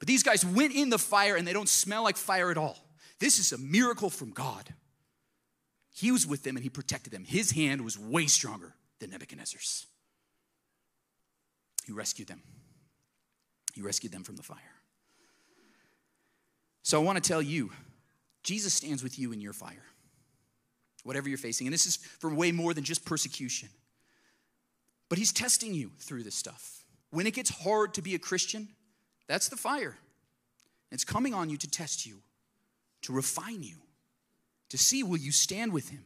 But 0.00 0.08
these 0.08 0.24
guys 0.24 0.44
went 0.44 0.74
in 0.74 0.88
the 0.88 0.98
fire 0.98 1.36
and 1.36 1.46
they 1.46 1.52
don't 1.52 1.68
smell 1.68 2.02
like 2.02 2.16
fire 2.16 2.50
at 2.50 2.58
all. 2.58 2.76
This 3.20 3.38
is 3.38 3.52
a 3.52 3.58
miracle 3.58 4.10
from 4.10 4.30
God. 4.30 4.74
He 5.94 6.10
was 6.10 6.26
with 6.26 6.42
them 6.42 6.56
and 6.56 6.64
he 6.64 6.70
protected 6.70 7.12
them. 7.12 7.24
His 7.24 7.52
hand 7.52 7.82
was 7.82 7.98
way 7.98 8.26
stronger 8.26 8.74
than 8.98 9.10
Nebuchadnezzar's. 9.10 9.86
He 11.86 11.92
rescued 11.92 12.28
them. 12.28 12.42
He 13.74 13.82
rescued 13.82 14.12
them 14.12 14.24
from 14.24 14.36
the 14.36 14.42
fire. 14.42 14.56
So 16.82 17.00
I 17.00 17.04
want 17.04 17.22
to 17.22 17.28
tell 17.28 17.42
you, 17.42 17.70
Jesus 18.42 18.72
stands 18.72 19.02
with 19.02 19.18
you 19.18 19.32
in 19.32 19.40
your 19.40 19.52
fire, 19.52 19.84
whatever 21.04 21.28
you're 21.28 21.36
facing. 21.36 21.66
And 21.66 21.74
this 21.74 21.84
is 21.84 21.96
for 21.96 22.34
way 22.34 22.52
more 22.52 22.72
than 22.72 22.84
just 22.84 23.04
persecution. 23.04 23.68
But 25.10 25.18
he's 25.18 25.32
testing 25.32 25.74
you 25.74 25.90
through 25.98 26.22
this 26.22 26.34
stuff. 26.34 26.84
When 27.10 27.26
it 27.26 27.34
gets 27.34 27.50
hard 27.50 27.92
to 27.94 28.02
be 28.02 28.14
a 28.14 28.18
Christian, 28.18 28.68
that's 29.30 29.48
the 29.48 29.56
fire. 29.56 29.96
It's 30.90 31.04
coming 31.04 31.34
on 31.34 31.50
you 31.50 31.56
to 31.58 31.70
test 31.70 32.04
you, 32.04 32.16
to 33.02 33.12
refine 33.12 33.62
you, 33.62 33.76
to 34.70 34.76
see 34.76 35.04
will 35.04 35.18
you 35.18 35.30
stand 35.30 35.72
with 35.72 35.88
him? 35.88 36.02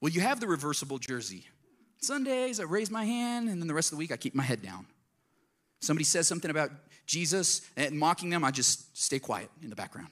Will 0.00 0.10
you 0.10 0.20
have 0.20 0.38
the 0.38 0.46
reversible 0.46 0.98
jersey? 0.98 1.44
Sundays, 1.98 2.60
I 2.60 2.62
raise 2.62 2.88
my 2.88 3.04
hand, 3.04 3.48
and 3.48 3.60
then 3.60 3.66
the 3.66 3.74
rest 3.74 3.88
of 3.88 3.96
the 3.96 3.98
week, 3.98 4.12
I 4.12 4.16
keep 4.16 4.32
my 4.32 4.44
head 4.44 4.62
down. 4.62 4.86
Somebody 5.80 6.04
says 6.04 6.28
something 6.28 6.52
about 6.52 6.70
Jesus 7.04 7.62
and 7.76 7.98
mocking 7.98 8.30
them, 8.30 8.44
I 8.44 8.52
just 8.52 8.96
stay 8.96 9.18
quiet 9.18 9.50
in 9.60 9.70
the 9.70 9.76
background. 9.76 10.10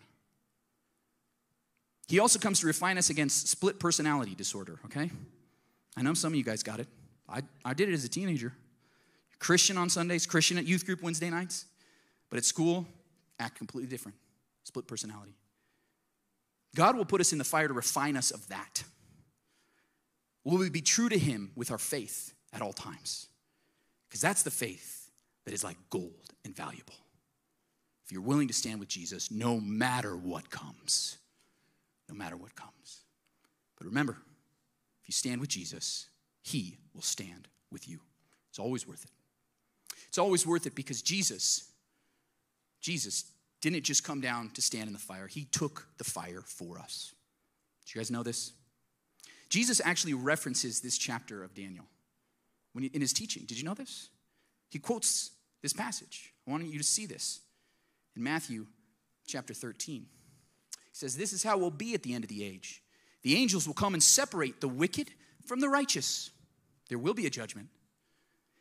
He 2.09 2.19
also 2.19 2.41
comes 2.41 2.59
to 2.61 2.67
refine 2.67 2.99
us 2.99 3.11
against 3.11 3.47
split 3.47 3.79
personality 3.79 4.35
disorder, 4.35 4.81
okay? 4.87 5.09
I 5.97 6.03
know 6.03 6.15
some 6.15 6.33
of 6.33 6.37
you 6.37 6.43
guys 6.43 6.65
got 6.65 6.81
it. 6.81 6.89
I, 7.29 7.43
I 7.65 7.75
did 7.75 7.89
it 7.89 7.93
as 7.93 8.05
a 8.05 8.09
teenager. 8.09 8.53
Christian 9.39 9.79
on 9.79 9.89
Sundays, 9.89 10.27
Christian 10.27 10.59
at 10.59 10.67
youth 10.67 10.85
group 10.85 11.03
Wednesday 11.03 11.31
nights, 11.31 11.67
but 12.31 12.37
at 12.37 12.45
school, 12.45 12.87
act 13.39 13.57
completely 13.57 13.89
different. 13.89 14.17
Split 14.65 14.87
personality. 14.87 15.35
God 16.75 16.97
will 16.97 17.05
put 17.05 17.21
us 17.21 17.33
in 17.33 17.39
the 17.39 17.45
fire 17.45 17.69
to 17.69 17.75
refine 17.75 18.17
us 18.17 18.31
of 18.31 18.47
that. 18.49 18.85
Will 20.45 20.59
we 20.59 20.71
be 20.71 20.81
true 20.81 21.09
to 21.09 21.19
Him 21.19 21.51
with 21.57 21.71
our 21.71 21.79
faith 21.79 22.35
at 22.53 22.63
all 22.63 22.73
times? 22.73 23.29
Because 24.09 24.21
that's 24.21 24.43
the 24.43 24.51
faith 24.51 25.11
that 25.45 25.55
is 25.55 25.65
like 25.65 25.77
gold 25.91 26.35
and 26.45 26.55
valuable. 26.55 26.95
If 28.05 28.13
you're 28.13 28.23
willing 28.23 28.49
to 28.49 28.55
stand 28.55 28.81
with 28.81 28.89
Jesus, 28.89 29.31
no 29.31 29.61
matter 29.61 30.17
what 30.17 30.51
comes, 30.51 31.19
no 32.09 32.15
matter 32.15 32.37
what 32.37 32.55
comes. 32.55 33.01
But 33.77 33.87
remember, 33.87 34.17
if 35.03 35.09
you 35.09 35.13
stand 35.13 35.41
with 35.41 35.51
Jesus, 35.51 36.07
He 36.43 36.79
will 36.95 37.03
stand 37.03 37.49
with 37.71 37.89
you. 37.89 38.01
It's 38.49 38.59
always 38.59 38.87
worth 38.87 39.05
it. 39.05 39.11
It's 40.19 40.25
always 40.25 40.45
worth 40.45 40.67
it 40.67 40.75
because 40.75 41.01
Jesus, 41.01 41.71
Jesus 42.81 43.27
didn't 43.61 43.85
just 43.85 44.03
come 44.03 44.21
down 44.21 44.51
to 44.55 44.61
stand 44.61 44.89
in 44.89 44.93
the 44.93 44.99
fire, 44.99 45.29
he 45.29 45.45
took 45.45 45.87
the 45.97 46.03
fire 46.03 46.43
for 46.45 46.81
us. 46.81 47.15
Do 47.87 47.93
you 47.97 48.01
guys 48.01 48.11
know 48.11 48.25
this? 48.25 48.51
Jesus 49.49 49.81
actually 49.85 50.15
references 50.15 50.81
this 50.81 50.99
chapter 50.99 51.45
of 51.45 51.55
Daniel 51.55 51.85
when 52.73 52.83
he, 52.83 52.91
in 52.93 53.01
his 53.01 53.13
teaching. 53.13 53.45
Did 53.47 53.59
you 53.59 53.65
know 53.65 53.75
this? 53.75 54.09
He 54.71 54.81
quotes 54.81 55.31
this 55.63 55.73
passage. 55.73 56.33
I 56.49 56.51
want 56.51 56.65
you 56.65 56.79
to 56.79 56.85
see 56.85 57.07
this 57.07 57.39
in 58.17 58.25
Matthew 58.25 58.67
chapter 59.25 59.55
13. 59.55 60.01
He 60.01 60.07
says, 60.91 61.17
This 61.17 61.33
is 61.33 61.45
how 61.45 61.59
it 61.59 61.61
will 61.61 61.71
be 61.71 61.95
at 61.95 62.03
the 62.03 62.13
end 62.13 62.25
of 62.25 62.29
the 62.29 62.43
age. 62.43 62.83
The 63.23 63.37
angels 63.37 63.69
will 63.69 63.75
come 63.75 63.95
and 63.95 64.03
separate 64.03 64.61
the 64.61 64.67
wicked 64.67 65.11
from 65.47 65.61
the 65.61 65.69
righteous. 65.69 66.31
There 66.89 66.99
will 66.99 67.15
be 67.15 67.27
a 67.27 67.31
judgment 67.31 67.69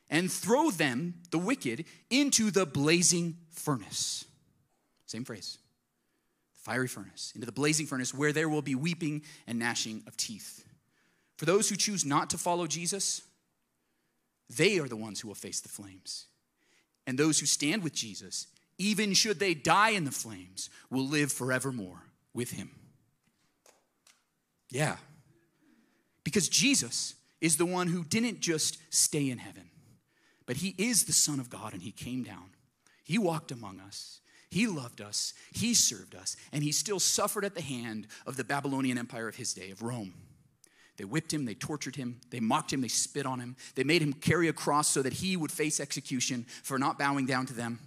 and 0.09 0.31
throw 0.31 0.71
them, 0.71 1.15
the 1.31 1.37
wicked, 1.37 1.85
into 2.09 2.51
the 2.51 2.65
blazing 2.65 3.37
furnace. 3.51 4.25
Same 5.05 5.25
phrase. 5.25 5.57
Fiery 6.53 6.87
furnace, 6.87 7.31
into 7.35 7.45
the 7.45 7.51
blazing 7.51 7.85
furnace 7.85 8.13
where 8.13 8.33
there 8.33 8.49
will 8.49 8.61
be 8.61 8.75
weeping 8.75 9.23
and 9.45 9.59
gnashing 9.59 10.03
of 10.07 10.17
teeth. 10.17 10.65
For 11.37 11.45
those 11.45 11.69
who 11.69 11.75
choose 11.75 12.03
not 12.03 12.29
to 12.31 12.37
follow 12.37 12.67
Jesus, 12.67 13.21
they 14.49 14.79
are 14.79 14.87
the 14.87 14.95
ones 14.95 15.19
who 15.19 15.27
will 15.27 15.35
face 15.35 15.59
the 15.59 15.69
flames. 15.69 16.25
And 17.05 17.17
those 17.17 17.39
who 17.39 17.45
stand 17.45 17.83
with 17.83 17.93
Jesus, 17.93 18.47
even 18.77 19.13
should 19.13 19.39
they 19.39 19.53
die 19.53 19.91
in 19.91 20.03
the 20.03 20.11
flames, 20.11 20.69
will 20.89 21.07
live 21.07 21.31
forevermore 21.31 22.03
with 22.33 22.51
him. 22.51 22.71
Yeah. 24.69 24.97
Because 26.23 26.49
Jesus 26.49 27.15
is 27.39 27.55
the 27.55 27.65
one 27.65 27.87
who 27.87 28.03
didn't 28.03 28.41
just 28.41 28.77
stay 28.89 29.29
in 29.29 29.37
heaven 29.37 29.69
but 30.47 30.57
he 30.57 30.73
is 30.79 31.03
the 31.03 31.13
Son 31.13 31.39
of 31.39 31.51
God 31.51 31.73
and 31.73 31.83
he 31.83 31.91
came 31.91 32.23
down. 32.23 32.49
He 33.03 33.19
walked 33.19 33.51
among 33.51 33.79
us. 33.79 34.21
He 34.49 34.65
loved 34.65 35.01
us. 35.01 35.33
He 35.53 35.73
served 35.73 36.15
us. 36.15 36.35
And 36.51 36.63
he 36.63 36.71
still 36.71 36.99
suffered 36.99 37.45
at 37.45 37.53
the 37.53 37.61
hand 37.61 38.07
of 38.25 38.37
the 38.37 38.43
Babylonian 38.43 38.97
Empire 38.97 39.27
of 39.27 39.35
his 39.35 39.53
day, 39.53 39.69
of 39.69 39.83
Rome. 39.83 40.13
They 40.95 41.03
whipped 41.03 41.31
him, 41.31 41.45
they 41.45 41.53
tortured 41.53 41.95
him, 41.95 42.21
they 42.31 42.39
mocked 42.39 42.73
him, 42.73 42.81
they 42.81 42.87
spit 42.87 43.27
on 43.27 43.39
him. 43.39 43.55
They 43.75 43.83
made 43.83 44.01
him 44.01 44.13
carry 44.13 44.47
a 44.47 44.53
cross 44.53 44.87
so 44.87 45.03
that 45.03 45.13
he 45.13 45.37
would 45.37 45.51
face 45.51 45.79
execution 45.79 46.47
for 46.63 46.79
not 46.79 46.97
bowing 46.97 47.27
down 47.27 47.45
to 47.47 47.53
them. 47.53 47.79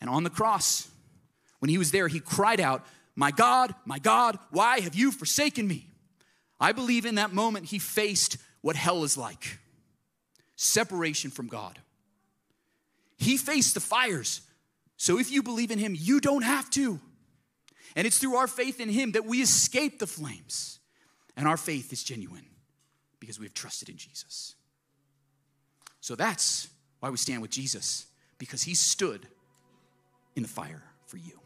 And 0.00 0.10
on 0.10 0.24
the 0.24 0.30
cross, 0.30 0.88
when 1.60 1.70
he 1.70 1.78
was 1.78 1.90
there, 1.90 2.08
he 2.08 2.20
cried 2.20 2.60
out, 2.60 2.84
My 3.16 3.30
God, 3.30 3.74
my 3.86 3.98
God, 3.98 4.38
why 4.50 4.80
have 4.80 4.94
you 4.94 5.10
forsaken 5.10 5.66
me? 5.66 5.86
I 6.60 6.72
believe 6.72 7.06
in 7.06 7.14
that 7.14 7.32
moment 7.32 7.66
he 7.66 7.78
faced 7.78 8.36
what 8.60 8.76
hell 8.76 9.04
is 9.04 9.16
like 9.16 9.58
separation 10.56 11.30
from 11.30 11.46
God. 11.46 11.78
He 13.16 13.36
faced 13.36 13.74
the 13.74 13.80
fires. 13.80 14.40
So 14.96 15.18
if 15.18 15.30
you 15.30 15.42
believe 15.42 15.70
in 15.70 15.78
him, 15.78 15.96
you 15.98 16.20
don't 16.20 16.42
have 16.42 16.68
to. 16.70 17.00
And 17.96 18.06
it's 18.06 18.18
through 18.18 18.36
our 18.36 18.46
faith 18.46 18.80
in 18.80 18.88
him 18.88 19.12
that 19.12 19.24
we 19.24 19.40
escape 19.40 19.98
the 19.98 20.06
flames. 20.06 20.78
And 21.36 21.48
our 21.48 21.56
faith 21.56 21.92
is 21.92 22.02
genuine 22.02 22.46
because 23.20 23.38
we 23.38 23.46
have 23.46 23.54
trusted 23.54 23.88
in 23.88 23.96
Jesus. 23.96 24.54
So 26.00 26.14
that's 26.14 26.68
why 27.00 27.10
we 27.10 27.16
stand 27.16 27.42
with 27.42 27.50
Jesus 27.50 28.06
because 28.38 28.62
he 28.62 28.74
stood 28.74 29.26
in 30.36 30.42
the 30.42 30.48
fire 30.48 30.82
for 31.06 31.16
you. 31.16 31.40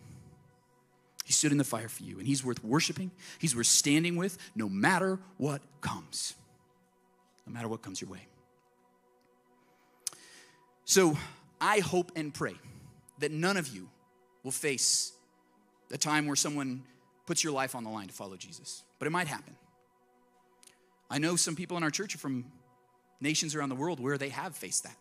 He 1.24 1.32
stood 1.32 1.52
in 1.52 1.58
the 1.58 1.64
fire 1.64 1.88
for 1.88 2.02
you, 2.04 2.18
and 2.18 2.26
he's 2.26 2.42
worth 2.42 2.64
worshiping. 2.64 3.10
He's 3.38 3.54
worth 3.54 3.66
standing 3.66 4.16
with 4.16 4.38
no 4.56 4.66
matter 4.66 5.18
what 5.36 5.60
comes. 5.82 6.32
No 7.46 7.52
matter 7.52 7.68
what 7.68 7.82
comes 7.82 8.00
your 8.00 8.10
way. 8.10 8.26
So 10.88 11.18
I 11.60 11.80
hope 11.80 12.12
and 12.16 12.32
pray 12.32 12.54
that 13.18 13.30
none 13.30 13.58
of 13.58 13.68
you 13.68 13.90
will 14.42 14.52
face 14.52 15.12
a 15.92 15.98
time 15.98 16.26
where 16.26 16.34
someone 16.34 16.82
puts 17.26 17.44
your 17.44 17.52
life 17.52 17.74
on 17.74 17.84
the 17.84 17.90
line 17.90 18.06
to 18.06 18.14
follow 18.14 18.36
Jesus, 18.36 18.82
but 18.98 19.04
it 19.04 19.10
might 19.10 19.26
happen. 19.26 19.54
I 21.10 21.18
know 21.18 21.36
some 21.36 21.56
people 21.56 21.76
in 21.76 21.82
our 21.82 21.90
church 21.90 22.14
are 22.14 22.18
from 22.18 22.46
nations 23.20 23.54
around 23.54 23.68
the 23.68 23.74
world 23.74 24.00
where 24.00 24.16
they 24.16 24.30
have 24.30 24.56
faced 24.56 24.84
that. 24.84 24.96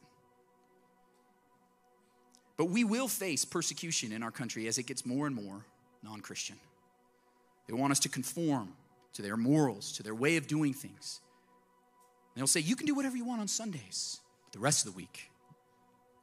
But 2.57 2.65
we 2.65 2.83
will 2.83 3.07
face 3.07 3.45
persecution 3.45 4.11
in 4.11 4.23
our 4.23 4.31
country 4.31 4.67
as 4.67 4.77
it 4.77 4.88
gets 4.88 5.05
more 5.05 5.25
and 5.25 5.38
more 5.38 5.65
non 6.03 6.19
Christian. 6.19 6.57
They 7.65 7.73
want 7.73 7.91
us 7.91 7.99
to 7.99 8.09
conform 8.09 8.73
to 9.13 9.21
their 9.21 9.38
morals, 9.38 9.93
to 9.93 10.03
their 10.03 10.15
way 10.15 10.35
of 10.35 10.47
doing 10.47 10.73
things. 10.73 11.21
And 12.35 12.41
they'll 12.41 12.47
say, 12.47 12.59
You 12.59 12.75
can 12.75 12.88
do 12.88 12.93
whatever 12.93 13.15
you 13.15 13.23
want 13.23 13.39
on 13.39 13.47
Sundays, 13.47 14.19
but 14.43 14.51
the 14.51 14.59
rest 14.59 14.85
of 14.85 14.91
the 14.91 14.97
week, 14.97 15.31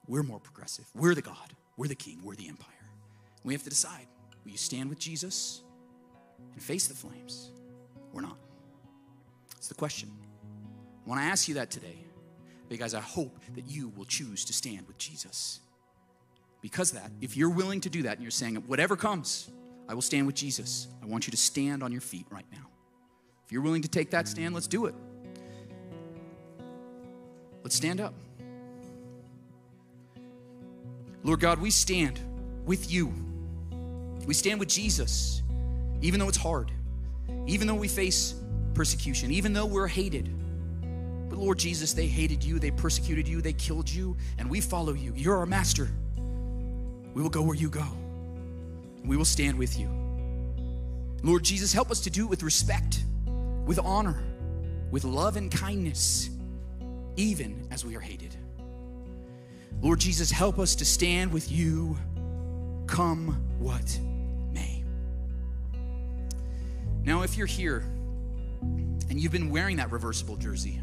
we're 0.08 0.22
more 0.22 0.40
progressive. 0.40 0.84
We're 0.94 1.14
the 1.14 1.22
God, 1.22 1.54
we're 1.76 1.88
the 1.88 1.94
king, 1.94 2.20
we're 2.22 2.36
the 2.36 2.48
empire. 2.48 2.70
We 3.42 3.52
have 3.52 3.62
to 3.62 3.70
decide 3.70 4.06
will 4.44 4.52
you 4.52 4.58
stand 4.58 4.90
with 4.90 4.98
Jesus 4.98 5.62
and 6.52 6.62
face 6.62 6.86
the 6.86 6.94
flames 6.94 7.50
or 8.12 8.20
not? 8.20 8.36
It's 9.56 9.68
the 9.68 9.74
question. 9.74 10.10
I 11.04 11.08
want 11.08 11.20
to 11.20 11.24
ask 11.24 11.48
you 11.48 11.54
that 11.54 11.70
today 11.70 12.04
because 12.68 12.94
I 12.94 13.00
hope 13.00 13.38
that 13.54 13.66
you 13.68 13.92
will 13.96 14.04
choose 14.04 14.44
to 14.46 14.52
stand 14.52 14.86
with 14.86 14.98
Jesus. 14.98 15.60
Because 16.60 16.92
that, 16.92 17.10
if 17.20 17.36
you're 17.36 17.50
willing 17.50 17.80
to 17.82 17.90
do 17.90 18.02
that 18.02 18.14
and 18.14 18.22
you're 18.22 18.30
saying, 18.30 18.56
whatever 18.66 18.96
comes, 18.96 19.50
I 19.88 19.94
will 19.94 20.02
stand 20.02 20.26
with 20.26 20.34
Jesus, 20.34 20.88
I 21.02 21.06
want 21.06 21.26
you 21.26 21.30
to 21.30 21.36
stand 21.36 21.82
on 21.82 21.92
your 21.92 22.00
feet 22.00 22.26
right 22.30 22.46
now. 22.50 22.66
If 23.44 23.52
you're 23.52 23.62
willing 23.62 23.82
to 23.82 23.88
take 23.88 24.10
that 24.10 24.26
stand, 24.28 24.54
let's 24.54 24.66
do 24.66 24.86
it. 24.86 24.94
Let's 27.62 27.76
stand 27.76 28.00
up. 28.00 28.14
Lord 31.24 31.40
God, 31.40 31.58
we 31.58 31.70
stand 31.70 32.20
with 32.66 32.92
you. 32.92 33.12
We 34.26 34.34
stand 34.34 34.60
with 34.60 34.68
Jesus, 34.68 35.42
even 36.02 36.20
though 36.20 36.28
it's 36.28 36.36
hard, 36.36 36.70
even 37.46 37.66
though 37.66 37.74
we 37.74 37.88
face 37.88 38.34
persecution, 38.74 39.30
even 39.30 39.54
though 39.54 39.66
we're 39.66 39.86
hated. 39.86 40.30
But 41.30 41.38
Lord 41.38 41.58
Jesus, 41.58 41.94
they 41.94 42.06
hated 42.06 42.44
you, 42.44 42.58
they 42.58 42.70
persecuted 42.70 43.26
you, 43.26 43.40
they 43.40 43.54
killed 43.54 43.88
you, 43.88 44.16
and 44.38 44.48
we 44.50 44.60
follow 44.60 44.92
you. 44.92 45.14
You're 45.16 45.38
our 45.38 45.46
master. 45.46 45.88
We 47.14 47.22
will 47.22 47.30
go 47.30 47.42
where 47.42 47.56
you 47.56 47.70
go. 47.70 47.86
We 49.04 49.16
will 49.16 49.24
stand 49.24 49.58
with 49.58 49.78
you. 49.78 49.88
Lord 51.22 51.42
Jesus, 51.42 51.72
help 51.72 51.90
us 51.90 52.00
to 52.00 52.10
do 52.10 52.24
it 52.24 52.30
with 52.30 52.42
respect, 52.42 53.02
with 53.64 53.78
honor, 53.78 54.22
with 54.90 55.04
love 55.04 55.36
and 55.36 55.50
kindness, 55.50 56.28
even 57.16 57.66
as 57.70 57.82
we 57.82 57.96
are 57.96 58.00
hated. 58.00 58.36
Lord 59.82 60.00
Jesus, 60.00 60.30
help 60.30 60.58
us 60.58 60.74
to 60.76 60.84
stand 60.84 61.32
with 61.32 61.50
you, 61.52 61.96
come 62.86 63.40
what 63.58 63.98
may. 64.52 64.82
Now, 67.04 67.22
if 67.22 67.36
you're 67.36 67.46
here 67.46 67.84
and 69.10 69.20
you've 69.20 69.32
been 69.32 69.50
wearing 69.50 69.76
that 69.76 69.92
reversible 69.92 70.36
jersey, 70.36 70.80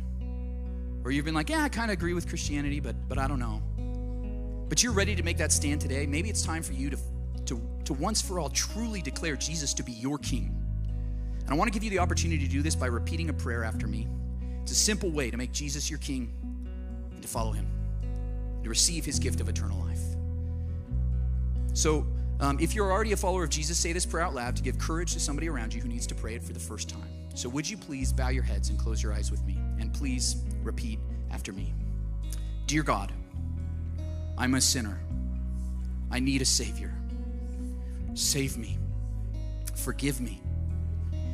or 1.04 1.12
you've 1.12 1.26
been 1.26 1.34
like, 1.34 1.50
yeah, 1.50 1.64
I 1.64 1.70
kind 1.70 1.89
of 1.89 1.94
agree 1.94 2.14
with 2.14 2.28
Christianity, 2.28 2.80
but, 2.80 2.96
but 3.10 3.18
I 3.18 3.28
don't 3.28 3.39
know. 3.39 3.62
But 4.70 4.84
you're 4.84 4.94
ready 4.94 5.16
to 5.16 5.24
make 5.24 5.38
that 5.38 5.52
stand 5.52 5.82
today, 5.82 6.06
maybe 6.06 6.30
it's 6.30 6.44
time 6.44 6.62
for 6.62 6.74
you 6.74 6.89
to, 6.92 6.98
to, 7.46 7.62
to 7.86 7.94
once 7.94 8.22
for 8.22 8.39
all 8.39 8.50
truly 8.50 9.02
declare 9.02 9.36
Jesus 9.36 9.74
to 9.74 9.84
be 9.84 9.92
your 9.94 10.18
king. 10.20 10.56
And 11.42 11.50
I 11.50 11.56
want 11.56 11.68
to 11.68 11.74
give 11.74 11.84
you 11.84 11.89
the 11.89 12.00
opportunity 12.00 12.46
to 12.46 12.52
do 12.52 12.62
this 12.62 12.76
by 12.76 12.86
repeating 12.86 13.30
a 13.30 13.34
prayer 13.34 13.64
after 13.64 13.88
me. 13.88 14.08
It's 14.62 14.72
a 14.72 14.76
simple 14.76 15.10
way 15.10 15.32
to 15.32 15.38
make 15.38 15.52
Jesus 15.52 15.89
your 15.89 16.00
king 16.00 16.32
and 17.12 17.22
to 17.22 17.28
follow 17.28 17.52
him 17.52 17.68
to 18.64 18.70
receive 18.70 19.05
his 19.05 19.20
gift 19.20 19.41
of 19.41 19.49
eternal 19.49 19.80
life. 19.80 19.99
So, 21.74 22.05
um, 22.39 22.59
if 22.59 22.74
you're 22.74 22.91
already 22.91 23.12
a 23.12 23.18
follower 23.18 23.43
of 23.43 23.49
Jesus, 23.51 23.78
say 23.78 23.93
this 23.93 24.05
prayer 24.05 24.26
out 24.26 24.34
loud 24.34 24.55
to 24.55 24.64
give 24.64 24.78
courage 24.80 25.14
to 25.14 25.20
somebody 25.20 25.47
around 25.47 25.74
you 25.74 25.82
who 25.82 25.88
needs 25.88 26.07
to 26.07 26.16
pray 26.16 26.36
it 26.36 26.43
for 26.43 26.53
the 26.53 26.59
first 26.59 26.89
time. 26.89 27.07
So, 27.36 27.47
would 27.49 27.70
you 27.70 27.78
please 27.78 28.12
bow 28.12 28.30
your 28.30 28.43
heads 28.43 28.70
and 28.70 28.80
close 28.80 29.01
your 29.01 29.14
eyes 29.14 29.30
with 29.32 29.43
me? 29.45 29.57
And 29.80 29.93
please 29.93 30.43
repeat 30.64 30.99
after 31.32 31.53
me 31.53 31.74
Dear 32.66 32.84
God, 32.84 33.12
I'm 34.38 34.55
a 34.55 34.62
sinner. 34.62 34.99
I 36.09 36.20
need 36.20 36.41
a 36.41 36.45
Savior. 36.45 36.93
Save 38.14 38.57
me. 38.57 38.78
Forgive 39.76 40.20
me. 40.20 40.41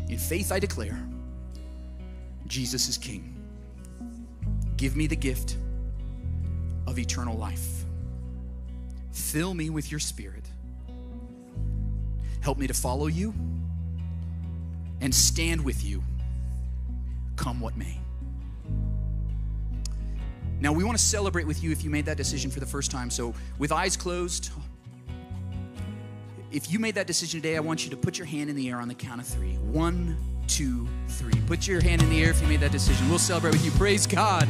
In 0.09 0.17
faith, 0.17 0.51
I 0.51 0.59
declare 0.59 0.97
Jesus 2.47 2.89
is 2.89 2.97
King. 2.97 3.36
Give 4.78 4.95
me 4.95 5.07
the 5.07 5.15
gift 5.15 5.57
of 6.88 6.97
eternal 6.97 7.38
life. 7.38 7.85
Fill 9.11 9.53
me 9.53 9.69
with 9.69 9.91
your 9.91 9.99
spirit. 9.99 10.45
Help 12.41 12.57
me 12.57 12.65
to 12.67 12.73
follow 12.73 13.07
you 13.07 13.33
and 15.01 15.13
stand 15.13 15.63
with 15.63 15.83
you, 15.83 16.01
come 17.35 17.59
what 17.59 17.77
may. 17.77 17.99
Now, 20.59 20.73
we 20.73 20.83
want 20.83 20.97
to 20.97 21.03
celebrate 21.03 21.45
with 21.45 21.61
you 21.61 21.71
if 21.71 21.83
you 21.83 21.89
made 21.91 22.05
that 22.05 22.17
decision 22.17 22.49
for 22.49 22.59
the 22.59 22.65
first 22.65 22.89
time. 22.89 23.11
So, 23.11 23.35
with 23.59 23.71
eyes 23.71 23.95
closed, 23.95 24.49
if 26.51 26.71
you 26.71 26.79
made 26.79 26.95
that 26.95 27.05
decision 27.05 27.41
today, 27.41 27.57
I 27.57 27.59
want 27.59 27.83
you 27.83 27.91
to 27.91 27.97
put 27.97 28.17
your 28.17 28.25
hand 28.25 28.49
in 28.49 28.55
the 28.55 28.69
air 28.69 28.79
on 28.79 28.88
the 28.88 28.95
count 28.95 29.21
of 29.21 29.27
three. 29.27 29.53
One, 29.57 30.17
two, 30.47 30.88
three. 31.09 31.39
Put 31.45 31.67
your 31.67 31.81
hand 31.81 32.01
in 32.01 32.09
the 32.09 32.23
air 32.23 32.31
if 32.31 32.41
you 32.41 32.47
made 32.47 32.61
that 32.61 32.71
decision. 32.71 33.07
We'll 33.09 33.19
celebrate 33.19 33.51
with 33.51 33.65
you. 33.65 33.71
Praise 33.71 34.07
God 34.07 34.47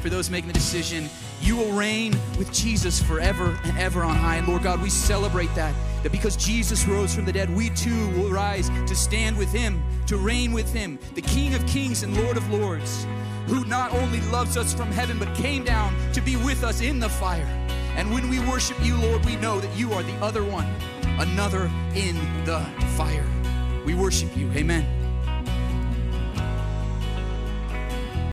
for 0.00 0.08
those 0.08 0.30
making 0.30 0.48
the 0.48 0.54
decision. 0.54 1.10
You 1.40 1.56
will 1.56 1.72
reign 1.72 2.12
with 2.38 2.52
Jesus 2.52 3.02
forever 3.02 3.58
and 3.64 3.78
ever 3.78 4.02
on 4.02 4.16
high. 4.16 4.36
And 4.36 4.46
Lord 4.46 4.62
God, 4.62 4.82
we 4.82 4.90
celebrate 4.90 5.54
that. 5.54 5.74
That 6.02 6.12
because 6.12 6.36
Jesus 6.36 6.86
rose 6.86 7.14
from 7.14 7.24
the 7.24 7.32
dead, 7.32 7.54
we 7.54 7.70
too 7.70 8.08
will 8.10 8.30
rise 8.30 8.68
to 8.86 8.94
stand 8.94 9.36
with 9.36 9.52
him, 9.52 9.82
to 10.06 10.16
reign 10.16 10.52
with 10.52 10.72
him, 10.72 10.98
the 11.14 11.22
King 11.22 11.54
of 11.54 11.66
kings 11.66 12.02
and 12.02 12.16
Lord 12.22 12.36
of 12.36 12.50
lords, 12.50 13.06
who 13.46 13.64
not 13.64 13.92
only 13.92 14.20
loves 14.30 14.56
us 14.56 14.72
from 14.72 14.90
heaven, 14.92 15.18
but 15.18 15.34
came 15.34 15.64
down 15.64 15.94
to 16.12 16.20
be 16.20 16.36
with 16.36 16.62
us 16.62 16.80
in 16.80 16.98
the 16.98 17.08
fire. 17.08 17.48
And 17.96 18.12
when 18.12 18.28
we 18.28 18.38
worship 18.40 18.76
you, 18.82 18.96
Lord, 18.96 19.24
we 19.24 19.36
know 19.36 19.60
that 19.60 19.76
you 19.76 19.92
are 19.92 20.02
the 20.02 20.14
other 20.16 20.44
one, 20.44 20.66
another 21.18 21.70
in 21.94 22.16
the 22.44 22.60
fire. 22.96 23.26
We 23.84 23.94
worship 23.94 24.34
you. 24.36 24.50
Amen. 24.52 24.99